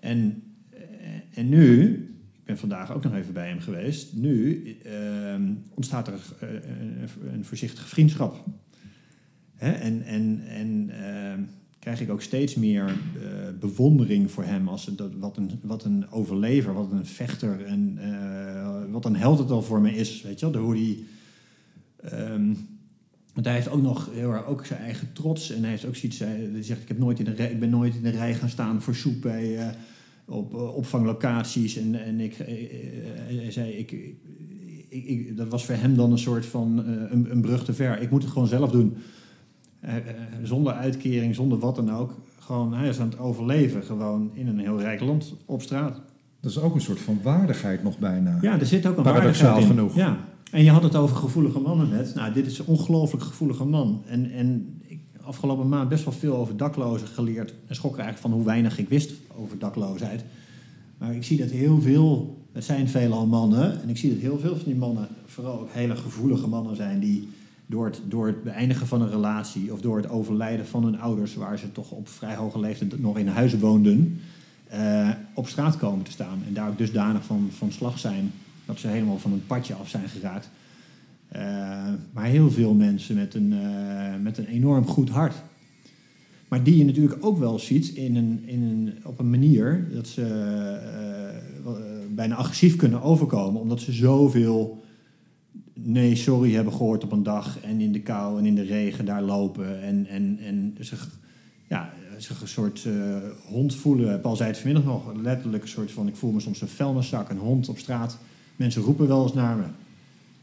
En, 0.00 0.42
en 1.34 1.48
nu, 1.48 2.06
ben 2.44 2.58
vandaag 2.58 2.92
ook 2.92 3.02
nog 3.02 3.14
even 3.14 3.32
bij 3.32 3.48
hem 3.48 3.60
geweest. 3.60 4.12
Nu 4.12 4.66
ehm, 4.84 5.52
ontstaat 5.74 6.08
er 6.08 6.20
eh, 6.40 6.48
een, 7.32 7.44
voorzichtige 7.44 7.88
vriendschap. 7.88 8.44
Hè? 9.54 9.72
En, 9.72 10.02
en, 10.02 10.42
en 10.46 10.90
ehm, 10.90 11.40
krijg 11.78 12.00
ik 12.00 12.10
ook 12.10 12.22
steeds 12.22 12.54
meer 12.54 12.86
eh, 12.86 13.28
bewondering 13.60 14.30
voor 14.30 14.44
hem. 14.44 14.68
Als 14.68 14.84
dat, 14.84 15.14
wat, 15.14 15.36
een, 15.36 15.50
wat 15.62 15.84
een 15.84 16.10
overlever, 16.10 16.74
wat 16.74 16.92
een 16.92 17.06
vechter 17.06 17.64
en 17.64 17.98
eh, 17.98 18.82
wat 18.90 19.04
een 19.04 19.16
held 19.16 19.38
het 19.38 19.50
al 19.50 19.62
voor 19.62 19.80
me 19.80 19.94
is. 19.94 20.22
Weet 20.22 20.40
je 20.40 20.50
wel, 20.50 20.62
hoe 20.62 20.74
die... 20.74 21.06
ehm, 22.02 22.54
want 23.32 23.46
hij 23.46 23.54
heeft 23.54 23.68
ook 23.68 23.82
nog 23.82 24.08
heel 24.12 24.32
erg 24.32 24.46
ook 24.46 24.66
zijn 24.66 24.80
eigen 24.80 25.12
trots. 25.12 25.50
En 25.50 25.60
hij 25.60 25.70
heeft 25.70 25.84
ook 25.84 25.96
zoiets. 25.96 26.18
Hij 26.18 26.62
zegt: 26.62 26.82
ik, 26.82 26.88
heb 26.88 26.98
nooit 26.98 27.18
in 27.18 27.24
de 27.24 27.34
rij, 27.34 27.50
ik 27.50 27.60
ben 27.60 27.70
nooit 27.70 27.94
in 27.94 28.02
de 28.02 28.10
rij 28.10 28.34
gaan 28.34 28.48
staan 28.48 28.82
voor 28.82 28.94
soep 28.94 29.20
bij, 29.20 29.74
op 30.32 30.54
eh, 30.54 30.74
opvanglocaties. 30.76 31.76
En, 31.76 32.04
en 32.04 32.20
ik, 32.20 32.38
eh, 32.38 32.52
eh, 32.52 33.40
hij 33.40 33.50
zei: 33.50 33.70
ik, 33.72 33.92
ik, 34.88 35.04
ik- 35.04 35.36
dat 35.36 35.48
was 35.48 35.64
voor 35.64 35.74
hem 35.74 35.96
dan 35.96 36.12
een 36.12 36.18
soort 36.18 36.46
van 36.46 36.78
een, 37.10 37.30
een 37.30 37.40
brug 37.40 37.64
te 37.64 37.74
ver. 37.74 38.00
Ik 38.00 38.10
moet 38.10 38.22
het 38.22 38.32
gewoon 38.32 38.48
zelf 38.48 38.70
doen. 38.70 38.96
Zonder 40.42 40.72
uitkering, 40.72 41.34
zonder 41.34 41.58
wat 41.58 41.76
dan 41.76 41.90
ook. 41.92 42.14
Gewoon, 42.38 42.74
hij 42.74 42.88
is 42.88 42.98
aan 42.98 43.08
het 43.08 43.18
overleven. 43.18 43.82
Gewoon 43.82 44.30
in 44.34 44.46
een 44.48 44.58
heel 44.58 44.80
rijk 44.80 45.00
land 45.00 45.34
op 45.46 45.62
straat. 45.62 46.00
Dat 46.40 46.50
is 46.50 46.58
ook 46.58 46.74
een 46.74 46.80
soort 46.80 47.00
van 47.00 47.18
waardigheid 47.22 47.82
nog 47.82 47.98
bijna. 47.98 48.38
Ja, 48.40 48.60
er 48.60 48.66
zit 48.66 48.86
ook 48.86 48.96
een 48.96 49.02
Paradoxaal 49.02 49.50
waardigheid 49.50 49.78
in. 49.78 49.84
genoeg. 49.90 49.94
Ja. 49.96 50.16
En 50.50 50.64
je 50.64 50.70
had 50.70 50.82
het 50.82 50.96
over 50.96 51.16
gevoelige 51.16 51.58
mannen 51.58 51.88
net. 51.88 52.14
Nou, 52.14 52.32
dit 52.32 52.46
is 52.46 52.58
een 52.58 52.66
ongelooflijk 52.66 53.24
gevoelige 53.24 53.64
man. 53.64 54.02
En, 54.06 54.30
en 54.30 54.80
afgelopen 55.24 55.68
maand 55.68 55.88
best 55.88 56.04
wel 56.04 56.12
veel 56.12 56.36
over 56.36 56.56
daklozen 56.56 57.06
geleerd. 57.06 57.54
En 57.66 57.74
schrok 57.74 57.96
eigenlijk 57.96 58.22
van 58.22 58.32
hoe 58.32 58.44
weinig 58.44 58.78
ik 58.78 58.88
wist 58.88 59.12
over 59.36 59.58
dakloosheid. 59.58 60.24
Maar 60.98 61.14
ik 61.14 61.24
zie 61.24 61.38
dat 61.38 61.50
heel 61.50 61.80
veel, 61.80 62.38
het 62.52 62.64
zijn 62.64 62.88
veelal 62.88 63.26
mannen. 63.26 63.82
En 63.82 63.88
ik 63.88 63.96
zie 63.96 64.10
dat 64.10 64.20
heel 64.20 64.38
veel 64.38 64.56
van 64.56 64.64
die 64.64 64.74
mannen 64.74 65.08
vooral 65.26 65.60
ook 65.60 65.68
hele 65.70 65.96
gevoelige 65.96 66.46
mannen 66.46 66.76
zijn 66.76 67.00
die 67.00 67.28
door 67.66 67.84
het, 67.84 68.00
door 68.08 68.26
het 68.26 68.42
beëindigen 68.42 68.86
van 68.86 69.02
een 69.02 69.10
relatie 69.10 69.72
of 69.72 69.80
door 69.80 69.96
het 69.96 70.08
overlijden 70.08 70.66
van 70.66 70.84
hun 70.84 71.00
ouders, 71.00 71.34
waar 71.34 71.58
ze 71.58 71.72
toch 71.72 71.90
op 71.90 72.08
vrij 72.08 72.34
hoge 72.34 72.58
leeftijd 72.58 73.00
nog 73.00 73.18
in 73.18 73.28
huis 73.28 73.58
woonden, 73.58 74.20
eh, 74.68 75.10
op 75.34 75.48
straat 75.48 75.76
komen 75.76 76.04
te 76.04 76.10
staan. 76.10 76.42
En 76.46 76.54
daar 76.54 76.68
ook 76.68 76.78
dusdanig 76.78 77.24
van, 77.24 77.48
van 77.56 77.72
slag 77.72 77.98
zijn 77.98 78.32
dat 78.64 78.78
ze 78.78 78.86
helemaal 78.86 79.18
van 79.18 79.32
een 79.32 79.46
padje 79.46 79.74
af 79.74 79.88
zijn 79.88 80.08
geraakt. 80.08 80.50
Eh, 81.32 81.92
maar 82.12 82.24
heel 82.24 82.50
veel 82.50 82.74
mensen 82.74 83.14
met 83.16 83.34
een, 83.34 83.52
eh, 83.52 84.20
met 84.22 84.38
een 84.38 84.46
enorm 84.46 84.86
goed 84.86 85.08
hart. 85.08 85.34
Maar 86.48 86.62
die 86.62 86.76
je 86.76 86.84
natuurlijk 86.84 87.24
ook 87.24 87.38
wel 87.38 87.58
ziet 87.58 87.88
in 87.88 88.16
een, 88.16 88.42
in 88.46 88.62
een, 88.62 88.92
op 89.04 89.18
een 89.18 89.30
manier 89.30 89.88
dat 89.94 90.06
ze 90.06 90.22
eh, 91.64 91.70
bijna 92.14 92.34
agressief 92.34 92.76
kunnen 92.76 93.02
overkomen, 93.02 93.60
omdat 93.60 93.80
ze 93.80 93.92
zoveel 93.92 94.82
nee, 95.74 96.14
sorry 96.14 96.54
hebben 96.54 96.72
gehoord 96.72 97.04
op 97.04 97.12
een 97.12 97.22
dag 97.22 97.60
en 97.60 97.80
in 97.80 97.92
de 97.92 98.00
kou 98.00 98.38
en 98.38 98.46
in 98.46 98.54
de 98.54 98.62
regen 98.62 99.04
daar 99.04 99.22
lopen 99.22 99.82
en, 99.82 100.06
en, 100.06 100.38
en 100.44 100.76
zich, 100.78 101.08
ja, 101.68 101.92
een 102.16 102.48
soort 102.48 102.86
hond 103.44 103.74
voelen. 103.74 104.20
Paul 104.20 104.36
zei 104.36 104.48
het 104.48 104.58
vanmiddag 104.58 104.84
nog, 104.84 105.12
letterlijk 105.22 105.62
een 105.62 105.68
soort 105.68 105.92
van, 105.92 106.08
ik 106.08 106.16
voel 106.16 106.32
me 106.32 106.40
soms 106.40 106.60
een 106.60 106.68
vuilniszak, 106.68 107.30
een 107.30 107.38
hond 107.38 107.68
op 107.68 107.78
straat. 107.78 108.18
Mensen 108.56 108.82
roepen 108.82 109.08
wel 109.08 109.22
eens 109.22 109.34
naar 109.34 109.56
me. 109.56 109.64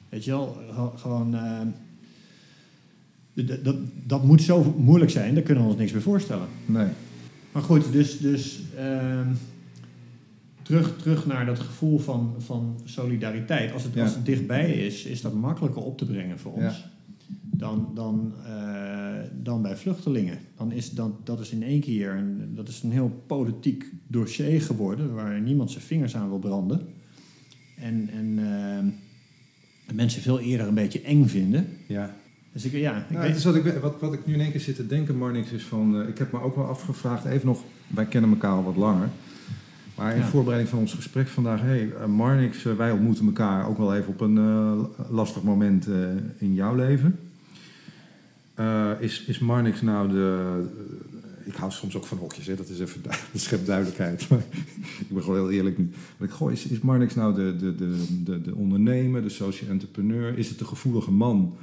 Weet 0.10 0.24
je 0.26 0.32
wel, 0.32 0.58
Ge- 0.72 0.98
gewoon... 0.98 1.36
eh, 1.36 1.62
d- 3.46 3.64
dat, 3.64 3.76
dat 4.06 4.24
moet 4.24 4.42
zo 4.42 4.74
moeilijk 4.78 5.12
zijn, 5.12 5.34
daar 5.34 5.44
kunnen 5.44 5.64
we 5.64 5.70
ons 5.70 5.80
niks 5.80 5.92
bij 5.92 6.02
voorstellen. 6.02 6.48
Nee. 6.66 6.88
Maar 7.52 7.62
goed, 7.64 7.92
dus, 7.92 8.18
dus 8.18 8.62
ehm, 8.78 9.28
terug, 10.62 10.98
terug 10.98 11.26
naar 11.26 11.46
dat 11.46 11.60
gevoel 11.60 12.00
van, 12.00 12.36
van 12.38 12.80
solidariteit. 12.84 13.72
Als 13.72 13.84
het, 13.84 13.94
Ja. 13.94 14.04
als 14.04 14.16
het 14.16 14.26
dichtbij 14.26 14.72
is, 14.72 15.06
is 15.06 15.22
dat 15.22 15.34
makkelijker 15.34 15.82
op 15.82 15.98
te 15.98 16.06
brengen 16.06 16.40
voor 16.40 16.52
ons. 16.54 16.64
Ja. 16.64 16.90
Dan, 17.52 17.92
dan, 17.96 18.34
eh, 18.46 19.14
dan 19.44 19.62
bij 19.62 19.76
vluchtelingen. 19.78 20.38
Dan 20.58 20.72
is 20.72 20.92
dat, 20.92 21.26
dat 21.26 21.40
is 21.40 21.52
in 21.52 21.64
één 21.64 21.80
keer 21.82 22.12
een, 22.12 22.52
dat 22.56 22.68
is 22.68 22.82
een 22.84 22.92
heel 22.92 23.24
politiek 23.28 23.86
dossier 24.08 24.62
geworden 24.62 25.14
waar 25.14 25.42
niemand 25.42 25.72
zijn 25.72 25.84
vingers 25.84 26.16
aan 26.16 26.30
wil 26.30 26.40
branden. 26.40 26.82
En, 27.78 28.10
en 28.14 28.40
ehm, 28.40 28.88
mensen 29.94 30.22
veel 30.22 30.40
eerder 30.40 30.68
een 30.68 30.74
beetje 30.74 31.02
eng 31.02 31.26
vinden. 31.28 31.68
Ja. 31.88 32.16
Dus 32.54 32.66
ik, 32.66 32.72
ja, 32.72 32.98
ik 32.98 33.10
Nou, 33.10 33.20
weet- 33.22 33.28
het 33.30 33.38
is 33.38 33.44
wat, 33.46 33.56
ik, 33.56 33.74
wat, 33.82 34.00
wat 34.00 34.14
ik 34.14 34.26
nu 34.26 34.34
in 34.34 34.40
één 34.42 34.52
keer 34.52 34.60
zit 34.60 34.76
te 34.76 34.88
denken, 34.88 35.18
Marnix, 35.18 35.52
is 35.52 35.64
van... 35.64 36.02
eh, 36.02 36.08
ik 36.08 36.18
heb 36.18 36.32
me 36.32 36.42
ook 36.42 36.56
wel 36.56 36.66
afgevraagd, 36.66 37.26
even 37.26 37.48
nog... 37.48 37.64
Wij 37.88 38.06
kennen 38.06 38.30
elkaar 38.30 38.52
al 38.52 38.64
wat 38.64 38.76
langer. 38.76 39.08
Maar 39.96 40.14
in 40.14 40.20
Ja. 40.22 40.26
voorbereiding 40.28 40.70
van 40.70 40.80
ons 40.80 40.94
gesprek 40.94 41.28
vandaag... 41.28 41.62
hey, 41.62 41.90
eh, 42.00 42.06
Marnix, 42.06 42.66
eh, 42.66 42.74
wij 42.74 42.92
ontmoeten 42.92 43.26
elkaar 43.26 43.68
ook 43.68 43.78
wel 43.78 43.96
even 43.96 44.08
op 44.10 44.22
een 44.22 44.38
eh, 44.38 45.12
lastig 45.12 45.44
moment 45.44 45.88
eh, 45.88 45.94
in 46.38 46.54
jouw 46.54 46.76
leven. 46.76 47.20
Eh, 48.54 48.90
is, 49.00 49.24
is 49.26 49.40
Marnix 49.40 49.82
nou 49.82 50.10
de... 50.10 50.64
ik 51.50 51.56
hou 51.56 51.72
soms 51.72 51.96
ook 51.96 52.06
van 52.06 52.18
hokjes, 52.18 52.48
hè? 52.48 52.56
dat 52.56 52.70
is 52.70 52.80
even 52.80 53.02
dat 53.04 53.18
schept 53.34 53.66
duidelijkheid. 53.66 54.30
Maar 54.30 54.40
ik 55.00 55.08
ben 55.10 55.24
gewoon 55.24 55.38
heel 55.40 55.52
eerlijk 55.52 55.78
nu. 55.78 55.90
Ik, 56.20 56.30
goh, 56.30 56.52
is, 56.52 56.66
is 56.66 56.80
Marnix 56.80 57.16
nou 57.16 57.34
de, 57.36 57.56
de, 57.56 57.76
de, 57.76 58.06
de, 58.24 58.42
de 58.42 58.56
ondernemer, 58.56 59.22
de 59.22 59.30
social 59.30 59.70
entrepreneur? 59.70 60.38
Is 60.38 60.50
het 60.50 60.60
de 60.60 60.66
gevoelige 60.66 61.12
man 61.12 61.56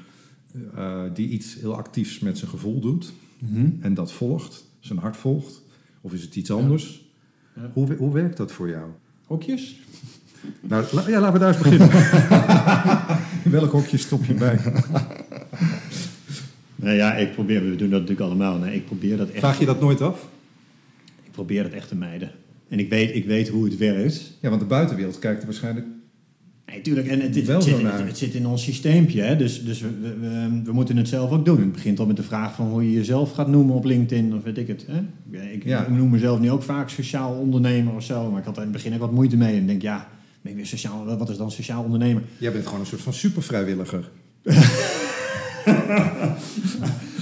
eh, 0.77 1.03
die 1.14 1.29
iets 1.29 1.55
heel 1.61 1.77
actiefs 1.77 2.18
met 2.18 2.38
zijn 2.38 2.51
gevoel 2.51 2.81
doet 2.81 3.12
Mhm. 3.38 3.66
en 3.81 3.94
dat 3.94 4.12
volgt, 4.12 4.64
zijn 4.81 4.99
hart 4.99 5.16
volgt? 5.16 5.62
Of 6.01 6.12
is 6.12 6.22
het 6.22 6.37
iets 6.37 6.51
anders? 6.51 7.05
Ja. 7.57 7.70
Hoe, 7.72 7.94
hoe 7.94 8.12
werkt 8.12 8.37
dat 8.37 8.53
voor 8.53 8.68
jou? 8.68 8.90
Hokjes? 9.27 9.77
Nou, 10.61 10.85
la- 10.92 11.09
ja, 11.09 11.20
laten 11.20 11.33
we 11.33 11.38
daar 11.38 11.49
eens 11.55 11.62
beginnen. 11.62 11.90
Welk 13.61 13.70
hokje 13.72 13.96
stop 13.96 14.25
je 14.25 14.35
bij? 14.35 14.61
Nou 16.76 16.96
ja, 16.96 17.14
ik 17.14 17.32
probeer, 17.32 17.60
we 17.70 17.76
doen 17.76 17.90
dat 17.90 18.00
natuurlijk 18.00 18.26
allemaal. 18.30 18.58
Nee, 18.58 18.74
ik 18.74 18.84
probeer 18.84 19.16
dat 19.16 19.28
echt, 19.28 19.38
Vraag 19.38 19.58
je 19.58 19.66
dat 19.66 19.80
nooit 19.80 20.00
af? 20.00 20.28
ik 21.24 21.32
probeer 21.32 21.62
dat 21.62 21.72
echt 21.72 21.88
te 21.88 21.96
mijden. 21.96 22.30
En 22.68 22.78
ik 22.78 22.90
weet, 22.90 23.14
ik 23.14 23.24
weet 23.26 23.48
hoe 23.48 23.64
het 23.64 23.76
werkt. 23.76 24.32
Ja, 24.40 24.48
want 24.48 24.60
de 24.60 24.66
buitenwereld 24.66 25.18
kijkt 25.18 25.40
er 25.40 25.46
waarschijnlijk... 25.46 25.86
Nee, 26.66 26.80
tuurlijk. 26.80 27.06
En 27.06 27.20
het, 27.20 27.34
zit, 27.34 27.46
het 27.46 28.18
zit 28.18 28.34
in 28.34 28.46
ons 28.46 28.62
systeempje. 28.62 29.22
Hè? 29.22 29.36
Dus, 29.36 29.64
dus 29.64 29.80
we, 29.80 29.88
we, 30.64 30.72
moeten 30.72 30.96
het 30.96 31.08
zelf 31.08 31.30
ook 31.30 31.44
doen. 31.44 31.60
Het 31.60 31.72
begint 31.72 31.98
al 31.98 32.06
met 32.06 32.16
de 32.16 32.22
vraag 32.22 32.54
van 32.54 32.66
hoe 32.66 32.84
je 32.84 32.92
jezelf 32.92 33.32
gaat 33.32 33.48
noemen 33.48 33.74
op 33.74 33.84
LinkedIn. 33.84 34.34
Of 34.34 34.42
weet 34.42 34.58
ik 34.58 34.66
het. 34.68 34.86
Hè? 34.88 35.00
Ik, 35.52 35.64
Ja. 35.64 35.88
noem 35.88 36.10
mezelf 36.10 36.40
nu 36.40 36.50
ook 36.50 36.62
vaak 36.62 36.88
sociaal 36.88 37.32
ondernemer 37.32 37.94
of 37.94 38.02
zo. 38.02 38.30
Maar 38.30 38.38
ik 38.40 38.44
had 38.46 38.56
er 38.56 38.62
in 38.62 38.68
het 38.68 38.76
begin 38.76 38.94
ook 38.94 39.00
wat 39.00 39.12
moeite 39.12 39.36
mee. 39.36 39.56
En 39.56 39.66
denk, 39.66 39.82
ja, 39.82 40.08
ben 40.42 40.50
ik 40.52 40.56
weer 40.56 40.66
sociaal, 40.66 41.04
wat 41.18 41.30
is 41.30 41.36
dan 41.36 41.50
sociaal 41.50 41.82
ondernemer? 41.84 42.22
Jij 42.38 42.52
bent 42.52 42.64
gewoon 42.64 42.80
een 42.80 42.86
soort 42.86 43.00
van 43.02 43.12
supervrijwilliger. 43.12 44.10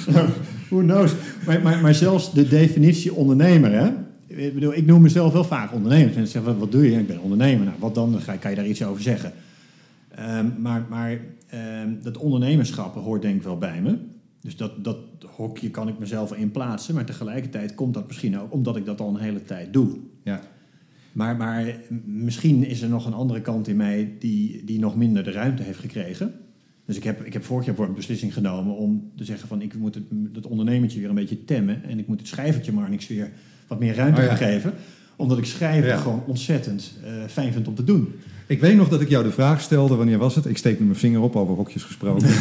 Who 0.68 0.80
knows? 0.80 1.12
Maar, 1.46 1.62
maar, 1.62 1.80
maar 1.80 1.94
zelfs 1.94 2.32
de 2.32 2.48
definitie 2.48 3.14
ondernemer, 3.14 3.72
hè? 3.72 3.90
Ik, 4.26 4.54
bedoel, 4.54 4.74
ik 4.74 4.86
noem 4.86 5.02
mezelf 5.02 5.32
wel 5.32 5.44
vaak 5.44 5.72
ondernemer. 5.72 6.06
Mensen 6.06 6.26
zeggen, 6.26 6.58
wat, 6.58 6.72
doe 6.72 6.90
je? 6.90 6.98
Ik 6.98 7.06
ben 7.06 7.20
ondernemer. 7.20 7.64
Nou, 7.64 7.76
wat 7.78 7.94
dan? 7.94 8.12
Dan 8.12 8.38
kan 8.38 8.50
je 8.50 8.56
daar 8.56 8.66
iets 8.66 8.84
over 8.84 9.02
zeggen. 9.02 9.32
Ehm, 10.08 10.46
maar 10.58 10.86
maar 10.88 11.20
ehm, 11.48 11.88
dat 12.02 12.16
ondernemerschap 12.16 12.94
hoort 12.94 13.22
denk 13.22 13.36
ik 13.36 13.42
wel 13.42 13.58
bij 13.58 13.80
me. 13.82 13.96
Dus 14.40 14.56
dat, 14.56 14.84
dat 14.84 14.96
hokje 15.36 15.70
kan 15.70 15.88
ik 15.88 15.98
mezelf 15.98 16.32
in 16.32 16.50
plaatsen. 16.50 16.94
Maar 16.94 17.05
tegelijkertijd 17.05 17.74
komt 17.74 17.94
dat 17.94 18.07
misschien 18.07 18.38
ook 18.38 18.52
omdat 18.52 18.76
ik 18.76 18.84
dat 18.84 19.00
al 19.00 19.09
een 19.09 19.20
hele 19.20 19.44
tijd 19.44 19.72
doe. 19.72 19.98
Ja. 20.22 20.40
Maar, 21.12 21.36
maar 21.36 21.76
misschien 22.05 22.66
is 22.66 22.82
er 22.82 22.88
nog 22.88 23.07
een 23.07 23.14
andere 23.14 23.40
kant 23.40 23.68
in 23.68 23.76
mij 23.76 24.12
die, 24.18 24.64
die 24.64 24.78
nog 24.78 24.96
minder 24.96 25.24
de 25.24 25.30
ruimte 25.30 25.62
heeft 25.62 25.78
gekregen. 25.78 26.34
Dus 26.87 26.97
ik 26.97 27.05
heb, 27.05 27.24
ik 27.24 27.32
heb 27.32 27.45
vorig 27.45 27.66
jaar 27.66 27.74
voor 27.74 27.87
een 27.87 27.95
beslissing 27.95 28.32
genomen 28.32 28.76
om 28.76 29.11
te 29.16 29.24
zeggen 29.24 29.49
van 29.49 29.62
ik 29.62 29.74
moet 29.74 29.95
het, 29.95 30.05
dat 30.11 30.47
ondernemertje 30.47 31.01
weer 31.01 31.09
een 31.09 31.14
beetje 31.14 31.45
temmen. 31.45 31.82
En 31.89 31.99
ik 31.99 32.07
moet 32.07 32.18
het 32.18 32.28
schrijvertje 32.28 32.72
maar 32.72 32.91
niks 32.91 33.09
weer 33.09 33.30
wat 33.66 33.78
meer 33.80 33.95
ruimte 33.95 34.20
Oh 34.20 34.26
ja. 34.26 34.35
gaan 34.37 34.49
geven. 34.51 34.72
Omdat 35.16 35.39
ik 35.39 35.45
schrijven 35.45 35.89
Ja. 35.89 35.97
gewoon 35.97 36.22
ontzettend 36.26 36.93
eh, 37.05 37.11
fijn 37.28 37.53
vind 37.53 37.68
om 37.68 37.74
te 37.74 37.85
doen. 37.85 38.12
Ik 38.47 38.61
weet 38.61 38.76
nog 38.76 38.89
dat 38.89 39.01
ik 39.01 39.09
jou 39.09 39.24
de 39.24 39.30
vraag 39.30 39.61
stelde, 39.61 39.95
wanneer 39.95 40.18
was 40.18 40.35
het? 40.35 40.47
Ik 40.47 40.57
steek 40.57 40.78
nu 40.80 40.85
mijn 40.87 40.99
vinger 40.99 41.20
op, 41.20 41.37
over 41.37 41.55
hokjes 41.55 41.82
gesproken. 41.82 42.28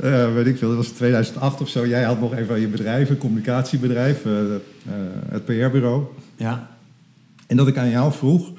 Eh, 0.00 0.34
weet 0.34 0.46
ik 0.46 0.58
veel, 0.58 0.68
dat 0.68 0.76
was 0.76 0.88
2008 0.88 1.60
of 1.60 1.68
zo. 1.68 1.86
Jij 1.86 2.02
had 2.02 2.20
nog 2.20 2.34
even 2.34 2.60
je 2.60 2.66
bedrijf, 2.68 3.10
een 3.10 3.18
communicatiebedrijf, 3.18 4.24
eh, 4.24 4.32
het 5.28 5.44
PR-bureau. 5.44 6.02
Ja, 6.36 6.68
En 7.46 7.56
dat 7.56 7.68
ik 7.68 7.76
aan 7.76 7.90
jou 7.90 8.12
vroeg, 8.12 8.52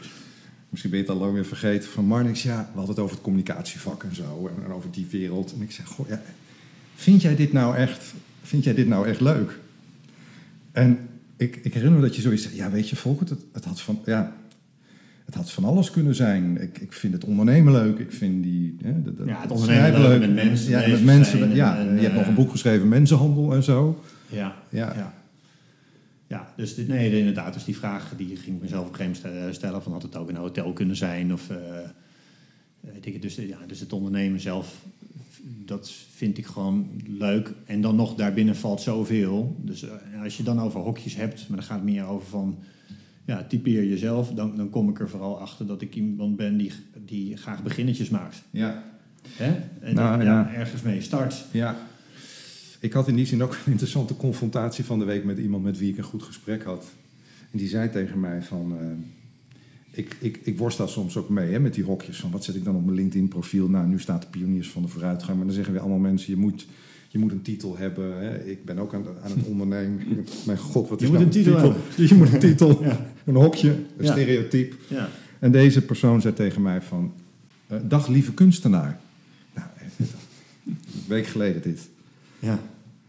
misschien 0.70 0.92
ben 0.92 1.00
je 1.00 1.06
het 1.06 1.14
al 1.16 1.22
lang 1.22 1.34
weer 1.34 1.46
vergeten, 1.46 1.90
van 1.90 2.06
Marnix, 2.06 2.44
ja, 2.44 2.58
we 2.72 2.78
hadden 2.78 2.90
het 2.96 3.00
over 3.04 3.16
het 3.16 3.24
communicatievak 3.24 4.04
en 4.04 4.16
zo, 4.16 4.50
en, 4.58 4.64
en 4.66 4.72
over 4.72 4.92
die 4.92 5.08
wereld. 5.12 5.54
En 5.54 5.62
ik 5.62 5.72
zeg, 5.72 5.86
goh, 5.86 6.08
ja, 6.08 6.22
vind 6.96 7.22
jij 7.22 7.36
dit 7.36 7.54
nou 7.54 7.76
echt, 7.76 8.14
vind 8.42 8.64
jij 8.64 8.74
dit 8.74 8.88
nou 8.88 9.08
echt 9.08 9.22
leuk? 9.22 9.60
En 10.72 10.98
ik, 11.38 11.56
ik 11.64 11.74
herinner 11.74 12.00
me 12.00 12.06
dat 12.06 12.16
je 12.16 12.22
zoiets 12.22 12.44
zei, 12.44 12.56
ja, 12.56 12.72
weet 12.72 12.90
je, 12.90 12.96
Volkert, 12.96 13.30
het, 13.30 13.40
het 13.52 13.66
had 13.66 13.82
van, 13.82 14.00
ja, 14.06 14.34
het 15.26 15.36
had 15.36 15.52
van 15.52 15.64
alles 15.66 15.92
kunnen 15.92 16.16
zijn. 16.16 16.62
Ik, 16.62 16.78
ik 16.80 16.94
vind 16.94 17.14
het 17.14 17.24
ondernemen 17.24 17.74
leuk. 17.74 18.00
Ik 18.00 18.12
vind 18.12 18.44
die. 18.44 18.76
Hè, 18.84 19.02
de, 19.02 19.16
de- 19.16 19.24
Ja, 19.26 19.42
het 19.42 19.52
ondernemen 19.52 20.02
leuk, 20.02 20.20
met 20.20 20.34
mensen 20.34 20.70
Ja, 20.70 20.88
met 20.88 21.04
mensen. 21.04 21.38
zijn 21.38 21.56
ja, 21.56 21.78
en, 21.80 21.96
je 21.96 22.02
hebt 22.02 22.14
nog 22.14 22.22
eh, 22.24 22.30
een 22.30 22.36
boek 22.36 22.52
geschreven, 22.52 22.88
Mensenhandel 22.88 23.54
en 23.54 23.64
zo. 23.64 24.04
Ja, 24.28 24.56
Ja. 24.70 24.94
ja. 24.96 25.14
Ja. 26.30 26.54
dus 26.56 26.76
dit, 26.76 26.88
nee, 26.88 27.20
inderdaad. 27.20 27.54
Dus 27.54 27.66
die 27.66 27.78
vraag 27.78 28.14
die 28.18 28.36
ging 28.36 28.56
ik 28.56 28.62
mezelf 28.62 28.86
op 28.86 28.92
een 28.92 28.96
gegeven 28.96 29.32
moment 29.32 29.56
stellen: 29.56 29.84
van 29.84 29.92
had 29.92 30.02
het 30.02 30.16
ook 30.16 30.30
een 30.30 30.36
hotel 30.36 30.74
kunnen 30.74 30.96
zijn? 30.96 31.34
Of, 31.34 31.50
eh, 31.50 31.58
weet 32.80 33.06
ik 33.06 33.14
het. 33.14 33.22
Dus, 33.22 33.36
ja, 33.36 33.58
dus 33.68 33.80
het 33.80 33.94
ondernemen 33.94 34.40
zelf, 34.40 34.86
dat 35.66 35.92
vind 36.16 36.38
ik 36.38 36.46
gewoon 36.46 36.90
leuk. 37.08 37.54
En 37.66 37.82
dan 37.82 37.96
nog 37.96 38.16
daarbinnen 38.16 38.56
valt 38.56 38.82
zoveel. 38.82 39.56
Dus 39.62 39.84
eh, 39.84 40.24
als 40.24 40.38
je 40.38 40.44
dan 40.44 40.62
over 40.62 40.80
hokjes 40.80 41.16
hebt, 41.16 41.48
maar 41.48 41.58
dan 41.58 41.68
gaat 41.68 41.78
het 41.78 41.90
meer 41.90 42.06
over 42.06 42.28
van. 42.28 42.60
Ja, 43.26 43.44
typeer 43.44 43.86
jezelf, 43.86 44.32
dan, 44.32 44.56
dan 44.56 44.70
kom 44.70 44.90
ik 44.90 45.00
er 45.00 45.10
vooral 45.10 45.40
achter 45.40 45.68
dat 45.68 45.82
ik 45.82 45.96
iemand 45.96 46.36
ben 46.36 46.58
die, 46.58 46.72
die 47.06 47.38
graag 47.38 47.64
beginnetjes 47.64 48.10
maakt. 48.10 48.44
Ja. 48.52 48.84
Hè? 49.28 49.56
En 49.80 49.96
Nou, 49.96 50.18
dan, 50.18 50.26
ja. 50.26 50.42
ja, 50.42 50.54
ergens 50.54 50.82
mee 50.82 51.02
start. 51.02 51.46
ja. 51.52 51.78
Ik 52.80 52.94
had 52.94 53.08
in 53.08 53.16
die 53.16 53.26
zin 53.26 53.44
ook 53.44 53.52
een 53.66 53.72
interessante 53.72 54.16
confrontatie 54.16 54.84
van 54.84 55.00
de 55.00 55.06
week 55.06 55.24
met 55.24 55.38
iemand 55.38 55.64
met 55.64 55.78
wie 55.78 55.92
ik 55.92 55.98
een 55.98 56.04
goed 56.04 56.24
gesprek 56.24 56.64
had. 56.64 56.86
En 57.52 57.58
die 57.58 57.68
zei 57.68 57.90
tegen 57.90 58.20
mij 58.20 58.42
van. 58.42 58.76
eh, 58.80 58.86
ik, 59.92 60.16
ik, 60.20 60.40
ik 60.44 60.58
worstel 60.58 60.88
soms 60.88 61.18
ook 61.18 61.30
mee 61.30 61.52
hè, 61.52 61.60
met 61.60 61.74
die 61.74 61.84
hokjes. 61.84 62.20
Van 62.20 62.32
wat 62.32 62.44
zet 62.44 62.56
ik 62.56 62.64
dan 62.64 62.76
op 62.76 62.84
mijn 62.86 62.96
LinkedIn-profiel? 62.98 63.68
Nou, 63.70 63.88
nu 63.88 64.00
staat 64.00 64.22
de 64.22 64.28
pioniers 64.28 64.70
van 64.70 64.82
de 64.82 64.88
vooruitgang. 64.88 65.38
Maar 65.38 65.46
dan 65.46 65.56
zeggen 65.56 65.74
weer 65.74 65.82
allemaal 65.82 66.00
mensen: 66.00 66.34
je 66.34 66.40
moet, 66.40 66.68
je 67.10 67.20
moet 67.20 67.32
een 67.32 67.42
titel 67.42 67.78
hebben. 67.78 68.22
Hè. 68.22 68.44
Ik 68.46 68.66
ben 68.66 68.78
ook 68.80 68.94
aan, 68.94 69.06
aan 69.24 69.32
het 69.38 69.46
ondernemen. 69.46 70.02
Mijn 70.46 70.58
god, 70.58 70.90
wat 70.90 71.00
Je 71.00 71.06
is 71.06 71.12
moet 71.12 71.20
nou 71.22 71.32
een 71.32 71.44
titel 71.44 71.76
Je 72.08 72.16
moet 72.16 72.34
een 72.34 72.40
titel, 72.40 72.84
Ja. 72.84 73.12
een 73.26 73.36
hokje, 73.36 73.70
een 73.70 74.06
Ja. 74.06 74.12
stereotype. 74.12 74.76
Ja. 74.88 75.10
En 75.40 75.52
deze 75.52 75.82
persoon 75.82 76.22
zei 76.22 76.34
tegen 76.34 76.62
mij 76.62 76.82
van... 76.82 77.14
eh, 77.68 77.78
dag 77.84 78.08
lieve 78.08 78.34
kunstenaar. 78.34 79.00
Nou, 79.56 79.68
eh, 79.78 79.86
een 80.68 80.78
week 81.08 81.26
geleden 81.28 81.62
dit. 81.62 81.90
Ja. 82.40 82.60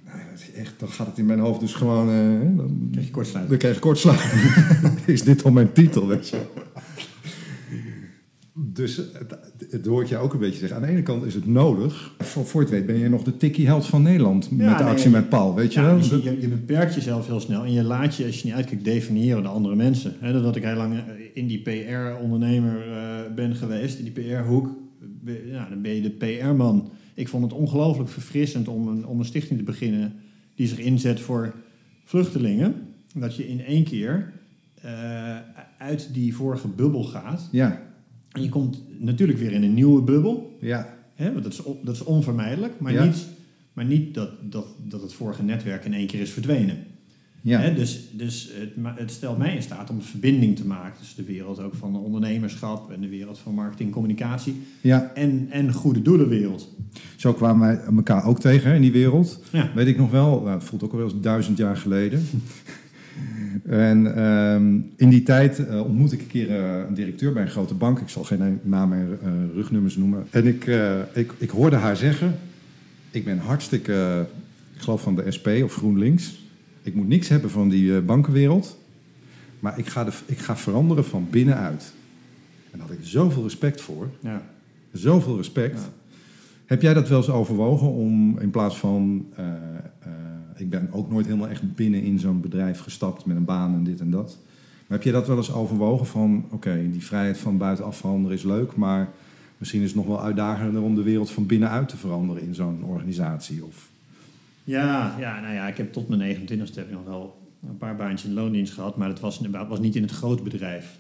Nou, 0.05 0.18
ja, 0.18 0.24
dat 0.31 0.41
is 0.41 0.53
echt, 0.53 0.74
dan 0.78 0.89
gaat 0.89 1.07
het 1.07 1.18
in 1.18 1.26
mijn 1.26 1.39
hoofd 1.39 1.61
dus 1.61 1.74
gewoon... 1.74 2.09
eh, 2.09 2.57
dan, 2.57 2.89
Krijg 2.91 3.07
je 3.07 3.12
kortsluiting. 3.12 3.49
dan 3.49 3.59
krijg 3.70 3.78
kortslag. 3.78 4.33
is 5.07 5.22
dit 5.22 5.45
al 5.45 5.51
mijn 5.51 5.72
titel, 5.72 6.07
weet 6.07 6.28
je 6.28 6.37
Dus 8.55 8.97
het, 8.97 9.39
het 9.70 9.87
hoort 9.87 10.09
je 10.09 10.16
ook 10.16 10.33
een 10.33 10.39
beetje 10.39 10.59
zeggen. 10.59 10.76
Aan 10.76 10.83
de 10.83 10.89
ene 10.89 11.03
kant 11.03 11.24
is 11.24 11.35
het 11.35 11.47
nodig. 11.47 12.14
Voor, 12.18 12.47
voor 12.47 12.61
het 12.61 12.70
weet 12.70 12.87
ben 12.87 12.99
je 12.99 13.09
nog 13.09 13.22
de 13.22 13.37
tikkie 13.37 13.66
held 13.66 13.87
van 13.87 14.03
Nederland. 14.03 14.51
met 14.51 14.59
de 14.59 14.64
nee, 14.64 14.74
actie 14.93 15.05
je- 15.11 15.16
met 15.16 15.28
Paul, 15.28 15.55
weet 15.55 15.72
je 15.74 15.81
Ja, 15.81 15.87
wel? 15.87 15.97
dus 15.97 16.09
je, 16.09 16.41
je 16.41 16.49
beperkt 16.49 16.95
jezelf 16.95 17.26
heel 17.26 17.41
snel 17.41 17.64
en 17.64 17.72
je 17.72 17.83
laat 17.83 18.16
je, 18.16 18.24
als 18.26 18.39
je 18.41 18.45
niet 18.47 18.55
uitkijkt, 18.55 18.85
definiëren 18.85 19.43
door 19.43 19.53
andere 19.53 19.74
mensen. 19.76 20.14
He, 20.20 20.43
dat 20.43 20.57
ik 20.57 20.62
heel 20.62 20.76
lang 20.76 20.95
eh, 20.95 21.01
in 21.35 21.47
die 21.47 21.59
PR-ondernemer 21.62 22.93
eh, 22.93 23.35
ben 23.35 23.57
geweest, 23.57 23.99
in 23.99 24.05
die 24.05 24.12
PR-hoek, 24.12 24.68
ja, 25.47 25.68
dan 25.68 25.83
ben 25.83 25.95
je 25.95 26.03
de 26.03 26.11
PR-man. 26.11 26.91
Ik 27.21 27.29
vond 27.29 27.43
het 27.45 27.53
ongelooflijk 27.53 28.11
verfrissend 28.11 28.68
om 28.68 28.89
een, 28.89 29.07
om 29.07 29.18
een 29.18 29.25
stichting 29.25 29.59
te 29.59 29.64
beginnen 29.64 30.12
die 30.55 30.66
zich 30.66 30.79
inzet 30.79 31.21
voor 31.21 31.55
vluchtelingen. 32.05 32.75
Dat 33.14 33.37
je 33.37 33.49
in 33.49 33.61
één 33.64 33.85
keer 33.85 34.33
eh, 34.83 35.37
uit 35.79 36.09
die 36.14 36.35
vorige 36.35 36.68
bubbel 36.68 37.05
gaat. 37.05 37.49
ja, 37.53 37.83
En 38.33 38.43
je 38.43 38.49
komt 38.49 38.83
natuurlijk 38.99 39.39
weer 39.39 39.53
in 39.53 39.62
een 39.62 39.75
nieuwe 39.75 40.03
bubbel. 40.03 40.57
ja, 40.61 40.99
Hè, 41.14 41.33
want 41.33 41.45
dat, 41.45 41.53
is, 41.53 41.61
dat 41.83 41.95
is 41.95 42.05
onvermijdelijk, 42.05 42.81
maar 42.81 42.93
Ja. 42.93 43.05
niet, 43.05 43.27
maar 43.73 43.85
niet 43.85 44.14
dat, 44.14 44.31
dat, 44.53 44.66
dat 44.89 45.03
het 45.03 45.12
vorige 45.12 45.43
netwerk 45.43 45.85
in 45.85 45.95
één 45.95 46.07
keer 46.07 46.21
is 46.21 46.31
verdwenen. 46.31 46.77
Ja. 47.41 47.70
Dus 47.70 48.09
dus 48.12 48.51
het, 48.55 48.99
het 48.99 49.11
stelt 49.11 49.38
mij 49.38 49.55
in 49.55 49.62
staat 49.62 49.91
om 49.91 49.97
een 49.97 50.03
verbinding 50.03 50.57
te 50.57 50.66
maken 50.66 50.99
tussen 50.99 51.16
de 51.16 51.32
wereld 51.32 51.61
ook 51.61 51.74
van 51.74 51.97
ondernemerschap 51.97 52.91
en 52.93 53.01
de 53.01 53.09
wereld 53.09 53.38
van 53.38 53.55
marketing 53.55 53.88
en 53.88 53.95
communicatie 53.95 54.62
ja. 54.80 55.11
en, 55.14 55.47
en 55.51 55.72
goede 55.72 56.03
doelenwereld. 56.03 56.68
Zo 57.16 57.32
kwamen 57.32 57.66
wij 57.66 57.95
elkaar 57.97 58.24
ook 58.24 58.41
tegen 58.41 58.70
hè, 58.70 58.76
in 58.76 58.82
die 58.82 58.93
wereld. 58.93 59.43
Ja. 59.53 59.70
Weet 59.74 59.86
ik 59.86 59.97
nog 59.97 60.11
wel, 60.11 60.41
nou, 60.41 60.55
het 60.55 60.64
voelt 60.64 60.82
ook 60.82 60.91
al 60.93 60.99
wel 60.99 61.07
eens 61.07 61.20
duizend 61.20 61.57
jaar 61.57 61.76
geleden. 61.76 62.22
en 63.64 64.16
ehm, 64.16 64.78
in 64.97 65.09
die 65.09 65.22
tijd 65.22 65.66
eh, 65.66 65.80
ontmoette 65.80 66.14
ik 66.14 66.20
een 66.20 66.26
keer 66.26 66.51
eh, 66.51 66.78
een 66.88 66.95
directeur 66.95 67.32
bij 67.32 67.43
een 67.43 67.49
grote 67.49 67.74
bank. 67.74 68.01
Ik 68.01 68.09
zal 68.09 68.24
geen 68.24 68.61
naam 68.62 68.93
en 68.93 69.18
eh, 69.22 69.30
rugnummers 69.55 69.97
noemen. 69.97 70.26
En 70.30 70.47
ik, 70.47 70.66
ik, 71.14 71.32
ik 71.38 71.51
hoorde 71.51 71.76
haar 71.76 71.97
zeggen: 71.97 72.34
Ik 73.11 73.24
ben 73.24 73.38
hartstikke, 73.38 74.26
ik 74.74 74.80
geloof 74.80 75.03
van 75.03 75.14
de 75.14 75.30
SP 75.36 75.49
of 75.62 75.74
GroenLinks. 75.74 76.38
Ik 76.83 76.95
moet 76.95 77.09
niks 77.09 77.28
hebben 77.28 77.51
van 77.51 77.68
die 77.68 77.97
eh, 77.97 78.03
bankenwereld. 78.03 78.78
Maar 79.61 79.78
ik 79.78 79.87
ga, 79.87 80.05
de, 80.05 80.12
ik 80.26 80.39
ga 80.39 80.57
veranderen 80.57 81.05
van 81.05 81.26
binnenuit. 81.31 81.93
En 82.70 82.78
daar 82.78 82.89
had 82.89 82.97
ik 82.97 83.05
zoveel 83.05 83.43
respect 83.43 83.81
voor. 83.81 84.09
Ja. 84.20 84.43
Zoveel 84.93 85.37
respect. 85.37 85.78
Ja. 85.81 85.89
Heb 86.66 86.83
jij 86.83 86.95
dat 86.95 87.09
wel 87.09 87.18
eens 87.18 87.31
overwogen 87.31 87.89
om 87.93 88.39
in 88.39 88.51
plaats 88.51 88.76
van. 88.76 89.26
eh, 89.37 89.45
eh, 89.47 90.11
ik 90.57 90.70
ben 90.70 90.89
ook 90.93 91.11
nooit 91.11 91.26
helemaal 91.26 91.49
echt 91.49 91.74
binnen 91.74 92.03
in 92.03 92.18
zo'n 92.18 92.41
bedrijf 92.41 92.81
gestapt 92.81 93.24
met 93.24 93.37
een 93.37 93.45
baan 93.45 93.74
en 93.74 93.85
dit 93.85 94.01
en 94.01 94.11
dat. 94.11 94.39
Maar 94.87 94.99
heb 94.99 95.07
je 95.07 95.12
dat 95.12 95.26
wel 95.26 95.37
eens 95.37 95.53
overwogen 95.53 96.07
van. 96.07 96.45
Oké, 96.51 96.89
die 96.91 97.05
vrijheid 97.05 97.39
van 97.39 97.57
buitenaf 97.59 97.97
veranderen 97.97 98.37
is 98.37 98.43
leuk, 98.43 98.76
maar 98.76 99.09
misschien 99.59 99.81
is 99.81 99.87
het 99.87 99.97
nog 99.97 100.07
wel 100.07 100.22
uitdagender 100.22 100.83
om 100.83 100.95
de 100.95 101.03
wereld 101.03 101.31
van 101.31 101.47
binnenuit 101.47 101.89
te 101.89 101.97
veranderen 101.97 102.43
in 102.43 102.55
zo'n 102.55 102.85
organisatie? 102.85 103.64
Of, 103.64 103.89
Ja, 104.65 105.17
ja, 105.19 105.41
nou 105.41 105.55
ja, 105.55 105.69
ik 105.69 105.77
heb 105.77 105.93
tot 105.93 106.09
mijn 106.09 106.37
29ste 106.37 106.75
heb 106.75 106.87
ik 106.87 106.91
nog 106.93 107.05
wel 107.05 107.53
een 107.69 107.77
paar 107.77 107.97
baantjes 107.97 108.29
in 108.29 108.35
loondienst 108.35 108.73
gehad, 108.73 108.97
maar 108.97 109.09
dat 109.09 109.21
was, 109.21 109.39
het 109.39 109.69
was 109.69 109.81
niet 109.81 109.97
in 109.97 110.03
het 110.03 110.11
grootbedrijf. 110.11 110.99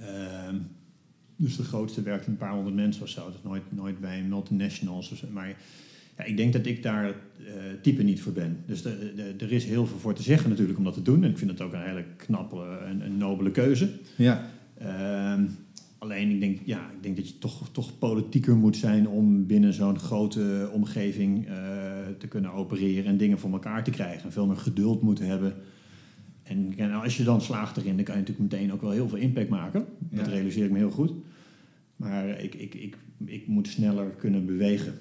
Ehm 0.00 0.54
dus 1.38 1.56
de 1.56 1.62
grootste 1.62 2.02
werkte 2.02 2.30
een 2.30 2.36
paar 2.36 2.52
honderd 2.52 2.74
mensen 2.76 3.02
of 3.02 3.08
zo. 3.08 3.26
Dus 3.30 3.40
nooit, 3.42 3.62
nooit 3.68 4.00
bij 4.00 4.22
multinationals. 4.22 5.10
of 5.12 5.18
zo. 5.18 5.26
Maar 5.32 5.48
ja, 6.16 6.24
ik 6.24 6.36
denk 6.36 6.52
dat 6.52 6.66
ik 6.66 6.82
daar 6.82 7.04
eh 7.08 7.14
type 7.82 8.02
niet 8.02 8.22
voor 8.22 8.32
ben. 8.32 8.58
Dus 8.66 8.82
de, 8.82 9.12
de- 9.16 9.44
er 9.44 9.52
is 9.52 9.64
heel 9.64 9.86
veel 9.86 9.98
voor 9.98 10.14
te 10.14 10.22
zeggen 10.22 10.50
natuurlijk 10.50 10.78
om 10.78 10.84
dat 10.84 10.94
te 10.94 11.02
doen. 11.02 11.24
En 11.24 11.30
ik 11.30 11.38
vind 11.38 11.50
het 11.50 11.60
ook 11.60 11.72
een 11.72 11.82
hele 11.82 12.04
knappe 12.16 12.78
en 12.86 13.00
een 13.00 13.16
nobele 13.16 13.50
keuze. 13.50 13.88
ja, 14.16 14.50
Ehm, 14.78 15.44
alleen 15.98 16.30
ik 16.30 16.40
denk, 16.40 16.58
ja, 16.64 16.90
ik 16.96 17.02
denk 17.02 17.16
dat 17.16 17.28
je 17.28 17.38
toch, 17.38 17.68
toch 17.72 17.98
politieker 17.98 18.56
moet 18.56 18.76
zijn 18.76 19.08
om 19.08 19.46
binnen 19.46 19.72
zo'n 19.72 19.98
grote 19.98 20.70
omgeving 20.72 21.46
eh, 21.46 21.52
te 22.18 22.26
kunnen 22.28 22.52
opereren 22.52 23.04
en 23.04 23.16
dingen 23.16 23.38
voor 23.38 23.52
elkaar 23.52 23.84
te 23.84 23.90
krijgen. 23.90 24.24
En 24.24 24.32
veel 24.32 24.46
meer 24.46 24.56
geduld 24.56 25.02
moeten 25.02 25.26
hebben. 25.26 25.54
En, 26.42 26.72
en 26.76 26.92
als 26.92 27.16
je 27.16 27.24
dan 27.24 27.40
slaagt 27.40 27.76
erin, 27.76 27.96
dan 27.96 28.04
kan 28.04 28.14
je 28.14 28.20
natuurlijk 28.20 28.52
meteen 28.52 28.72
ook 28.72 28.80
wel 28.80 28.90
heel 28.90 29.08
veel 29.08 29.18
impact 29.18 29.48
maken. 29.48 29.84
Dat 29.98 30.26
realiseer 30.26 30.64
ik 30.64 30.70
me 30.70 30.78
heel 30.78 30.90
goed. 30.90 31.12
Maar 31.96 32.28
ik, 32.42 32.54
ik, 32.54 32.74
ik, 32.74 32.96
ik 33.24 33.46
moet 33.46 33.68
sneller 33.68 34.06
kunnen 34.10 34.46
bewegen. 34.46 34.94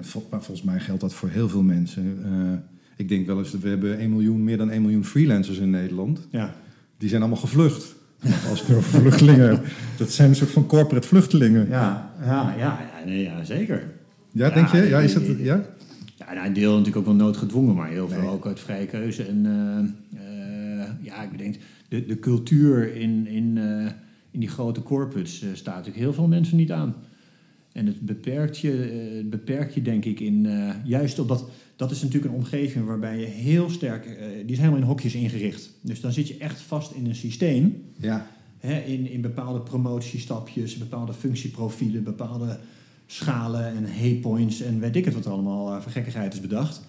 vol- 0.00 0.26
maar 0.30 0.42
volgens 0.42 0.66
mij 0.66 0.80
geldt 0.80 1.00
dat 1.00 1.14
voor 1.14 1.28
heel 1.28 1.48
veel 1.48 1.62
mensen. 1.62 2.18
Eh, 2.24 2.52
ik 2.96 3.08
denk 3.08 3.26
wel 3.26 3.38
eens 3.38 3.50
dat 3.50 3.60
we 3.60 3.68
hebben 3.68 3.98
1 3.98 4.10
miljoen, 4.10 4.44
meer 4.44 4.56
dan 4.56 4.70
1 4.70 4.82
miljoen 4.82 5.04
freelancers 5.04 5.58
in 5.58 5.70
Nederland. 5.70 6.28
Ja, 6.30 6.54
Die 6.98 7.08
zijn 7.08 7.20
allemaal 7.20 7.40
gevlucht. 7.40 7.95
Als 8.50 8.60
ik 8.62 8.66
het 8.66 8.76
over 8.76 9.00
vluchtelingen 9.00 9.48
heb. 9.48 9.64
Dat 9.96 10.10
zijn 10.10 10.28
een 10.28 10.36
soort 10.36 10.50
van 10.50 10.66
corporate 10.66 11.06
vluchtelingen. 11.08 11.68
ja, 11.68 12.10
ja, 12.24 12.54
ja, 12.58 12.78
nee, 13.06 13.22
ja 13.22 13.44
zeker. 13.44 13.82
Ja, 14.32 14.50
denk 14.50 14.68
je? 14.68 14.78
Ja, 14.82 15.00
is 15.00 15.14
ik- 15.14 15.38
ja? 15.38 15.64
Ja, 16.16 16.32
nou, 16.34 16.46
een 16.46 16.52
deel 16.52 16.70
natuurlijk 16.70 16.96
ook 16.96 17.04
wel 17.04 17.14
noodgedwongen, 17.14 17.74
maar 17.74 17.88
heel 17.88 18.08
veel 18.08 18.20
Nee. 18.20 18.28
ook 18.30 18.46
uit 18.46 18.60
vrije 18.60 18.86
keuze. 18.86 19.22
En 19.22 19.46
eh, 19.46 20.20
eh, 20.80 20.88
ja, 21.00 21.22
ik 21.22 21.38
denk, 21.38 21.56
de, 21.88 22.06
de 22.06 22.18
cultuur 22.18 22.94
in, 22.94 23.26
in, 23.26 23.58
eh, 23.58 23.86
in 24.30 24.40
die 24.40 24.48
grote 24.48 24.82
corporates 24.82 25.44
staat 25.52 25.74
natuurlijk 25.74 26.04
heel 26.04 26.12
veel 26.12 26.26
mensen 26.28 26.56
niet 26.56 26.72
aan. 26.72 26.94
En 27.76 27.86
het 27.86 28.00
beperkt 28.00 28.58
je, 28.58 28.82
eh, 28.82 29.16
het 29.16 29.30
beperkt 29.30 29.74
je 29.74 29.82
denk 29.82 30.04
ik 30.04 30.20
in, 30.20 30.46
eh, 30.46 30.70
juist 30.84 31.18
op 31.18 31.28
dat, 31.28 31.48
dat 31.76 31.90
is 31.90 32.02
natuurlijk 32.02 32.32
een 32.32 32.38
omgeving 32.38 32.86
waarbij 32.86 33.18
je 33.20 33.26
heel 33.26 33.70
sterk, 33.70 34.06
eh, 34.06 34.26
die 34.42 34.52
is 34.52 34.58
helemaal 34.58 34.78
in 34.80 34.86
hokjes 34.86 35.14
ingericht. 35.14 35.70
Dus 35.80 36.00
dan 36.00 36.12
zit 36.12 36.28
je 36.28 36.36
echt 36.38 36.60
vast 36.60 36.92
in 36.92 37.06
een 37.06 37.14
systeem 37.14 37.82
Ja. 37.96 38.26
hè, 38.58 38.78
in, 38.80 39.10
in 39.10 39.20
bepaalde 39.20 39.60
promotiestapjes, 39.60 40.76
bepaalde 40.78 41.12
functieprofielen, 41.12 42.02
bepaalde 42.04 42.58
schalen 43.06 43.66
en 43.66 43.86
haypoints 43.98 44.60
en 44.60 44.80
weet 44.80 44.96
ik 44.96 45.04
het 45.04 45.14
wat 45.14 45.26
allemaal 45.26 45.74
eh, 45.74 45.80
voor 45.80 45.92
gekkigheid 45.92 46.32
is 46.34 46.40
bedacht. 46.40 46.80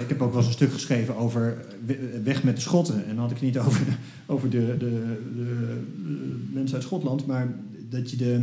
Ik 0.00 0.08
heb 0.08 0.20
ook 0.22 0.28
wel 0.28 0.38
eens 0.38 0.46
een 0.46 0.52
stuk 0.52 0.72
geschreven 0.72 1.16
over 1.16 1.64
we- 1.86 2.20
weg 2.24 2.42
met 2.42 2.54
de 2.54 2.60
Schotten. 2.62 2.94
En 3.02 3.08
dan 3.08 3.18
had 3.18 3.30
ik 3.30 3.36
het 3.36 3.44
niet 3.44 3.58
over, 3.66 3.98
over 4.26 4.50
de, 4.50 4.66
de, 4.66 4.76
de, 4.78 5.24
de 5.36 6.48
mensen 6.52 6.74
uit 6.76 6.84
Schotland, 6.84 7.26
maar 7.26 7.54
dat 7.90 8.10
je, 8.10 8.16
de, 8.16 8.42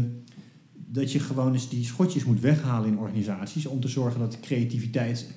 dat 0.95 1.11
je 1.11 1.19
gewoon 1.19 1.53
eens 1.53 1.69
die 1.69 1.85
schotjes 1.85 2.25
moet 2.25 2.39
weghalen 2.39 2.89
in 2.89 2.97
organisaties 2.97 3.65
om 3.65 3.79
te 3.79 3.87
zorgen 3.87 4.19
dat 4.19 4.31
de 4.31 4.39
creativiteit 4.39 5.27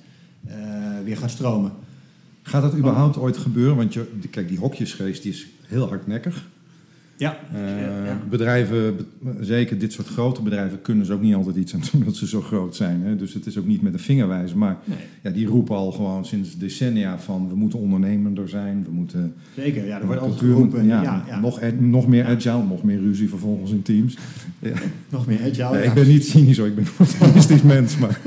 eh, 0.45 0.55
weer 1.03 1.17
gaat 1.17 1.29
stromen. 1.29 1.71
Gaat 2.41 2.61
dat 2.61 2.75
überhaupt 2.75 3.17
ooit 3.17 3.37
gebeuren? 3.37 3.75
Want 3.75 3.93
je, 3.93 4.05
kijk, 4.29 4.47
die 4.47 4.59
hokjesgeest 4.59 5.23
die 5.23 5.31
is 5.31 5.47
heel 5.61 5.87
hardnekkig. 5.87 6.47
Ja. 7.19 7.37
Eh, 7.53 7.59
Ja. 8.05 8.21
Bedrijven, 8.29 8.95
be- 8.95 9.03
zeker 9.41 9.77
dit 9.77 9.93
soort 9.93 10.07
grote 10.07 10.41
bedrijven, 10.41 10.81
kunnen 10.81 11.05
ze 11.05 11.13
ook 11.13 11.21
niet 11.21 11.35
altijd 11.35 11.55
iets 11.55 11.73
aan 11.73 11.81
doen 11.91 12.03
dat 12.09 12.15
ze 12.15 12.27
zo 12.27 12.41
groot 12.41 12.75
zijn. 12.75 13.01
Hè? 13.01 13.15
Dus 13.15 13.33
het 13.33 13.45
is 13.45 13.57
ook 13.57 13.65
niet 13.65 13.81
met 13.81 13.93
een 13.93 13.99
vingerwijzen. 13.99 14.57
Maar 14.57 14.77
Nee, 14.85 14.97
ja, 15.23 15.29
die 15.29 15.47
roepen 15.47 15.75
al 15.75 15.91
gewoon 15.91 16.25
sinds 16.25 16.57
decennia 16.57 17.19
van 17.19 17.47
we 17.49 17.55
moeten 17.55 17.79
ondernemender 17.79 18.49
zijn. 18.49 18.83
We 18.83 18.91
moeten 18.91 19.33
zeker. 19.55 19.85
Ja, 19.85 19.99
er 19.99 20.05
wordt 20.05 20.21
altijd 20.21 20.39
geroepen. 20.39 20.85
ja, 20.85 21.01
Ja, 21.01 21.23
ja, 21.27 21.39
Nog, 21.39 21.59
nog 21.79 22.07
meer 22.07 22.25
agile, 22.25 22.63
nog 22.65 22.83
meer 22.83 22.99
ruzie 22.99 23.29
vervolgens 23.29 23.71
in 23.71 23.81
teams. 23.81 24.17
nog 25.09 25.27
meer 25.27 25.39
agile. 25.41 25.71
Nee, 25.77 25.83
ik 25.87 25.93
ben 25.93 26.07
niet 26.07 26.25
cynisch 26.25 26.57
hoor, 26.57 26.67
ik 26.67 26.75
ben 26.75 26.83
een 26.99 27.05
optimistisch 27.05 27.61
mens. 27.61 27.97
Maar 27.97 28.19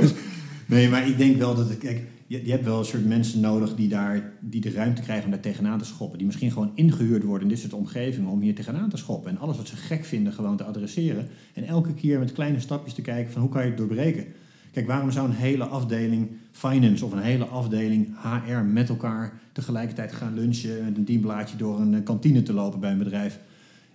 Nee, 0.66 0.88
maar 0.88 1.08
ik 1.08 1.18
denk 1.18 1.36
wel 1.36 1.54
dat 1.54 1.68
het. 1.68 1.78
Kijk, 1.78 2.00
je, 2.32 2.44
je 2.44 2.50
hebt 2.50 2.64
wel 2.64 2.78
een 2.78 2.84
soort 2.84 3.06
mensen 3.06 3.40
nodig 3.40 3.74
die, 3.74 3.88
daar, 3.88 4.32
die 4.40 4.60
de 4.60 4.70
ruimte 4.70 5.02
krijgen 5.02 5.24
om 5.24 5.30
daar 5.30 5.40
tegenaan 5.40 5.78
te 5.78 5.84
schoppen. 5.84 6.18
Die 6.18 6.26
misschien 6.26 6.50
gewoon 6.50 6.72
ingehuurd 6.74 7.22
worden 7.22 7.42
in 7.42 7.48
dit 7.48 7.58
soort 7.58 7.72
omgevingen 7.72 8.30
om 8.30 8.40
hier 8.40 8.54
tegenaan 8.54 8.88
te 8.88 8.96
schoppen. 8.96 9.30
En 9.30 9.38
alles 9.38 9.56
wat 9.56 9.68
ze 9.68 9.76
gek 9.76 10.04
vinden 10.04 10.32
gewoon 10.32 10.56
te 10.56 10.64
adresseren. 10.64 11.28
En 11.52 11.64
elke 11.64 11.94
keer 11.94 12.18
met 12.18 12.32
kleine 12.32 12.60
stapjes 12.60 12.94
te 12.94 13.02
kijken 13.02 13.32
van 13.32 13.42
hoe 13.42 13.50
kan 13.50 13.62
je 13.62 13.68
het 13.68 13.76
doorbreken. 13.76 14.26
Kijk, 14.72 14.86
waarom 14.86 15.10
zou 15.10 15.28
een 15.28 15.34
hele 15.34 15.64
afdeling 15.64 16.30
finance 16.52 17.04
of 17.04 17.12
een 17.12 17.18
hele 17.18 17.44
afdeling 17.44 18.08
HR 18.22 18.64
met 18.64 18.88
elkaar 18.88 19.40
tegelijkertijd 19.52 20.12
gaan 20.12 20.34
lunchen 20.34 20.84
met 20.84 20.96
een 20.96 21.04
dienblaadje 21.04 21.56
door 21.56 21.80
een 21.80 21.94
eh, 21.94 22.02
kantine 22.02 22.42
te 22.42 22.52
lopen 22.52 22.80
bij 22.80 22.90
een 22.90 22.98
bedrijf? 22.98 23.38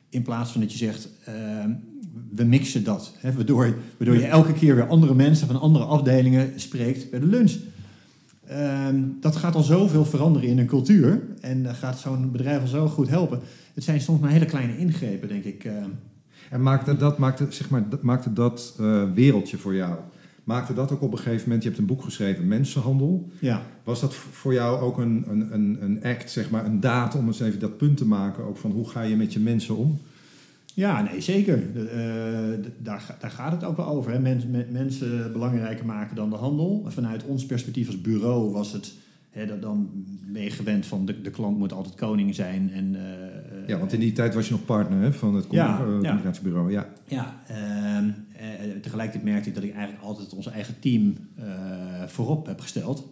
In 0.09 0.21
plaats 0.21 0.51
van 0.51 0.61
dat 0.61 0.71
je 0.71 0.77
zegt, 0.77 1.09
eh, 1.23 1.33
we 2.31 2.43
mixen 2.43 2.83
dat. 2.83 3.15
Hè, 3.17 3.33
waardoor, 3.33 3.77
waardoor 3.97 4.17
je 4.17 4.25
elke 4.25 4.53
keer 4.53 4.75
weer 4.75 4.87
andere 4.87 5.15
mensen 5.15 5.47
van 5.47 5.59
andere 5.59 5.85
afdelingen 5.85 6.51
spreekt 6.55 7.09
bij 7.09 7.19
de 7.19 7.25
lunch. 7.25 7.55
Ehm, 8.47 8.95
dat 9.19 9.35
gaat 9.35 9.55
al 9.55 9.63
zoveel 9.63 10.05
veranderen 10.05 10.49
in 10.49 10.57
een 10.57 10.65
cultuur. 10.65 11.21
En 11.41 11.65
eh, 11.65 11.73
gaat 11.73 11.99
zo'n 11.99 12.31
bedrijf 12.31 12.61
al 12.61 12.67
zo 12.67 12.87
goed 12.87 13.09
helpen. 13.09 13.39
Het 13.73 13.83
zijn 13.83 14.01
soms 14.01 14.19
maar 14.19 14.29
hele 14.29 14.45
kleine 14.45 14.77
ingrepen, 14.77 15.27
denk 15.27 15.43
ik. 15.43 15.63
eh. 15.63 15.73
En 16.49 16.61
maakte 16.63 16.97
dat, 16.97 17.17
maakte, 17.17 17.45
zeg 17.49 17.69
maar, 17.69 17.89
dat, 17.89 18.01
maakte 18.01 18.33
dat 18.33 18.75
eh, 18.79 19.03
wereldje 19.13 19.57
voor 19.57 19.75
jou? 19.75 19.95
Maakte 20.43 20.73
dat 20.73 20.91
ook 20.91 21.01
op 21.01 21.11
een 21.11 21.17
gegeven 21.17 21.43
moment, 21.43 21.63
je 21.63 21.67
hebt 21.69 21.81
een 21.81 21.87
boek 21.87 22.03
geschreven, 22.03 22.47
Mensenhandel. 22.47 23.29
ja. 23.39 23.61
Was 23.83 24.01
dat 24.01 24.15
voor 24.15 24.53
jou 24.53 24.81
ook 24.81 24.97
een, 24.97 25.25
een, 25.29 25.53
een, 25.53 25.77
een 25.81 26.03
act, 26.03 26.31
zeg 26.31 26.49
maar, 26.49 26.65
een 26.65 26.79
daad 26.79 27.15
om 27.15 27.27
eens 27.27 27.39
even 27.39 27.59
dat 27.59 27.77
punt 27.77 27.97
te 27.97 28.05
maken? 28.05 28.43
Ook 28.43 28.57
van 28.57 28.71
hoe 28.71 28.89
ga 28.89 29.01
je 29.01 29.15
met 29.15 29.33
je 29.33 29.39
mensen 29.39 29.75
om? 29.75 29.99
Ja, 30.77 31.01
nee, 31.01 31.21
zeker. 31.21 31.57
Eh, 31.75 32.65
daar, 32.77 33.15
daar 33.19 33.31
gaat 33.31 33.51
het 33.51 33.63
ook 33.63 33.77
wel 33.77 33.85
over. 33.87 34.11
Hè. 34.11 34.19
Mens- 34.19 34.45
me- 34.45 34.67
mensen 34.71 35.31
belangrijker 35.31 35.85
maken 35.85 36.15
dan 36.15 36.29
de 36.29 36.35
handel. 36.35 36.83
Vanuit 36.87 37.23
ons 37.23 37.45
perspectief 37.45 37.87
als 37.87 38.01
bureau 38.01 38.51
was 38.51 38.71
het... 38.73 38.93
Hè, 39.29 39.45
dat 39.45 39.61
dan 39.61 39.89
ben 40.31 40.41
je 40.41 40.49
gewend 40.49 40.85
van 40.85 41.05
de, 41.05 41.21
de 41.21 41.29
klant 41.29 41.57
moet 41.57 41.73
altijd 41.73 41.95
koning 41.95 42.35
zijn. 42.35 42.71
En, 42.73 42.95
eh, 42.95 43.67
Ja, 43.67 43.77
want 43.77 43.93
in 43.93 43.99
die 43.99 44.11
tijd 44.11 44.33
was 44.33 44.45
je 44.47 44.51
nog 44.53 44.65
partner 44.65 45.01
hè, 45.01 45.13
van 45.13 45.35
het 45.35 45.47
com- 45.47 45.57
Ja, 45.57 45.73
eh, 45.79 45.85
ja. 45.85 45.85
communicatiebureau. 45.85 46.71
Ja. 46.71 46.87
Ja, 47.05 47.41
ehm, 47.47 48.09
eh, 48.37 48.71
tegelijkertijd 48.81 49.23
merkte 49.23 49.49
ik 49.49 49.55
dat 49.55 49.63
ik 49.63 49.73
eigenlijk 49.73 50.03
altijd 50.03 50.33
ons 50.33 50.47
eigen 50.47 50.79
team 50.79 51.15
voorop 52.07 52.45
heb 52.45 52.59
gesteld. 52.59 53.09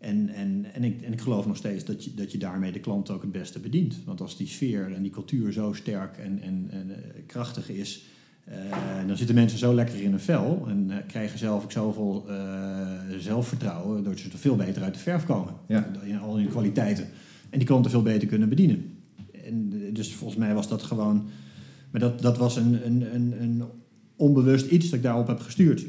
En, 0.00 0.28
en, 0.28 0.66
en, 0.72 0.84
ik, 0.84 1.02
en 1.02 1.12
ik 1.12 1.20
geloof 1.20 1.46
nog 1.46 1.56
steeds 1.56 1.84
dat 1.84 2.04
je, 2.04 2.14
dat 2.14 2.32
je 2.32 2.38
daarmee 2.38 2.72
de 2.72 2.80
klant 2.80 3.10
ook 3.10 3.22
het 3.22 3.32
beste 3.32 3.58
bedient. 3.58 3.96
Want 4.04 4.20
als 4.20 4.36
die 4.36 4.46
sfeer 4.46 4.92
en 4.94 5.02
die 5.02 5.10
cultuur 5.10 5.52
zo 5.52 5.72
sterk 5.72 6.16
en, 6.16 6.40
en, 6.42 6.66
en 6.70 6.90
eh, 6.90 7.22
krachtig 7.26 7.70
is, 7.70 8.04
eh, 8.44 9.06
dan 9.06 9.16
zitten 9.16 9.34
mensen 9.34 9.58
zo 9.58 9.74
lekker 9.74 10.02
in 10.02 10.10
hun 10.10 10.20
vel 10.20 10.64
en 10.68 10.90
eh, 10.90 10.96
krijgen 11.06 11.38
zelf 11.38 11.62
ook 11.62 11.72
zoveel 11.72 12.24
eh, 12.28 12.36
zelfvertrouwen, 13.18 14.04
doordat 14.04 14.22
ze 14.22 14.30
er 14.30 14.38
veel 14.38 14.56
beter 14.56 14.82
uit 14.82 14.94
de 14.94 15.00
verf 15.00 15.26
komen. 15.26 15.54
Ja. 15.68 15.90
In 16.02 16.18
al 16.18 16.36
hun 16.36 16.48
kwaliteiten. 16.48 17.08
En 17.50 17.58
die 17.58 17.66
klanten 17.66 17.90
veel 17.90 18.02
beter 18.02 18.28
kunnen 18.28 18.48
bedienen. 18.48 18.98
En, 19.44 19.72
dus 19.92 20.14
volgens 20.14 20.38
mij 20.38 20.54
was 20.54 20.68
dat 20.68 20.82
gewoon. 20.82 21.28
Maar 21.90 22.00
dat, 22.00 22.20
dat 22.22 22.38
was 22.38 22.56
een, 22.56 22.86
een, 22.86 23.14
een, 23.14 23.42
een 23.42 23.62
onbewust 24.16 24.66
iets 24.66 24.84
dat 24.84 24.94
ik 24.94 25.02
daarop 25.02 25.26
heb 25.26 25.40
gestuurd. 25.40 25.84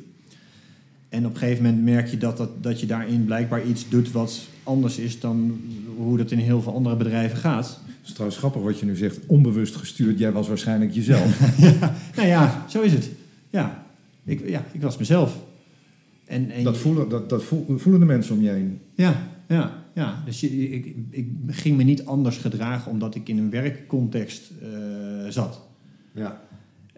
En 1.12 1.26
op 1.26 1.34
een 1.34 1.40
gegeven 1.40 1.64
moment 1.64 1.84
merk 1.84 2.08
je 2.08 2.18
dat, 2.18 2.38
dat, 2.38 2.64
dat 2.64 2.80
je 2.80 2.86
daarin 2.86 3.26
blijkbaar 3.26 3.66
iets 3.66 3.90
doet 3.90 4.12
wat 4.12 4.40
anders 4.64 4.98
is 4.98 5.20
dan 5.20 5.62
hoe 5.98 6.18
dat 6.18 6.32
in 6.32 6.38
heel 6.38 6.62
veel 6.62 6.74
andere 6.74 6.96
bedrijven 6.96 7.38
gaat. 7.38 7.80
Het 7.86 8.08
is 8.08 8.12
trouwens 8.12 8.40
grappig 8.40 8.62
wat 8.62 8.80
je 8.80 8.86
nu 8.86 8.96
zegt, 8.96 9.20
onbewust 9.26 9.76
gestuurd. 9.76 10.20
Jij 10.20 10.32
was 10.32 10.48
waarschijnlijk 10.48 10.92
jezelf. 10.92 11.58
ja, 11.80 11.96
nou 12.16 12.28
ja, 12.28 12.66
zo 12.70 12.82
is 12.82 12.94
het. 12.94 13.10
Ja, 13.50 13.86
ik, 14.24 14.48
ja, 14.50 14.66
ik 14.72 14.82
was 14.82 14.98
mezelf. 14.98 15.40
En, 16.26 16.50
en 16.50 16.64
dat, 16.64 16.78
voelen, 16.78 17.10
dat, 17.10 17.30
dat 17.30 17.44
voel- 17.44 17.66
voelen 17.78 18.00
de 18.00 18.08
mensen 18.08 18.36
om 18.36 18.42
je 18.42 18.50
heen. 18.50 18.80
Ja, 18.96 19.28
ja, 19.48 19.84
ja. 19.94 20.22
Dus 20.26 20.40
je, 20.40 20.70
ik, 20.70 20.96
ik 21.10 21.28
ging 21.48 21.78
me 21.78 21.84
niet 21.84 22.06
anders 22.06 22.38
gedragen 22.38 22.92
omdat 22.92 23.16
ik 23.16 23.30
in 23.30 23.38
een 23.38 23.50
werkcontext 23.50 24.52
eh, 24.62 24.68
zat. 25.30 25.62
Ja. 26.14 26.42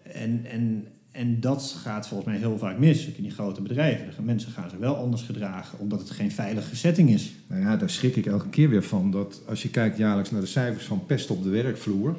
En, 0.02 0.40
en, 0.44 0.84
en 1.14 1.40
dat 1.40 1.76
gaat 1.82 2.08
volgens 2.08 2.28
mij 2.28 2.38
heel 2.38 2.58
vaak 2.58 2.78
mis. 2.78 3.08
Ook 3.08 3.16
in 3.16 3.22
die 3.22 3.32
grote 3.32 3.62
bedrijven. 3.62 4.06
De 4.16 4.22
mensen 4.22 4.52
gaan 4.52 4.70
zich 4.70 4.78
wel 4.78 4.96
anders 4.96 5.22
gedragen 5.22 5.78
omdat 5.78 6.00
het 6.00 6.10
geen 6.10 6.30
veilige 6.30 6.76
setting 6.76 7.10
is. 7.10 7.34
Nou 7.46 7.62
ja, 7.62 7.76
daar 7.76 7.90
schrik 7.90 8.16
ik 8.16 8.26
elke 8.26 8.48
keer 8.48 8.68
weer 8.68 8.82
van. 8.82 9.10
Dat 9.10 9.42
als 9.48 9.62
je 9.62 9.68
kijkt 9.68 9.96
jaarlijks 9.96 10.30
naar 10.30 10.40
de 10.40 10.46
cijfers 10.46 10.84
van 10.84 11.06
pest 11.06 11.30
op 11.30 11.42
de 11.42 11.48
werkvloer. 11.48 12.16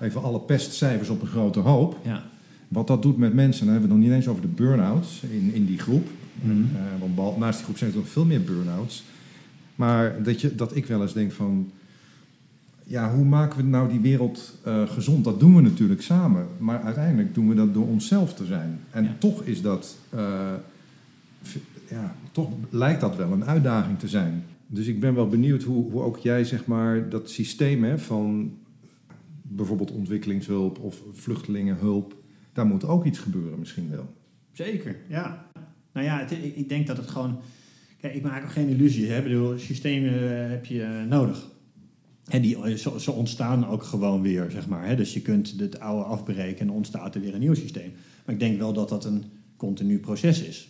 Even 0.00 0.22
alle 0.22 0.40
pestcijfers 0.40 1.08
op 1.08 1.20
een 1.20 1.26
grote 1.26 1.60
hoop. 1.60 1.98
Ja. 2.04 2.22
Wat 2.68 2.86
dat 2.86 3.02
doet 3.02 3.16
met 3.16 3.34
mensen, 3.34 3.64
dan 3.64 3.74
hebben 3.74 3.90
we 3.90 3.94
het 3.94 4.04
nog 4.04 4.12
niet 4.12 4.22
eens 4.22 4.28
over 4.28 4.42
de 4.42 4.62
burn-outs 4.62 5.22
in, 5.30 5.50
in 5.54 5.66
die 5.66 5.78
groep. 5.78 6.08
Mhm. 6.34 6.50
Eh, 6.50 7.14
want 7.14 7.38
naast 7.38 7.56
die 7.56 7.64
groep 7.64 7.78
zijn 7.78 7.90
er 7.90 7.96
nog 7.96 8.08
veel 8.08 8.24
meer 8.24 8.42
burn-outs. 8.42 9.04
Maar 9.74 10.22
dat, 10.22 10.40
je, 10.40 10.54
dat 10.54 10.76
ik 10.76 10.86
wel 10.86 11.02
eens 11.02 11.12
denk 11.12 11.32
van... 11.32 11.70
Ja, 12.86 13.14
hoe 13.14 13.24
maken 13.24 13.56
we 13.56 13.62
nou 13.62 13.88
die 13.88 14.00
wereld 14.00 14.58
eh, 14.64 14.88
gezond? 14.88 15.24
Dat 15.24 15.40
doen 15.40 15.54
we 15.56 15.60
natuurlijk 15.62 16.02
samen. 16.02 16.46
Maar 16.58 16.82
uiteindelijk 16.82 17.34
doen 17.34 17.48
we 17.48 17.54
dat 17.54 17.74
door 17.74 17.86
onszelf 17.86 18.34
te 18.34 18.44
zijn. 18.44 18.80
En 18.90 19.04
Ja. 19.04 19.16
toch 19.18 19.42
is 19.42 19.62
dat... 19.62 19.96
eh, 20.10 20.52
ja, 21.90 22.14
toch 22.32 22.48
lijkt 22.70 23.00
dat 23.00 23.16
wel 23.16 23.32
een 23.32 23.44
uitdaging 23.44 23.98
te 23.98 24.08
zijn. 24.08 24.44
Dus 24.66 24.86
ik 24.86 25.00
ben 25.00 25.14
wel 25.14 25.28
benieuwd 25.28 25.62
hoe, 25.62 25.90
hoe 25.90 26.02
ook 26.02 26.18
jij 26.18 26.44
zeg 26.44 26.66
maar 26.66 27.08
dat 27.08 27.30
systeem 27.30 27.84
hè, 27.84 27.98
van 27.98 28.52
bijvoorbeeld 29.42 29.90
ontwikkelingshulp 29.90 30.78
of 30.78 31.02
vluchtelingenhulp, 31.12 32.16
daar 32.52 32.66
moet 32.66 32.84
ook 32.84 33.04
iets 33.04 33.18
gebeuren 33.18 33.58
misschien 33.58 33.90
wel. 33.90 34.12
Zeker, 34.52 34.96
ja. 35.08 35.46
Nou 35.92 36.06
ja, 36.06 36.18
het, 36.18 36.30
ik, 36.30 36.56
ik 36.56 36.68
denk 36.68 36.86
dat 36.86 36.96
het 36.96 37.08
gewoon... 37.10 37.38
Kijk, 38.00 38.14
ik 38.14 38.22
maak 38.22 38.42
ook 38.42 38.50
geen 38.52 38.68
illusies. 38.68 39.08
Hè. 39.08 39.16
Ik 39.16 39.22
bedoel, 39.22 39.58
systemen 39.58 40.12
eh, 40.42 40.50
heb 40.50 40.64
je 40.64 41.04
nodig. 41.08 41.46
En 42.28 42.42
die, 42.42 42.62
eh, 42.62 42.74
ze, 42.98 43.10
ontstaan 43.12 43.66
ook 43.66 43.82
gewoon 43.82 44.22
weer, 44.22 44.50
zeg 44.50 44.68
maar. 44.68 44.86
Hè. 44.86 44.96
Dus 44.96 45.14
je 45.14 45.20
kunt 45.20 45.54
het 45.58 45.80
oude 45.80 46.04
afbreken 46.04 46.60
en 46.60 46.70
ontstaat 46.70 47.14
er 47.14 47.20
weer 47.20 47.34
een 47.34 47.40
nieuw 47.40 47.54
systeem. 47.54 47.92
Maar 48.24 48.34
ik 48.34 48.40
denk 48.40 48.58
wel 48.58 48.72
dat 48.72 48.88
dat 48.88 49.04
een 49.04 49.24
continu 49.56 49.98
proces 49.98 50.42
is. 50.42 50.68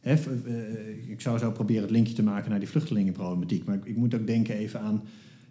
Hè, 0.00 0.16
v- 0.16 0.26
eh, 0.26 1.10
ik 1.10 1.20
zou 1.20 1.38
zo 1.38 1.50
proberen 1.50 1.82
het 1.82 1.90
linkje 1.90 2.14
te 2.14 2.22
maken 2.22 2.50
naar 2.50 2.58
die 2.58 2.68
vluchtelingenproblematiek. 2.68 3.64
Maar 3.64 3.78
ik, 3.84 3.96
moet 3.96 4.14
ook 4.14 4.26
denken 4.26 4.54
even 4.56 4.80
aan 4.80 5.02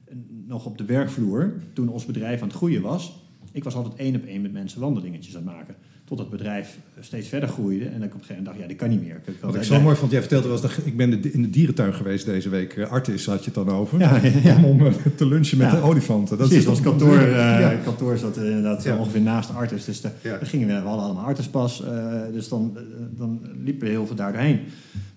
eh, 0.05 0.15
nog 0.45 0.65
op 0.65 0.77
de 0.77 0.85
werkvloer. 0.85 1.53
Toen 1.73 1.89
ons 1.89 2.05
bedrijf 2.05 2.41
aan 2.41 2.47
het 2.47 2.57
groeien 2.57 2.81
was. 2.81 3.25
Ik 3.51 3.63
was 3.63 3.75
altijd 3.75 3.95
één 3.95 4.15
op 4.15 4.25
één 4.25 4.41
met 4.41 4.51
mensen 4.51 4.79
wandelingetjes 4.79 5.37
aan 5.37 5.43
het 5.47 5.55
maken. 5.55 5.75
Tot 6.07 6.19
het 6.19 6.29
bedrijf 6.29 6.77
steeds 6.99 7.27
verder 7.27 7.49
groeide. 7.49 7.85
En 7.85 7.99
dat 7.99 8.03
ik 8.07 8.13
op 8.15 8.19
een 8.19 8.25
gegeven 8.25 8.35
moment 8.35 8.45
dacht, 8.45 8.59
ja, 8.59 8.67
dit 8.67 8.77
kan 8.77 8.89
niet 8.89 9.01
meer. 9.01 9.21
Ik, 9.25 9.33
Wat 9.41 9.55
ik 9.55 9.63
zo 9.63 9.81
mooi 9.81 9.95
vond, 9.95 10.11
jij 10.11 10.19
vertelde 10.19 10.47
was 10.47 10.61
dat 10.61 10.77
ik 10.83 10.97
ben 10.97 11.21
de- 11.21 11.31
in 11.31 11.41
de 11.41 11.49
dierentuin 11.49 11.93
geweest 11.93 12.25
deze 12.25 12.49
week. 12.49 12.73
Eh, 12.73 12.91
Artis 12.91 13.25
had 13.25 13.39
je 13.39 13.45
het 13.45 13.53
dan 13.65 13.69
over. 13.75 13.99
Ja, 13.99 14.15
ja, 14.23 14.31
ja. 14.43 14.55
Om, 14.55 14.63
om 14.65 14.85
eh, 14.85 14.93
te 15.15 15.25
lunchen 15.27 15.57
met 15.57 15.71
de 15.71 15.81
olifanten. 15.81 16.37
Precies, 16.37 16.57
is 16.57 16.65
ons 16.65 16.81
kantoor, 16.81 17.17
eh, 17.19 17.33
Ja. 17.35 17.73
kantoor 17.83 18.17
zat 18.17 18.37
eh, 18.37 18.43
inderdaad 18.45 18.97
ongeveer 18.97 19.21
naast 19.21 19.55
Artis. 19.55 19.85
Dus 19.85 20.01
daar 20.01 20.13
gingen 20.41 20.67
we, 20.67 20.73
we 20.73 20.79
hadden 20.87 21.05
allemaal 21.05 21.25
Artispas. 21.25 21.83
eh 21.83 22.13
dus 22.33 22.47
dan, 22.49 22.71
eh, 22.75 22.81
dan 23.17 23.41
liepen 23.63 23.83
we 23.87 23.93
heel 23.93 24.05
veel 24.07 24.15
daar 24.15 24.31
doorheen. 24.31 24.59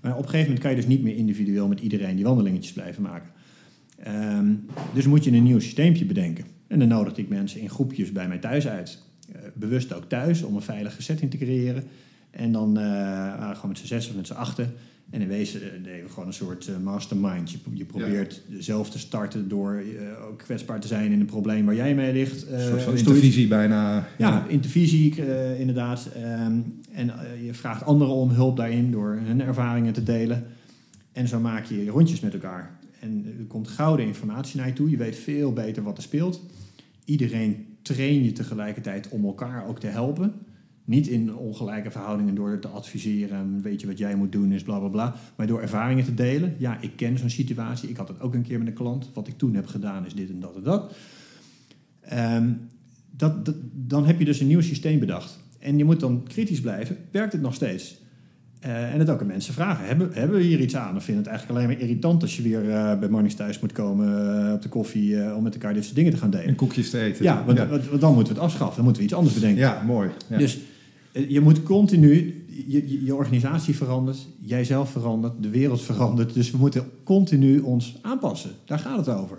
Maar 0.01 0.13
op 0.13 0.19
een 0.19 0.25
gegeven 0.25 0.45
moment 0.45 0.61
kan 0.61 0.71
je 0.71 0.77
dus 0.77 0.87
niet 0.87 1.03
meer 1.03 1.17
individueel 1.17 1.69
met 1.69 1.81
iedereen 1.81 2.17
die 2.17 2.25
wandelingetjes 2.25 2.73
blijven 2.73 3.03
maken. 3.03 3.29
Ehm, 4.03 4.47
dus 4.95 5.07
moet 5.07 5.25
je 5.25 5.33
een 5.33 5.43
nieuw 5.43 5.61
systeempje 5.61 6.05
bedenken. 6.05 6.45
En 6.69 6.79
dan 6.79 6.89
nodigde 6.89 7.23
ik 7.23 7.29
mensen 7.29 7.61
in 7.61 7.71
groepjes 7.71 8.13
bij 8.13 8.29
mij 8.29 8.39
thuis 8.39 8.69
uit. 8.69 9.03
Eh, 9.33 9.41
bewust 9.55 9.93
ook 9.93 10.05
thuis, 10.09 10.43
om 10.43 10.55
een 10.57 10.63
veilige 10.63 11.03
setting 11.03 11.31
te 11.31 11.37
creëren. 11.37 11.85
En 12.31 12.53
dan 12.53 12.79
eh, 12.79 12.85
waren 12.85 13.49
we 13.49 13.55
gewoon 13.55 13.71
met 13.71 13.79
z'n 13.79 13.87
zes 13.87 14.09
of 14.09 14.17
met 14.17 14.27
z'n 14.27 14.33
achten. 14.33 14.73
En 15.11 15.21
in 15.21 15.29
wezen 15.29 15.63
eh, 15.63 15.85
deden 15.85 16.05
we 16.05 16.11
gewoon 16.11 16.27
een 16.27 16.35
soort 16.35 16.71
mastermind. 16.83 17.51
Je, 17.51 17.59
je 17.73 17.85
probeert 17.85 18.43
zelf 18.59 18.91
te 18.91 18.99
starten 18.99 19.49
door 19.49 19.83
ook 20.29 20.39
kwetsbaar 20.39 20.81
te 20.81 20.87
zijn 20.87 21.13
in 21.13 21.21
een 21.21 21.27
probleem 21.27 21.65
waar 21.65 21.75
jij 21.75 21.95
mee 21.95 22.13
ligt. 22.13 22.47
Een 22.51 22.61
soort 22.61 22.83
van 22.83 22.97
intervisie 22.97 23.49
bijna. 23.49 24.09
ja, 24.19 24.47
intervisie 24.49 25.15
inderdaad. 25.57 26.09
Ehm, 26.15 26.61
en 26.93 27.13
je 27.45 27.55
vraagt 27.55 27.85
anderen 27.85 28.15
om 28.15 28.31
hulp 28.31 28.57
daarin 28.57 28.91
door 28.91 29.21
hun 29.25 29.41
ervaringen 29.41 29.93
te 29.93 30.03
delen. 30.03 30.47
En 31.13 31.29
zo 31.29 31.41
maak 31.41 31.65
je 31.65 31.89
rondjes 31.89 32.21
met 32.21 32.33
elkaar. 32.33 32.79
En 33.01 33.35
er 33.39 33.45
komt 33.45 33.69
gouden 33.69 34.07
informatie 34.07 34.57
naar 34.57 34.67
je 34.67 34.73
toe. 34.73 34.91
Je 34.91 34.97
weet 34.97 35.17
veel 35.17 35.53
beter 35.53 35.83
wat 35.83 35.97
er 35.97 36.03
speelt. 36.03 36.41
Iedereen 37.05 37.70
train 37.83 38.25
je 38.25 38.33
tegelijkertijd 38.33 39.09
om 39.09 39.25
elkaar 39.25 39.67
ook 39.67 39.79
te 39.79 39.87
helpen. 39.87 40.33
Niet 40.85 41.07
in 41.07 41.37
ongelijke 41.37 41.91
verhoudingen 41.91 42.35
door 42.35 42.59
te 42.59 42.69
adviseren. 42.69 43.39
en 43.39 43.63
Weet 43.63 43.81
je 43.81 43.87
wat 43.87 43.99
jij 43.99 44.15
moet 44.15 44.33
doen 44.33 44.53
is 44.53 44.63
bla 44.63 44.79
bla 44.79 44.89
bla. 44.89 45.15
Maar 45.37 45.47
door 45.47 45.61
ervaringen 45.61 46.05
te 46.05 46.15
delen. 46.15 46.55
Ja, 46.59 46.81
ik 46.81 46.97
ken 46.97 47.19
zo'n 47.19 47.31
situatie. 47.31 47.89
Ik 47.89 47.97
had 47.97 48.09
het 48.09 48.21
ook 48.21 48.35
een 48.35 48.43
keer 48.43 48.59
met 48.59 48.67
een 48.67 48.75
klant. 48.75 49.11
Wat 49.15 49.29
ik 49.29 49.39
toen 49.39 49.55
heb 49.55 49.67
gedaan 49.67 50.07
is 50.07 50.15
dit 50.15 50.31
en 50.31 50.41
dat 50.41 50.57
en 50.57 50.63
dat. 50.63 50.95
Ehm, 52.01 52.53
dat, 53.11 53.45
dat, 53.45 53.55
dan 53.73 54.07
heb 54.07 54.19
je 54.19 54.25
dus 54.25 54.41
een 54.41 54.47
nieuw 54.47 54.61
systeem 54.61 54.99
bedacht. 54.99 55.39
En 55.59 55.79
je 55.79 55.85
moet 55.85 56.01
dan 56.01 56.23
kritisch 56.23 56.61
blijven. 56.61 56.97
Werkt 57.11 57.33
het 57.33 57.43
nog 57.43 57.55
steeds? 57.55 58.00
Uh, 58.67 58.93
en 58.93 58.99
dat 58.99 59.11
ook 59.11 59.21
aan 59.21 59.27
mensen 59.27 59.55
vragen. 59.55 59.87
Hebben, 59.87 60.11
hebben 60.13 60.37
we 60.37 60.43
hier 60.43 60.61
iets 60.61 60.77
aan? 60.77 60.97
Of 60.97 61.05
vinden 61.05 61.23
het 61.23 61.33
eigenlijk 61.33 61.59
alleen 61.59 61.71
maar 61.71 61.83
irritant 61.83 62.23
als 62.23 62.37
je 62.37 62.43
weer 62.43 62.65
uh, 62.65 62.99
bij 62.99 63.09
Marnix 63.09 63.35
thuis 63.35 63.61
moet 63.61 63.73
komen 63.73 64.09
uh, 64.47 64.53
op 64.53 64.63
de 64.63 64.69
koffie 64.69 65.35
om 65.35 65.43
met 65.43 65.55
elkaar 65.55 65.75
dit 65.75 65.85
soort 65.85 65.97
dingen 65.97 66.13
te 66.13 66.17
gaan 66.17 66.31
delen? 66.31 66.47
En 66.47 66.55
koekjes 66.55 66.91
te 66.91 67.01
eten. 67.01 67.25
Ja, 67.25 67.45
want, 67.45 67.59
want 67.59 68.01
dan 68.01 68.15
moeten 68.15 68.35
we 68.35 68.41
het 68.41 68.49
afschaffen. 68.49 68.77
Dan 68.77 68.85
moeten 68.85 69.03
we 69.03 69.09
iets 69.09 69.17
anders 69.17 69.35
bedenken. 69.35 69.61
Ja, 69.61 69.83
mooi. 69.83 70.11
Ja. 70.27 70.39
Dus 70.39 70.59
je 71.13 71.41
moet 71.41 71.63
continu, 71.63 72.45
je, 72.67 73.05
je 73.05 73.15
organisatie 73.15 73.77
verandert, 73.77 74.27
jijzelf 74.41 74.91
verandert, 74.91 75.43
de 75.43 75.49
wereld 75.49 75.83
verandert. 75.83 76.35
Dus 76.35 76.51
we 76.51 76.59
moeten 76.59 76.91
continu 77.05 77.59
ons 77.59 77.99
aanpassen. 78.03 78.51
Daar 78.65 78.79
gaat 78.79 79.07
het 79.07 79.17
over. 79.17 79.39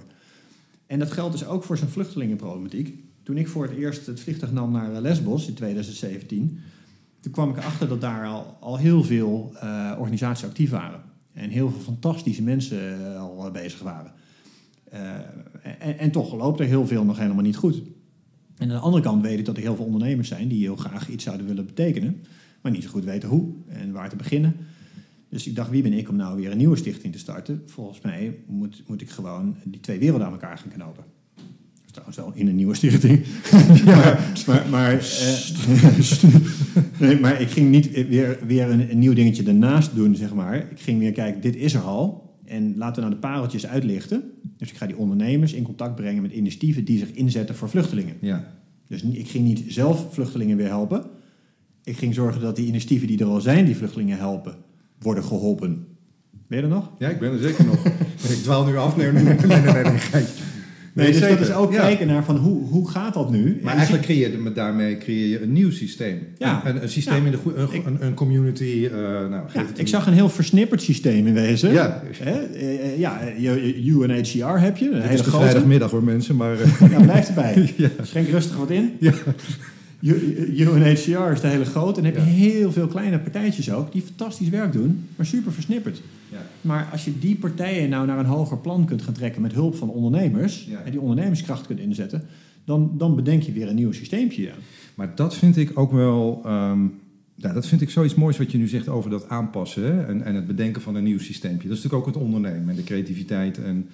En 0.87 0.99
dat 0.99 1.11
geldt 1.11 1.31
dus 1.31 1.47
ook 1.47 1.63
voor 1.63 1.77
zijn 1.77 1.89
vluchtelingenproblematiek. 1.89 2.93
Toen 3.23 3.37
ik 3.37 3.47
voor 3.47 3.63
het 3.63 3.77
eerst 3.77 4.05
het 4.05 4.19
vliegtuig 4.19 4.51
nam 4.51 4.71
naar 4.71 5.01
Lesbos 5.01 5.47
in 5.47 5.53
2017 5.53 6.59
toen 7.21 7.31
kwam 7.31 7.49
ik 7.49 7.57
erachter 7.57 7.87
dat 7.87 8.01
daar 8.01 8.27
al, 8.27 8.57
al 8.59 8.77
heel 8.77 9.03
veel 9.03 9.51
uh, 9.55 9.95
organisaties 9.97 10.45
actief 10.45 10.69
waren. 10.69 11.01
En 11.33 11.49
heel 11.49 11.69
veel 11.69 11.79
fantastische 11.79 12.43
mensen 12.43 12.99
uh, 12.99 13.19
al 13.19 13.51
bezig 13.51 13.79
waren. 13.79 14.11
En, 15.79 15.97
en, 15.99 16.11
toch 16.11 16.33
loopt 16.33 16.59
er 16.59 16.65
heel 16.65 16.87
veel 16.87 17.03
nog 17.03 17.17
helemaal 17.17 17.43
niet 17.43 17.55
goed. 17.55 17.81
En 18.57 18.69
aan 18.69 18.75
de 18.75 18.81
andere 18.81 19.03
kant 19.03 19.21
weet 19.21 19.39
ik 19.39 19.45
dat 19.45 19.55
er 19.55 19.61
heel 19.61 19.75
veel 19.75 19.85
ondernemers 19.85 20.27
zijn 20.27 20.47
die 20.47 20.61
heel 20.61 20.75
graag 20.75 21.09
iets 21.09 21.23
zouden 21.23 21.47
willen 21.47 21.65
betekenen, 21.65 22.23
maar 22.61 22.71
niet 22.71 22.83
zo 22.83 22.89
goed 22.89 23.03
weten 23.03 23.29
hoe 23.29 23.53
en 23.67 23.91
waar 23.91 24.09
te 24.09 24.15
beginnen. 24.15 24.55
Dus 25.29 25.47
ik 25.47 25.55
dacht, 25.55 25.69
wie 25.69 25.81
ben 25.81 25.93
ik 25.93 26.09
om 26.09 26.15
nou 26.15 26.35
weer 26.35 26.51
een 26.51 26.57
nieuwe 26.57 26.75
stichting 26.75 27.13
te 27.13 27.19
starten? 27.19 27.63
Volgens 27.65 28.01
mij 28.01 28.37
moet, 28.47 28.83
moet 28.87 29.01
ik 29.01 29.09
gewoon 29.09 29.55
die 29.63 29.79
twee 29.79 29.99
werelden 29.99 30.27
aan 30.27 30.33
elkaar 30.33 30.57
gaan 30.57 30.71
knopen 30.71 31.03
trouwens 31.91 32.17
wel 32.17 32.31
in 32.33 32.47
een 32.47 32.55
nieuwe 32.55 32.75
stichting. 32.75 33.25
ja, 33.85 34.19
maar, 34.47 34.65
maar, 34.69 34.93
uh, 34.93 36.23
nee, 36.99 37.19
maar 37.19 37.41
ik 37.41 37.49
ging 37.49 37.69
niet 37.69 38.07
weer, 38.07 38.37
weer 38.47 38.69
een, 38.69 38.91
een, 38.91 38.99
nieuw 38.99 39.13
dingetje 39.13 39.43
ernaast 39.43 39.95
doen, 39.95 40.15
zeg 40.15 40.33
maar. 40.33 40.55
Ik 40.55 40.79
ging 40.79 40.97
meer 40.97 41.11
kijken, 41.11 41.41
dit 41.41 41.55
is 41.55 41.73
er 41.73 41.81
al. 41.81 42.29
En 42.45 42.77
laten 42.77 42.95
we 42.95 43.09
nou 43.09 43.13
de 43.13 43.27
pareltjes 43.27 43.67
uitlichten. 43.67 44.23
Dus 44.57 44.71
ik 44.71 44.77
ga 44.77 44.85
die 44.85 44.97
ondernemers 44.97 45.53
in 45.53 45.63
contact 45.63 45.95
brengen 45.95 46.21
met 46.21 46.31
initiatieven 46.31 46.85
die 46.85 46.97
zich 46.97 47.11
inzetten 47.11 47.55
voor 47.55 47.69
vluchtelingen. 47.69 48.15
Ja. 48.21 48.53
Dus 48.87 49.03
ik 49.03 49.29
ging 49.29 49.45
niet 49.45 49.63
zelf 49.67 50.07
vluchtelingen 50.13 50.57
weer 50.57 50.67
helpen. 50.67 51.03
Ik 51.83 51.97
ging 51.97 52.13
zorgen 52.13 52.41
dat 52.41 52.55
die 52.55 52.67
initiatieven 52.67 53.07
die 53.07 53.19
er 53.19 53.25
al 53.25 53.41
zijn, 53.41 53.65
die 53.65 53.75
vluchtelingen 53.75 54.17
helpen, 54.17 54.55
worden 54.99 55.23
geholpen. 55.23 55.85
Ben 56.47 56.57
je 56.57 56.63
er 56.63 56.69
nog? 56.69 56.91
Ja, 56.99 57.09
ik 57.09 57.19
ben 57.19 57.31
er 57.31 57.39
zeker 57.39 57.65
nog. 57.65 57.85
ik 58.35 58.43
dwaal 58.43 58.65
nu 58.65 58.77
af. 58.77 58.97
Nee, 58.97 59.11
nee, 59.11 59.23
nee, 59.23 59.35
nee, 59.35 59.61
nee, 59.61 59.83
nee. 59.83 60.23
Nee, 60.93 61.11
dus 61.11 61.21
dat 61.21 61.39
is 61.39 61.51
ook 61.53 61.71
kijken 61.71 62.07
naar 62.07 62.23
van 62.23 62.37
hoe, 62.37 62.67
hoe 62.67 62.89
gaat 62.89 63.13
dat 63.13 63.31
nu? 63.31 63.59
Maar 63.61 63.73
eigenlijk 63.73 64.03
creëer 64.03 64.31
je 64.31 64.51
daarmee 64.53 64.97
creëer 64.97 65.27
je 65.27 65.41
een 65.41 65.51
nieuw 65.51 65.71
systeem. 65.71 66.19
Ja. 66.37 66.61
Een, 66.65 66.81
een 66.81 66.89
systeem 66.89 67.25
in 67.25 67.31
de 67.31 67.39
een, 67.55 67.85
een, 67.85 68.05
een 68.05 68.13
community. 68.13 68.63
Uh, 68.63 68.91
nou, 69.01 69.43
ja, 69.53 69.65
ik 69.75 69.87
zag 69.87 70.07
een 70.07 70.13
heel 70.13 70.29
versnipperd 70.29 70.81
systeem 70.81 71.27
in 71.27 71.33
wezen. 71.33 71.71
Ja, 71.71 72.03
uh, 72.23 72.99
ja 72.99 73.19
UNHCR 73.85 74.59
heb 74.59 74.77
je. 74.77 74.85
Een 74.85 74.93
Het 74.93 75.03
hele 75.03 75.13
is 75.13 75.23
de 75.23 75.31
vrijdagmiddag 75.31 75.91
hoor 75.91 76.03
mensen, 76.03 76.35
maar... 76.35 76.57
ja, 76.89 77.01
blijf 77.01 77.27
erbij. 77.27 77.73
ja. 77.77 77.89
Schenk 78.01 78.27
rustig 78.27 78.57
wat 78.57 78.69
in. 78.69 78.95
Ja. 78.99 79.13
UNHCR 80.01 81.31
is 81.31 81.41
de 81.41 81.47
hele 81.47 81.65
grote. 81.65 82.01
En 82.01 82.03
dan 82.03 82.13
heb 82.13 82.25
je 82.25 82.31
heel 82.31 82.71
veel 82.71 82.87
kleine 82.87 83.19
partijtjes 83.19 83.71
ook 83.71 83.91
die 83.91 84.01
fantastisch 84.01 84.49
werk 84.49 84.71
doen, 84.71 85.07
maar 85.15 85.25
super 85.25 85.53
versnipperd. 85.53 86.01
Ja. 86.31 86.45
Maar 86.61 86.89
als 86.91 87.05
je 87.05 87.19
die 87.19 87.35
partijen 87.35 87.89
nou 87.89 88.07
naar 88.07 88.19
een 88.19 88.25
hoger 88.25 88.57
plan 88.57 88.85
kunt 88.85 89.01
gaan 89.01 89.13
trekken 89.13 89.41
met 89.41 89.53
hulp 89.53 89.75
van 89.75 89.89
ondernemers 89.89 90.69
en 90.85 90.91
die 90.91 91.01
ondernemerskracht 91.01 91.67
kunt 91.67 91.79
inzetten, 91.79 92.23
dan, 92.65 92.91
dan 92.97 93.15
bedenk 93.15 93.41
je 93.41 93.51
weer 93.51 93.67
een 93.67 93.75
nieuw 93.75 93.91
systeempje. 93.91 94.41
Ja. 94.41 94.53
Maar 94.95 95.15
dat 95.15 95.35
vind 95.35 95.57
ik 95.57 95.79
ook 95.79 95.91
wel. 95.91 96.41
Um, 96.45 96.99
ja, 97.35 97.53
dat 97.53 97.67
vind 97.67 97.81
ik 97.81 97.89
zoiets 97.89 98.15
moois 98.15 98.37
wat 98.37 98.51
je 98.51 98.57
nu 98.57 98.67
zegt 98.67 98.87
over 98.87 99.09
dat 99.09 99.29
aanpassen 99.29 99.83
hè? 99.83 100.05
En, 100.05 100.23
en 100.23 100.35
het 100.35 100.47
bedenken 100.47 100.81
van 100.81 100.95
een 100.95 101.03
nieuw 101.03 101.19
systeempje. 101.19 101.67
Dat 101.67 101.77
is 101.77 101.83
natuurlijk 101.83 102.09
ook 102.09 102.13
het 102.15 102.23
ondernemen 102.23 102.69
en 102.69 102.75
de 102.75 102.83
creativiteit. 102.83 103.63
En. 103.63 103.89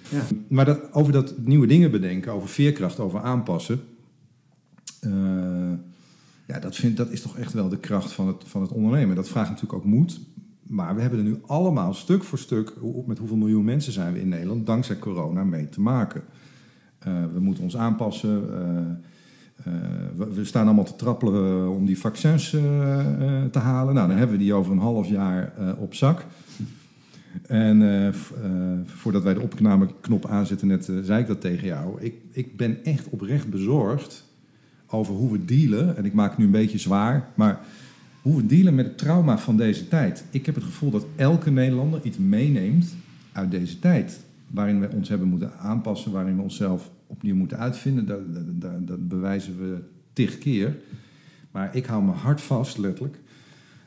Maar 0.48 0.64
dat, 0.64 0.92
over 0.92 1.12
dat 1.12 1.34
nieuwe 1.44 1.66
dingen 1.66 1.90
bedenken, 1.90 2.32
over 2.32 2.48
veerkracht, 2.48 3.00
over 3.00 3.20
aanpassen. 3.20 3.80
Uh, 5.06 5.12
ja, 6.48 6.58
dat, 6.58 6.76
vind, 6.76 6.96
dat 6.96 7.10
is 7.10 7.22
toch 7.22 7.38
echt 7.38 7.52
wel 7.52 7.68
de 7.68 7.78
kracht 7.78 8.12
van 8.12 8.26
het, 8.26 8.44
van 8.46 8.62
het 8.62 8.72
ondernemen. 8.72 9.16
Dat 9.16 9.28
vraagt 9.28 9.48
natuurlijk 9.48 9.78
ook 9.78 9.84
moed. 9.84 10.20
Maar 10.62 10.94
we 10.94 11.00
hebben 11.00 11.18
er 11.18 11.24
nu 11.24 11.38
allemaal 11.46 11.94
stuk 11.94 12.24
voor 12.24 12.38
stuk, 12.38 12.72
met 13.06 13.18
hoeveel 13.18 13.36
miljoen 13.36 13.64
mensen 13.64 13.92
zijn 13.92 14.12
we 14.12 14.20
in 14.20 14.28
Nederland, 14.28 14.66
dankzij 14.66 14.98
corona 14.98 15.44
mee 15.44 15.68
te 15.68 15.80
maken. 15.80 16.22
Uh, 17.08 17.14
we 17.32 17.40
moeten 17.40 17.62
ons 17.62 17.76
aanpassen. 17.76 18.44
Uh, 18.50 19.72
uh, 19.72 19.80
we, 20.16 20.34
we, 20.34 20.44
staan 20.44 20.66
allemaal 20.66 20.84
te 20.84 20.96
trappelen 20.96 21.70
om 21.70 21.86
die 21.86 21.98
vaccins 21.98 22.50
te 23.50 23.58
halen. 23.58 23.94
Nou, 23.94 24.08
dan 24.08 24.16
hebben 24.16 24.36
we 24.36 24.42
die 24.42 24.54
over 24.54 24.72
een 24.72 24.78
half 24.78 25.08
jaar 25.08 25.52
op 25.78 25.94
zak. 25.94 26.24
En 27.46 28.14
voordat 28.84 29.22
wij 29.22 29.34
de 29.34 29.40
opnameknop 29.40 30.26
aanzetten, 30.26 30.68
net 30.68 30.90
zei 31.02 31.20
ik 31.20 31.26
dat 31.26 31.40
tegen 31.40 31.66
jou. 31.66 32.00
Ik, 32.00 32.14
ik 32.30 32.56
ben 32.56 32.84
echt 32.84 33.08
oprecht 33.08 33.50
bezorgd 33.50 34.27
over 34.90 35.14
hoe 35.14 35.32
we 35.32 35.44
dealen. 35.44 35.96
En 35.96 36.04
ik 36.04 36.12
maak 36.12 36.30
het 36.30 36.38
nu 36.38 36.44
een 36.44 36.50
beetje 36.50 36.78
zwaar, 36.78 37.28
maar 37.34 37.60
hoe 38.22 38.36
we 38.36 38.46
dealen 38.46 38.74
met 38.74 38.86
het 38.86 38.98
trauma 38.98 39.38
van 39.38 39.56
deze 39.56 39.88
tijd. 39.88 40.24
Ik 40.30 40.46
heb 40.46 40.54
het 40.54 40.64
gevoel 40.64 40.90
dat 40.90 41.06
elke 41.16 41.50
Nederlander 41.50 42.00
iets 42.02 42.18
meeneemt 42.18 42.94
uit 43.32 43.50
deze 43.50 43.78
tijd. 43.78 44.24
Waarin 44.50 44.80
we 44.80 44.88
ons 44.94 45.08
hebben 45.08 45.28
moeten 45.28 45.58
aanpassen, 45.58 46.12
waarin 46.12 46.36
we 46.36 46.42
onszelf 46.42 46.90
opnieuw 47.06 47.34
moeten 47.34 47.58
uitvinden. 47.58 48.06
Dat, 48.06 48.20
dat, 48.86 49.08
bewijzen 49.08 49.58
we 49.58 49.78
tig 50.12 50.38
keer. 50.38 50.76
Maar 51.50 51.76
ik 51.76 51.86
hou 51.86 52.04
me 52.04 52.10
hard 52.10 52.40
vast, 52.40 52.78
letterlijk, 52.78 53.18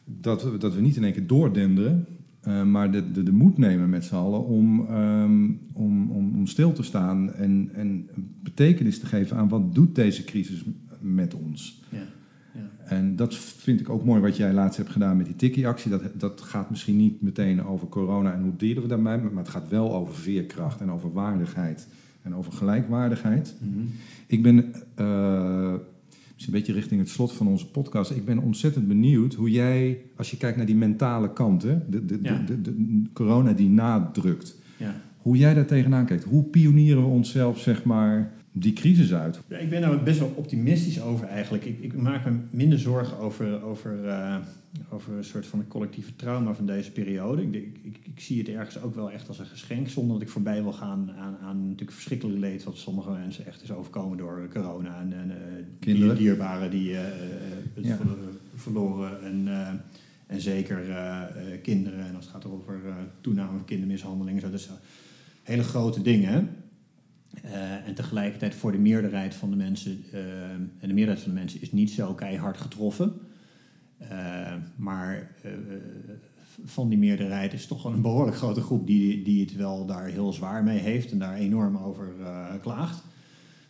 dat 0.06 0.44
we, 0.44 0.58
dat 0.58 0.74
we 0.74 0.82
niet 0.82 0.96
in 0.96 1.04
één 1.04 1.14
keer 1.14 1.28
doordenderen. 1.28 2.06
Uh, 2.48 2.64
maar 2.64 2.92
de, 2.92 3.12
de, 3.12 3.24
de, 3.24 3.32
moed 3.32 3.58
nemen 3.58 3.90
met 3.90 4.06
z'n 4.06 4.16
allen 4.16 4.46
om, 4.46 4.80
um, 4.80 5.60
om, 5.74 6.12
om, 6.12 6.36
om, 6.36 6.48
stil 6.48 6.74
te 6.74 6.84
staan 6.84 7.34
en, 7.34 7.70
en 7.74 8.10
betekenis 8.44 9.00
te 9.00 9.06
geven 9.06 9.38
aan 9.38 9.50
wat 9.50 9.76
doet 9.76 9.96
deze 9.96 10.24
crisis 10.24 10.64
met 11.02 11.34
ons. 11.34 11.82
Ja. 11.90 12.08
En 12.86 13.16
dat 13.16 13.36
vind 13.36 13.80
ik 13.80 13.90
ook 13.90 14.06
mooi 14.06 14.22
wat 14.22 14.38
jij 14.38 14.54
laatst 14.54 14.78
hebt 14.78 14.90
gedaan 14.90 15.18
met 15.18 15.26
die 15.26 15.36
tikkie-actie. 15.36 15.92
Dat, 15.92 16.02
dat 16.14 16.42
gaat 16.42 16.70
misschien 16.70 16.98
niet 16.98 17.22
meteen 17.22 17.66
over 17.66 17.88
corona 17.88 18.34
en 18.34 18.42
hoe 18.42 18.56
delen 18.58 18.82
we 18.82 18.88
daarmee, 18.88 19.18
maar 19.18 19.44
het 19.44 19.50
gaat 19.50 19.70
wel 19.70 19.96
over 19.96 20.14
veerkracht 20.14 20.82
en 20.82 20.92
over 20.92 21.14
waardigheid 21.14 21.88
en 22.22 22.36
over 22.36 22.52
gelijkwaardigheid. 22.52 23.56
Mm 23.60 23.74
-hmm. 23.74 23.90
Ik 24.28 24.44
ben, 24.44 24.74
uh, 25.00 25.74
een 26.46 26.52
beetje 26.52 26.74
richting 26.74 27.00
het 27.00 27.10
slot 27.10 27.32
van 27.32 27.48
onze 27.48 27.68
podcast, 27.68 28.12
ik 28.12 28.26
ben 28.26 28.40
ontzettend 28.40 28.88
benieuwd 28.88 29.34
hoe 29.34 29.52
jij, 29.52 30.02
als 30.16 30.32
je 30.32 30.38
kijkt 30.38 30.58
naar 30.58 30.66
die 30.66 30.76
mentale 30.76 31.34
kant, 31.34 31.64
hè, 31.64 31.78
de, 31.90 32.06
de, 32.06 32.20
ja. 32.22 32.44
de, 32.46 32.62
de, 32.62 33.02
corona 33.14 33.54
die 33.54 33.70
nadrukt, 33.70 34.60
ja. 34.78 35.02
hoe 35.18 35.38
jij 35.38 35.54
daar 35.54 35.66
tegenaan 35.66 36.06
kijkt. 36.06 36.24
Hoe 36.24 36.44
pionieren 36.44 37.04
we 37.04 37.10
onszelf, 37.10 37.60
zeg 37.60 37.84
maar, 37.84 38.32
die 38.52 38.74
crisis 38.74 39.14
uit? 39.14 39.40
Ik 39.48 39.70
ben 39.70 39.82
daar 39.82 40.04
best 40.04 40.20
wel 40.20 40.34
optimistisch 40.36 41.02
over 41.02 41.28
eigenlijk. 41.28 41.66
Ik, 41.66 41.80
ik 41.80 41.94
maak 41.94 42.26
me 42.26 42.40
minder 42.50 42.80
zorgen 42.80 43.18
over, 43.18 43.64
over, 43.64 44.06
uh, 44.06 44.38
over 44.90 45.14
een 45.14 45.24
soort 45.24 45.46
van 45.46 45.68
collectieve 45.68 46.16
trauma 46.16 46.54
van 46.54 46.66
deze 46.66 46.92
periode. 46.92 47.42
Ik, 47.42 47.54
ik, 47.84 48.00
ik, 48.04 48.20
zie 48.20 48.38
het 48.38 48.50
ergens 48.50 48.82
ook 48.82 48.96
wel 48.96 49.12
echt 49.12 49.28
als 49.28 49.40
een 49.40 49.46
geschenk, 49.46 49.90
zonder 49.90 50.14
dat 50.14 50.22
ik 50.22 50.30
voorbij 50.30 50.64
wil 50.64 50.74
gaan 50.74 51.12
aan, 51.18 51.38
aan 51.42 51.62
natuurlijk 51.62 51.92
verschrikkelijk 51.92 52.40
leed 52.40 52.64
wat 52.64 52.78
sommige 52.78 53.10
mensen 53.10 53.46
echt 53.46 53.64
is 53.64 53.72
overkomen 53.72 54.18
door 54.18 54.48
corona 54.54 55.00
en, 55.00 55.14
en 55.14 55.30
uh, 55.30 55.36
Kinderen. 55.80 56.18
dierbaren 56.18 56.72
die 56.72 56.90
uh, 56.90 57.00
ja. 57.76 57.98
verloren 58.56 59.24
en, 59.24 59.48
en 60.28 60.42
zeker 60.42 60.80
kinderen. 61.62 62.06
En 62.06 62.16
als 62.16 62.26
het 62.26 62.34
gaat 62.34 62.46
over 62.46 62.82
toename 63.22 63.52
van 63.52 63.66
kindermishandeling, 63.66 64.42
zo, 64.42 64.50
dat 64.50 64.62
zijn 64.62 64.78
hele 65.44 65.64
grote 65.64 66.02
dingen. 66.02 66.50
Uh, 67.46 67.88
en 67.88 67.94
tegelijkertijd 67.94 68.56
voor 68.56 68.72
de 68.72 68.78
meerderheid 68.78 69.36
van 69.36 69.50
de 69.50 69.56
mensen, 69.56 70.04
uh, 70.14 70.52
en 70.52 70.72
de 70.80 70.94
meerderheid 70.94 71.20
van 71.20 71.34
de 71.34 71.40
mensen 71.40 71.62
is 71.62 71.72
niet 71.72 71.92
zo 71.92 72.14
keihard 72.14 72.58
getroffen. 72.58 73.14
Uh, 74.02 74.54
maar 74.76 75.36
van 76.66 76.90
die 76.90 76.98
meerderheid 76.98 77.54
is 77.54 77.68
toch 77.68 77.84
wel 77.84 77.94
een 77.94 78.02
behoorlijk 78.02 78.38
grote 78.38 78.62
groep 78.62 78.88
die, 78.88 79.24
die 79.24 79.42
het 79.42 79.56
wel 79.56 79.86
daar 79.86 80.06
heel 80.06 80.34
zwaar 80.34 80.64
mee 80.64 80.80
heeft 80.80 81.12
en 81.12 81.20
daar 81.20 81.36
enorm 81.36 81.78
over 81.78 82.14
klaagt. 82.62 83.04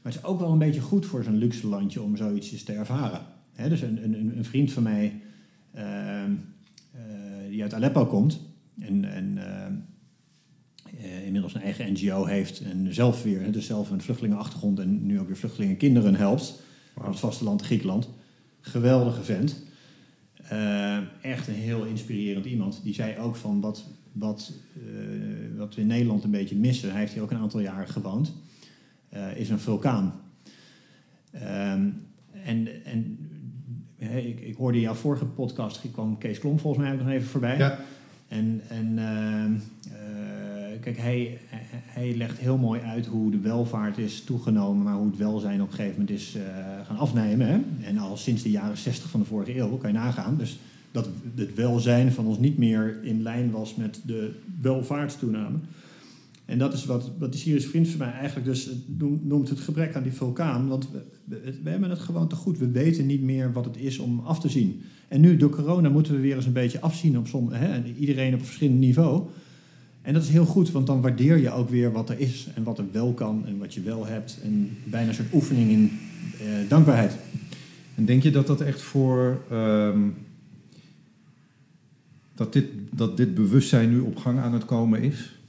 Maar 0.02 0.12
het 0.12 0.22
is 0.22 0.24
ook 0.24 0.40
wel 0.40 0.52
een 0.52 0.58
beetje 0.58 0.82
goed 0.82 1.06
voor 1.06 1.24
zo'n 1.24 1.38
luxe 1.38 1.68
landje 1.68 2.02
om 2.02 2.16
zoiets 2.16 2.64
te 2.64 2.74
ervaren. 2.74 3.22
Hè, 3.54 3.70
dus 3.70 3.82
een, 3.82 4.04
een, 4.04 4.38
een, 4.38 4.46
vriend 4.46 4.72
van 4.72 4.84
mij 4.84 5.22
die 7.50 7.62
uit 7.62 7.74
Aleppo 7.74 8.06
komt 8.06 8.40
en, 8.80 9.06
en 9.06 9.38
uh, 11.04 11.26
inmiddels 11.26 11.54
een 11.54 11.62
eigen 11.62 11.92
NGO 11.92 12.26
heeft 12.26 12.62
en 12.62 12.94
zelf 12.94 13.24
weer, 13.24 13.52
dus 13.52 13.66
zelf 13.66 13.90
een 13.90 14.02
vluchtelingenachtergrond 14.02 14.80
en 14.80 15.06
nu 15.06 15.20
ook 15.20 15.28
weer 15.28 15.38
vluchtelingenkinderen 15.38 16.16
helpt 16.16 16.62
wow. 16.94 17.06
op 17.06 17.12
het 17.12 17.20
vasteland 17.20 17.62
Griekenland. 17.62 18.10
Geweldige 18.62 19.24
vent. 19.24 19.64
Uh, 20.52 20.98
echt 21.22 21.48
een 21.48 21.54
heel 21.54 21.84
inspirerend 21.84 22.46
iemand. 22.46 22.80
Die 22.84 22.94
zei 22.94 23.18
ook 23.18 23.36
van 23.36 23.62
wat, 23.62 23.86
wat, 24.12 24.54
uh, 24.78 25.58
wat 25.58 25.76
we 25.76 25.82
in 25.82 25.88
Nederland 25.88 26.24
een 26.24 26.32
beetje 26.32 26.56
missen, 26.56 26.92
hij 26.92 27.00
heeft 27.00 27.14
hier 27.14 27.22
ook 27.22 27.32
een 27.32 27.38
aantal 27.38 27.60
jaren 27.60 27.88
gewoond, 27.88 28.34
is 29.36 29.50
een 29.50 29.60
vulkaan. 29.60 30.14
Ehm, 31.32 31.90
hoorde 34.62 34.80
jouw 34.80 34.94
vorige 34.94 35.26
podcast, 35.26 35.82
kwam 35.92 36.18
Kees 36.18 36.40
Klom 36.40 36.60
volgens 36.60 36.84
mij 36.84 36.94
ook 36.94 37.00
nog 37.00 37.10
even 37.10 37.28
voorbij. 37.28 37.58
Ja. 37.58 37.80
En, 38.28 38.62
en 38.68 38.98
eh, 38.98 39.44
eh, 39.44 39.52
kijk, 40.82 40.98
hij, 40.98 42.16
legt 42.16 42.38
heel 42.38 42.58
mooi 42.58 42.82
uit 42.82 43.06
hoe 43.06 43.32
de 43.32 43.40
welvaart 43.40 43.98
is 43.98 44.24
toegenomen, 44.24 44.84
maar 44.84 44.96
hoe 44.96 45.08
het 45.08 45.18
welzijn 45.18 45.62
op 45.62 45.68
een 45.68 45.76
gegeven 45.76 46.00
moment 46.00 46.20
is 46.20 46.36
eh, 46.36 46.42
gaan 46.86 46.98
afnemen. 46.98 47.48
Hè? 47.48 47.60
En 47.88 47.98
al 47.98 48.18
sinds 48.18 48.44
de 48.44 48.50
jaren 48.50 48.78
60 48.78 49.10
van 49.10 49.20
de 49.20 49.26
vorige 49.26 49.58
eeuw, 49.58 49.78
kan 49.78 49.92
je 49.92 49.98
nagaan. 49.98 50.38
Dus 50.38 50.60
dat 50.92 51.10
het 51.36 51.54
welzijn 51.54 52.12
van 52.12 52.26
ons 52.26 52.40
niet 52.40 52.58
meer 52.58 53.04
in 53.04 53.22
lijn 53.22 53.52
was 53.52 53.76
met 53.76 54.02
de 54.06 54.32
welvaartstoename. 54.62 55.58
En 56.46 56.58
dat 56.58 56.74
is 56.74 56.86
wat, 56.86 57.12
wat 57.18 57.32
die 57.32 57.42
Syrische 57.42 57.70
vriend 57.70 57.88
van 57.88 58.00
mij 58.00 58.12
eigenlijk 58.12 58.46
dus 58.46 58.70
noemt, 58.98 59.26
noemt 59.26 59.50
het 59.50 59.60
gebrek 59.60 59.96
aan 59.96 60.04
die 60.04 60.12
vulkaan. 60.14 60.68
Want 60.68 60.92
we, 60.92 61.40
we, 61.64 61.70
hebben 61.70 61.90
het 61.90 62.00
gewoon 62.00 62.28
te 62.28 62.36
goed. 62.36 62.58
We 62.58 62.72
weten 62.72 63.06
niet 63.06 63.22
meer 63.22 63.54
wat 63.54 63.66
het 63.66 63.78
is 63.78 64.00
om 64.00 64.20
af 64.20 64.40
te 64.40 64.50
zien. 64.50 64.82
En 65.08 65.22
nu 65.22 65.38
door 65.38 65.50
corona 65.50 65.90
moeten 65.90 66.14
we 66.14 66.20
weer 66.20 66.36
eens 66.36 66.46
een 66.46 66.54
beetje 66.54 66.82
afzien 66.82 67.18
op 67.18 67.28
som, 67.28 67.52
hè, 67.52 67.68
en 67.68 67.96
iedereen 67.96 68.34
op 68.34 68.40
een 68.40 68.46
verschillend 68.46 68.80
niveau. 68.80 69.28
En 70.02 70.14
dat 70.14 70.24
is 70.24 70.30
heel 70.30 70.46
goed, 70.46 70.72
want 70.72 70.88
dan 70.88 71.02
waardeer 71.02 71.38
je 71.38 71.52
ook 71.52 71.70
weer 71.70 71.92
wat 71.92 72.10
er 72.10 72.20
is 72.20 72.48
en 72.56 72.64
wat 72.64 72.78
er 72.78 72.86
wel 72.92 73.14
kan 73.14 73.46
en 73.46 73.58
wat 73.58 73.74
je 73.74 73.82
wel 73.82 74.06
hebt. 74.06 74.40
En 74.44 74.78
bijna 74.84 75.08
een 75.08 75.14
soort 75.16 75.34
oefening 75.34 75.70
in 75.70 76.00
eh, 76.40 76.70
dankbaarheid. 76.70 77.16
En 77.96 78.06
denk 78.06 78.24
je 78.24 78.32
dat 78.32 78.48
dat 78.48 78.62
echt 78.62 78.82
voor. 78.82 79.42
ehm, 79.50 80.00
dat, 82.36 82.54
dit, 82.54 82.66
dat 82.92 83.18
dit 83.18 83.36
bewustzijn 83.36 83.90
nu 83.90 84.00
op 84.00 84.18
gang 84.18 84.40
aan 84.40 84.54
het 84.54 84.66
komen 84.66 85.02
is? 85.02 85.40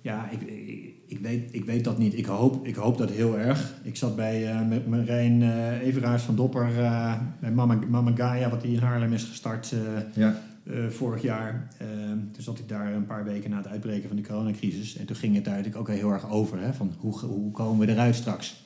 Ja, 0.00 0.30
ik, 0.30 0.40
ik, 0.40 0.94
ik 1.06 1.18
weet, 1.18 1.48
ik 1.54 1.64
weet 1.64 1.84
dat 1.84 1.98
niet. 1.98 2.18
Ik 2.18 2.26
hoop, 2.26 2.66
ik 2.66 2.74
hoop 2.74 2.98
dat 2.98 3.10
heel 3.10 3.38
erg. 3.38 3.74
Ik 3.82 3.96
zat 3.96 4.16
bij 4.16 4.54
uh, 4.54 4.68
met 4.68 4.88
Marijn 4.88 5.40
uh, 5.40 5.80
Everaars 5.82 6.22
van 6.22 6.36
Dopper 6.36 6.78
eh, 6.78 7.14
bij 7.40 7.50
Mama, 7.50 7.78
Mama 7.88 8.12
Gaia, 8.14 8.50
wat 8.50 8.60
die 8.60 8.72
in 8.72 8.78
Haarlem 8.78 9.12
is 9.12 9.24
gestart 9.24 9.74
Ja. 10.14 10.40
Eh, 10.72 10.88
vorig 10.88 11.22
jaar. 11.22 11.68
Eh, 11.78 11.86
toen 12.32 12.42
zat 12.42 12.58
ik 12.58 12.68
daar 12.68 12.94
een 12.94 13.06
paar 13.06 13.24
weken 13.24 13.50
na 13.50 13.56
het 13.56 13.66
uitbreken 13.66 14.08
van 14.08 14.16
de 14.16 14.22
coronacrisis. 14.22 14.96
En 14.96 15.06
toen 15.06 15.16
ging 15.16 15.34
het 15.34 15.44
daar 15.44 15.56
natuurlijk 15.56 15.88
ook 15.88 15.96
heel 15.96 16.10
erg 16.10 16.30
over. 16.30 16.60
Hè, 16.60 16.72
van 16.72 16.94
hoe, 16.98 17.18
hoe 17.18 17.52
komen 17.52 17.86
we 17.86 17.92
eruit 17.92 18.14
straks? 18.14 18.64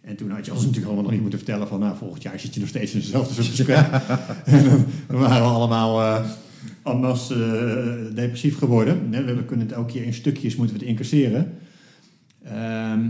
En 0.00 0.16
toen 0.16 0.30
had 0.30 0.44
je 0.44 0.52
ons 0.52 0.60
natuurlijk 0.66 0.86
allemaal 0.86 1.02
nog 1.02 1.12
niet 1.12 1.20
moeten 1.20 1.38
vertellen 1.38 1.68
van... 1.68 1.80
nou, 1.80 1.96
volgend 1.96 2.22
jaar 2.22 2.40
zit 2.40 2.54
je 2.54 2.60
nog 2.60 2.68
steeds 2.68 2.92
in 2.92 2.98
hetzelfde 2.98 3.34
soort 3.34 3.46
gesprek. 3.46 3.90
dan, 4.68 4.84
dan 5.06 5.18
waren 5.18 5.42
we 5.42 5.48
allemaal 5.48 6.24
masse 6.82 7.34
eh, 7.34 8.14
depressief 8.14 8.58
geworden. 8.58 9.08
Nee, 9.08 9.22
we 9.22 9.44
kunnen 9.44 9.66
het 9.66 9.76
elke 9.76 9.92
keer 9.92 10.04
in 10.04 10.14
stukjes 10.14 10.56
moeten 10.56 10.76
we 10.76 10.80
het 10.80 10.90
incasseren. 10.90 11.54
Ehm, 12.44 13.08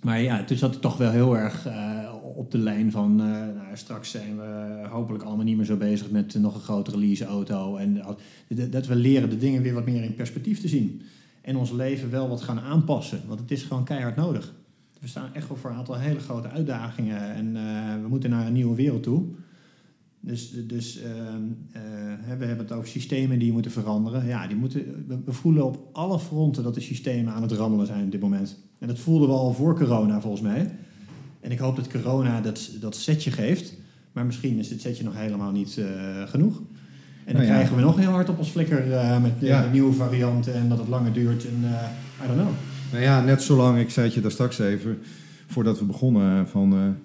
maar 0.00 0.20
ja, 0.20 0.44
toen 0.44 0.56
zat 0.56 0.72
het 0.72 0.82
toch 0.82 0.96
wel 0.96 1.10
heel 1.10 1.36
erg 1.36 1.66
eh, 1.66 2.09
op 2.36 2.50
de 2.50 2.58
lijn 2.58 2.90
van... 2.90 3.20
eh, 3.20 3.26
nou, 3.26 3.74
straks 3.74 4.10
zijn 4.10 4.36
we 4.36 4.86
hopelijk 4.90 5.24
allemaal 5.24 5.44
niet 5.44 5.56
meer 5.56 5.66
zo 5.66 5.76
bezig 5.76 6.10
met 6.10 6.34
nog 6.34 6.54
een 6.54 6.60
grotere 6.60 6.98
leaseauto. 6.98 7.76
En 7.76 8.02
dat- 8.70 8.86
we 8.86 8.96
leren 8.96 9.30
de 9.30 9.38
dingen 9.38 9.62
weer 9.62 9.74
wat 9.74 9.86
meer 9.86 10.02
in 10.02 10.14
perspectief 10.14 10.60
te 10.60 10.68
zien. 10.68 11.02
En 11.40 11.56
ons 11.56 11.70
leven 11.72 12.10
wel 12.10 12.28
wat 12.28 12.40
gaan 12.40 12.60
aanpassen. 12.60 13.20
Want 13.26 13.40
het 13.40 13.50
is 13.50 13.62
gewoon 13.62 13.84
keihard 13.84 14.16
nodig. 14.16 14.54
We 15.00 15.08
staan 15.08 15.34
echt 15.34 15.46
voor 15.54 15.70
een 15.70 15.76
aantal 15.76 15.98
hele 15.98 16.18
grote 16.20 16.48
uitdagingen. 16.48 17.34
En 17.34 17.56
eh, 17.56 18.02
we 18.02 18.08
moeten 18.08 18.30
naar 18.30 18.46
een 18.46 18.52
nieuwe 18.52 18.74
wereld 18.76 19.02
toe. 19.02 19.24
Dus, 20.20 20.52
dus 20.66 21.00
ehm, 21.02 21.42
eh, 21.72 21.82
we 22.38 22.44
hebben 22.44 22.58
het 22.58 22.72
over 22.72 22.88
systemen 22.88 23.38
die 23.38 23.52
moeten 23.52 23.70
veranderen. 23.70 24.26
Ja, 24.26 24.46
die 24.46 24.56
moeten, 24.56 25.04
we 25.24 25.32
voelen 25.32 25.64
op 25.66 25.88
alle 25.92 26.18
fronten 26.18 26.62
dat 26.62 26.74
de 26.74 26.80
systemen 26.80 27.32
aan 27.32 27.42
het 27.42 27.52
rammelen 27.52 27.86
zijn 27.86 28.04
op 28.04 28.10
dit 28.10 28.20
moment. 28.20 28.58
En 28.78 28.88
dat 28.88 28.98
voelden 28.98 29.28
we 29.28 29.34
al 29.34 29.52
voor 29.52 29.76
corona 29.76 30.20
volgens 30.20 30.42
mij. 30.42 30.70
En 31.40 31.50
ik 31.50 31.58
hoop 31.58 31.76
dat 31.76 31.88
corona 31.88 32.40
dat, 32.40 32.70
dat 32.80 32.96
setje 32.96 33.30
geeft. 33.30 33.74
Maar 34.12 34.26
misschien 34.26 34.58
is 34.58 34.68
dit 34.68 34.80
setje 34.80 35.04
nog 35.04 35.14
helemaal 35.16 35.50
niet 35.52 35.78
eh, 35.78 35.84
genoeg. 36.28 36.56
En 36.56 36.62
dan 37.24 37.34
Nou 37.34 37.46
ja. 37.46 37.52
krijgen 37.52 37.76
we 37.76 37.82
nog 37.82 37.96
heel 37.98 38.10
hard 38.10 38.28
op 38.28 38.38
ons 38.38 38.48
flikker 38.48 38.92
eh, 38.92 39.22
met 39.22 39.40
de, 39.40 39.46
Ja. 39.46 39.62
de 39.62 39.68
nieuwe 39.70 39.92
varianten 39.92 40.54
en 40.54 40.68
dat 40.68 40.78
het 40.78 40.88
langer 40.88 41.12
duurt. 41.12 41.44
En 41.46 41.58
eh, 41.64 42.24
I 42.24 42.26
don't 42.26 42.40
know. 42.40 42.52
Nou 42.92 43.02
ja, 43.04 43.20
net 43.20 43.42
zolang, 43.42 43.78
ik 43.78 43.90
zei 43.90 44.06
het 44.06 44.14
je 44.14 44.20
daar 44.20 44.30
straks 44.30 44.58
even, 44.58 44.98
voordat 45.46 45.78
we 45.78 45.84
begonnen, 45.84 46.48
van, 46.48 46.96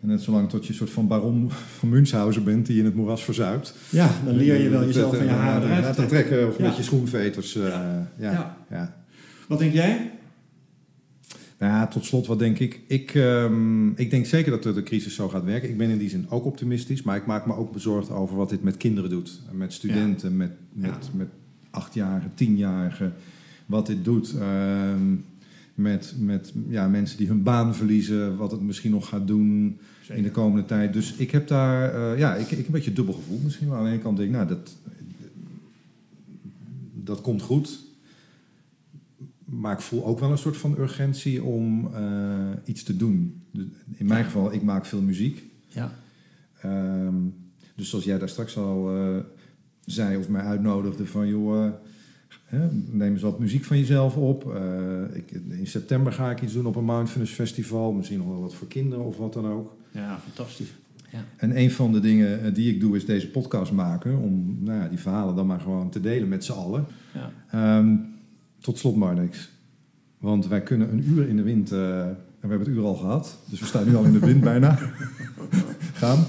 net 0.00 0.22
zolang 0.22 0.48
tot 0.48 0.62
je 0.64 0.68
een 0.70 0.74
soort 0.78 0.90
van 0.90 1.06
baron 1.06 1.50
van 1.78 1.88
Münchhausen 1.88 2.44
bent 2.44 2.66
die 2.66 2.78
in 2.78 2.84
het 2.84 2.94
moeras 2.94 3.24
verzuipt. 3.24 3.74
Ja, 3.90 4.10
dan 4.24 4.36
leer 4.36 4.62
je 4.62 4.68
wel 4.68 4.84
jezelf 4.84 5.16
van 5.16 5.24
je 5.26 5.30
haren 5.32 5.70
eruit 5.78 5.94
te 5.96 6.06
trekken. 6.06 6.48
of 6.48 6.58
Ja. 6.58 6.64
met 6.66 6.76
je 6.76 6.82
schoenveters. 6.82 7.52
Ja. 8.18 8.56
Ja. 8.70 8.94
Wat 9.48 9.58
denk 9.58 9.72
jij? 9.72 10.10
Nou 11.58 11.72
ja, 11.72 11.86
tot 11.86 12.04
slot, 12.04 12.26
wat 12.26 12.38
denk 12.38 12.58
ik? 12.58 12.80
Ik, 12.86 13.14
ehm, 13.14 13.88
ik 13.88 14.10
denk 14.10 14.26
zeker 14.26 14.50
dat 14.50 14.74
de, 14.74 14.82
crisis 14.82 15.14
zo 15.14 15.28
gaat 15.28 15.44
werken. 15.44 15.68
Ik 15.68 15.76
ben 15.76 15.90
in 15.90 15.98
die 15.98 16.08
zin 16.08 16.26
ook 16.28 16.44
optimistisch, 16.44 17.02
maar 17.02 17.16
ik 17.16 17.26
maak 17.26 17.46
me 17.46 17.54
ook 17.54 17.72
bezorgd 17.72 18.10
over 18.10 18.36
wat 18.36 18.50
dit 18.50 18.62
met 18.62 18.76
kinderen 18.76 19.10
doet. 19.10 19.40
Met 19.52 19.72
studenten, 19.72 20.36
met, 20.36 20.50
met, 20.72 20.90
Ja. 20.90 21.16
met 21.16 21.28
achtjarigen, 21.70 22.32
tienjarigen. 22.34 23.14
Wat 23.66 23.86
dit 23.86 24.04
doet 24.04 24.34
ehm, 24.38 25.14
met, 25.74 26.14
met 26.18 26.52
ja, 26.68 26.88
mensen 26.88 27.18
die 27.18 27.26
hun 27.26 27.42
baan 27.42 27.74
verliezen, 27.74 28.36
wat 28.36 28.50
het 28.50 28.60
misschien 28.60 28.90
nog 28.90 29.08
gaat 29.08 29.26
doen 29.26 29.78
in 30.08 30.22
de 30.22 30.30
komende 30.30 30.64
tijd. 30.64 30.92
Dus 30.92 31.14
ik 31.14 31.30
heb 31.30 31.48
daar, 31.48 31.94
eh, 31.94 32.18
ja, 32.18 32.34
ik, 32.34 32.50
ik 32.50 32.66
een 32.66 32.72
beetje 32.72 32.92
dubbel 32.92 33.14
gevoel 33.14 33.40
misschien. 33.44 33.68
Maar 33.68 33.78
aan 33.78 33.84
de 33.84 33.90
ene 33.90 34.00
kant 34.00 34.16
denk 34.16 34.28
ik, 34.28 34.34
nou, 34.34 34.48
dat, 34.48 34.76
dat 36.94 37.20
komt 37.20 37.42
goed. 37.42 37.86
Maar 39.48 39.72
ik 39.72 39.80
voel 39.80 40.04
ook 40.04 40.18
wel 40.18 40.30
een 40.30 40.38
soort 40.38 40.56
van 40.56 40.78
urgentie 40.78 41.42
om 41.42 41.94
eh, 41.94 42.02
iets 42.64 42.82
te 42.82 42.96
doen. 42.96 43.42
In 43.96 44.06
mijn 44.06 44.24
geval, 44.24 44.52
ik 44.52 44.62
maak 44.62 44.86
veel 44.86 45.02
muziek. 45.02 45.44
Ja. 45.68 45.92
Ehm, 46.60 47.14
dus 47.74 47.90
zoals 47.90 48.04
jij 48.04 48.18
daar 48.18 48.28
straks 48.28 48.56
al 48.56 48.96
eh, 48.96 49.16
zei 49.84 50.16
of 50.16 50.28
mij 50.28 50.42
uitnodigde 50.42 51.06
van... 51.06 51.28
joh, 51.28 51.64
eh, 51.64 51.72
hè, 52.44 52.68
neem 52.72 53.12
eens 53.12 53.22
wat 53.22 53.38
muziek 53.38 53.64
van 53.64 53.78
jezelf 53.78 54.16
op. 54.16 54.44
Ik, 55.12 55.30
in 55.48 55.66
september 55.66 56.12
ga 56.12 56.30
ik 56.30 56.42
iets 56.42 56.52
doen 56.52 56.66
op 56.66 56.76
een 56.76 56.84
Mindfulness 56.84 57.32
Festival. 57.32 57.92
Misschien 57.92 58.18
nog 58.18 58.28
wel 58.28 58.40
wat 58.40 58.54
voor 58.54 58.68
kinderen 58.68 59.04
of 59.04 59.16
wat 59.16 59.32
dan 59.32 59.46
ook. 59.46 59.76
Ja, 59.90 60.18
fantastisch. 60.18 60.72
Ja. 61.10 61.24
En 61.36 61.58
een 61.58 61.70
van 61.70 61.92
de 61.92 62.00
dingen 62.00 62.54
die 62.54 62.74
ik 62.74 62.80
doe 62.80 62.96
is 62.96 63.04
deze 63.04 63.30
podcast 63.30 63.72
maken. 63.72 64.18
Om 64.18 64.56
nou 64.60 64.82
ja, 64.82 64.88
die 64.88 64.98
verhalen 64.98 65.34
dan 65.34 65.46
maar 65.46 65.60
gewoon 65.60 65.90
te 65.90 66.00
delen 66.00 66.28
met 66.28 66.44
z'n 66.44 66.52
allen. 66.52 66.86
Ja. 67.14 67.32
Ehm, 67.50 67.96
tot 68.60 68.78
slot 68.78 68.96
Marnix. 68.96 69.50
Want 70.18 70.46
wij 70.46 70.62
kunnen 70.62 70.92
een 70.92 71.10
uur 71.10 71.28
in 71.28 71.36
de 71.36 71.42
wind, 71.42 71.72
eh, 71.72 72.00
en 72.00 72.16
we 72.40 72.48
hebben 72.48 72.58
het 72.58 72.76
uur 72.76 72.84
al 72.84 72.94
gehad, 72.94 73.38
dus 73.44 73.60
we 73.60 73.66
staan 73.66 73.86
nu 73.86 73.96
al 73.96 74.04
in 74.04 74.12
de 74.12 74.18
wind 74.18 74.40
bijna, 74.40 74.78
gaan. 76.02 76.24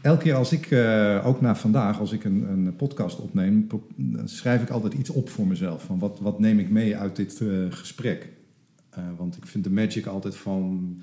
Elke 0.00 0.22
keer 0.22 0.34
als 0.34 0.52
ik, 0.52 0.70
eh, 0.70 1.22
ook 1.24 1.40
na 1.40 1.56
vandaag, 1.56 2.00
als 2.00 2.12
ik 2.12 2.24
een, 2.24 2.50
een 2.50 2.76
podcast 2.76 3.18
opneem, 3.18 3.66
schrijf 4.24 4.62
ik 4.62 4.70
altijd 4.70 4.92
iets 4.92 5.10
op 5.10 5.28
voor 5.28 5.46
mezelf. 5.46 5.84
Van 5.84 5.98
wat, 5.98 6.18
wat 6.20 6.38
neem 6.38 6.58
ik 6.58 6.70
mee 6.70 6.96
uit 6.96 7.16
dit 7.16 7.40
eh, 7.40 7.48
gesprek? 7.70 8.28
Want 9.16 9.36
ik 9.36 9.46
vind 9.46 9.64
de 9.64 9.70
magic 9.70 10.06
altijd 10.06 10.36
van, 10.36 10.96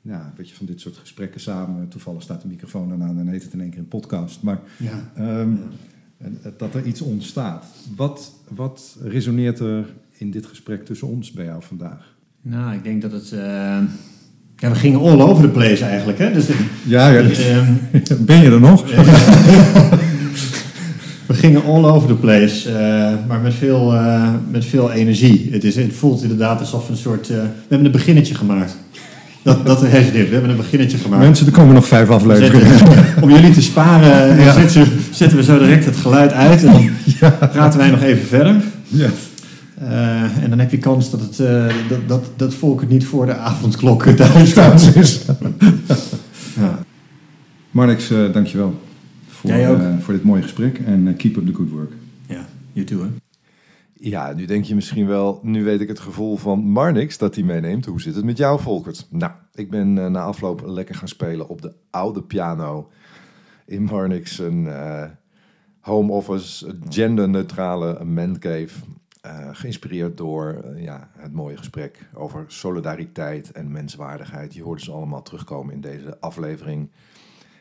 ja, 0.00 0.24
een 0.26 0.32
beetje 0.36 0.54
van 0.54 0.66
dit 0.66 0.80
soort 0.80 0.96
gesprekken 0.96 1.40
samen. 1.40 1.88
Toevallig 1.88 2.22
staat 2.22 2.42
de 2.42 2.48
microfoon 2.48 2.88
dan 2.88 3.02
aan 3.02 3.18
en 3.18 3.28
heet 3.28 3.42
het 3.42 3.52
in 3.52 3.60
één 3.60 3.70
keer 3.70 3.78
een 3.78 3.88
podcast. 3.88 4.42
Maar 4.42 4.60
Ja. 4.78 5.10
Ehm, 5.14 5.26
en 5.40 5.70
dat 6.56 6.74
er 6.74 6.84
iets 6.84 7.00
ontstaat. 7.00 7.64
Wat, 7.96 8.32
wat 8.54 8.96
resoneert 9.04 9.58
er 9.58 9.84
in 10.18 10.30
dit 10.30 10.46
gesprek 10.46 10.84
tussen 10.84 11.08
ons 11.08 11.32
bij 11.32 11.44
jou 11.44 11.62
vandaag? 11.62 12.14
Nou, 12.42 12.74
ik 12.74 12.84
denk 12.84 13.02
dat 13.02 13.12
het... 13.12 13.32
eh, 13.32 13.78
Ja, 14.56 14.68
we 14.70 14.74
gingen 14.74 15.00
all 15.00 15.20
over 15.20 15.42
the 15.42 15.48
place 15.50 15.84
eigenlijk, 15.84 16.18
hè? 16.18 16.32
Dus, 16.32 16.46
Ja, 16.86 17.08
ja, 17.08 17.20
ehm, 17.20 17.72
ben 18.24 18.42
je 18.42 18.50
er 18.50 18.60
nog? 18.60 18.84
we 21.26 21.34
gingen 21.34 21.64
all 21.64 21.84
over 21.84 22.08
the 22.08 22.14
place, 22.14 22.68
eh, 22.68 23.26
maar 23.28 23.40
met 23.40 23.54
veel, 23.54 23.94
eh, 23.94 24.32
met 24.50 24.64
veel 24.64 24.90
energie. 24.92 25.48
Het, 25.52 25.64
is, 25.64 25.76
het 25.76 25.92
voelt 25.92 26.22
inderdaad 26.22 26.60
alsof 26.60 26.86
we 26.86 26.92
een 26.92 26.98
soort... 26.98 27.30
eh, 27.30 27.36
we 27.36 27.48
hebben 27.68 27.86
een 27.86 27.92
beginnetje 27.92 28.34
gemaakt. 28.34 28.76
Dat, 29.44 29.66
dat 29.66 29.80
dit. 29.80 30.12
We 30.12 30.28
hebben 30.32 30.50
een 30.50 30.56
beginnetje 30.56 30.98
gemaakt. 30.98 31.22
Mensen, 31.22 31.46
er 31.46 31.52
komen 31.52 31.74
nog 31.74 31.86
vijf 31.86 32.08
afleveringen. 32.10 32.78
Zetten- 32.78 33.04
om 33.22 33.30
jullie 33.30 33.50
te 33.52 33.62
sparen 33.62 34.38
eh, 34.38 34.54
zetten, 34.54 34.82
we, 34.82 34.98
zetten 35.10 35.38
we 35.38 35.44
zo 35.44 35.58
direct 35.58 35.84
het 35.84 35.96
geluid 35.96 36.32
uit 36.32 36.64
en 36.64 36.72
dan 36.72 36.90
praten 37.52 37.78
wij 37.78 37.90
nog 37.90 38.02
even 38.02 38.26
verder. 38.26 38.62
Ja. 38.88 39.08
Eh, 39.74 40.42
en 40.42 40.50
dan 40.50 40.58
heb 40.58 40.70
je 40.70 40.78
kans 40.78 41.10
dat, 41.10 41.20
het, 41.20 41.40
eh, 41.40 41.64
dat, 41.88 41.98
dat, 42.06 42.24
dat 42.36 42.54
volk 42.54 42.80
het 42.80 42.88
niet 42.90 43.06
voor 43.06 43.26
de 43.26 43.34
avondklok 43.36 44.02
thuis 44.16 44.52
Thuis 44.52 44.92
is. 44.92 45.20
Ja. 46.60 46.78
Marnix, 47.70 48.10
eh 48.10 48.32
dankjewel 48.32 48.80
voor, 49.28 49.50
voor 50.00 50.14
dit 50.14 50.24
mooie 50.24 50.42
gesprek 50.42 50.80
en 50.86 51.14
keep 51.16 51.36
up 51.36 51.46
the 51.46 51.54
good 51.54 51.70
work. 51.70 51.90
ja, 52.26 52.46
you 52.72 52.86
too 52.86 53.00
hè. 53.00 53.23
Ja, 54.04 54.32
nu 54.32 54.44
denk 54.44 54.64
je 54.64 54.74
misschien 54.74 55.06
wel, 55.06 55.40
nu 55.42 55.64
weet 55.64 55.80
ik 55.80 55.88
het 55.88 56.00
gevoel 56.00 56.36
van 56.36 56.58
Marnix 56.58 57.18
dat 57.18 57.34
hij 57.34 57.44
meeneemt. 57.44 57.86
Hoe 57.86 58.00
zit 58.00 58.14
het 58.14 58.24
met 58.24 58.36
jou, 58.36 58.60
Volkert? 58.60 59.06
Nou, 59.10 59.32
ik 59.54 59.70
ben 59.70 59.98
eh, 59.98 60.06
na 60.06 60.22
afloop 60.22 60.62
lekker 60.66 60.94
gaan 60.94 61.08
spelen 61.08 61.48
op 61.48 61.62
de 61.62 61.74
oude 61.90 62.22
piano 62.22 62.90
in 63.66 63.82
Marnix. 63.82 64.38
Een 64.38 64.66
eh, 64.66 65.04
home 65.80 66.12
office, 66.12 66.76
genderneutrale 66.88 68.04
mancave. 68.04 68.70
eh 69.20 69.48
geïnspireerd 69.52 70.16
door 70.16 70.64
ja, 70.76 71.10
het 71.16 71.32
mooie 71.32 71.56
gesprek 71.56 72.08
over 72.14 72.44
solidariteit 72.46 73.52
en 73.52 73.72
menswaardigheid. 73.72 74.54
Je 74.54 74.62
hoort 74.62 74.82
ze 74.82 74.92
allemaal 74.92 75.22
terugkomen 75.22 75.74
in 75.74 75.80
deze 75.80 76.20
aflevering. 76.20 76.90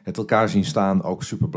Het 0.04 0.18
elkaar 0.18 0.50
zien 0.50 0.66
staan, 0.66 1.04
ook 1.04 1.24
super 1.24 1.50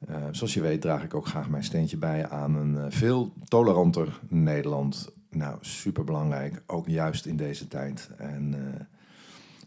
belangrijk. 0.00 0.36
zoals 0.36 0.54
je 0.54 0.60
weet 0.60 0.80
draag 0.80 1.02
ik 1.02 1.14
ook 1.14 1.26
graag 1.26 1.48
mijn 1.48 1.64
steentje 1.64 1.96
bij 1.96 2.28
aan 2.28 2.54
een 2.54 2.92
veel 2.92 3.32
toleranter 3.48 4.20
Nederland. 4.28 5.10
Nou, 5.30 5.58
super 5.60 6.04
belangrijk, 6.04 6.62
ook 6.66 6.88
juist 6.88 7.26
in 7.26 7.36
deze 7.36 7.68
tijd. 7.68 8.10
En 8.16 8.54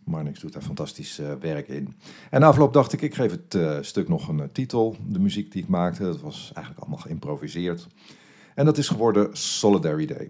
Marnix 0.03 0.39
doet 0.39 0.53
daar 0.53 0.61
fantastisch 0.61 1.21
werk 1.39 1.67
in. 1.67 1.93
En 2.29 2.39
na 2.39 2.47
afloop 2.47 2.73
dacht 2.73 2.93
ik, 2.93 3.01
ik 3.01 3.15
geef 3.15 3.31
het 3.31 3.85
stuk 3.85 4.07
nog 4.07 4.27
een 4.27 4.51
titel. 4.51 4.95
De 5.07 5.19
muziek 5.19 5.51
die 5.51 5.63
ik 5.63 5.69
maakte, 5.69 6.03
dat 6.03 6.21
was 6.21 6.51
eigenlijk 6.53 6.85
allemaal 6.85 7.03
geïmproviseerd. 7.03 7.87
En 8.55 8.65
dat 8.65 8.77
is 8.77 8.87
geworden 8.87 9.37
Solidary 9.37 10.05
Day. 10.05 10.29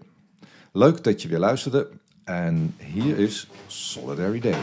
Leuk 0.72 1.04
dat 1.04 1.22
je 1.22 1.28
weer 1.28 1.38
luisterde. 1.38 1.90
En 2.24 2.74
hier 2.78 3.18
is 3.18 3.48
Solidary 3.66 4.40
Day. 4.40 4.58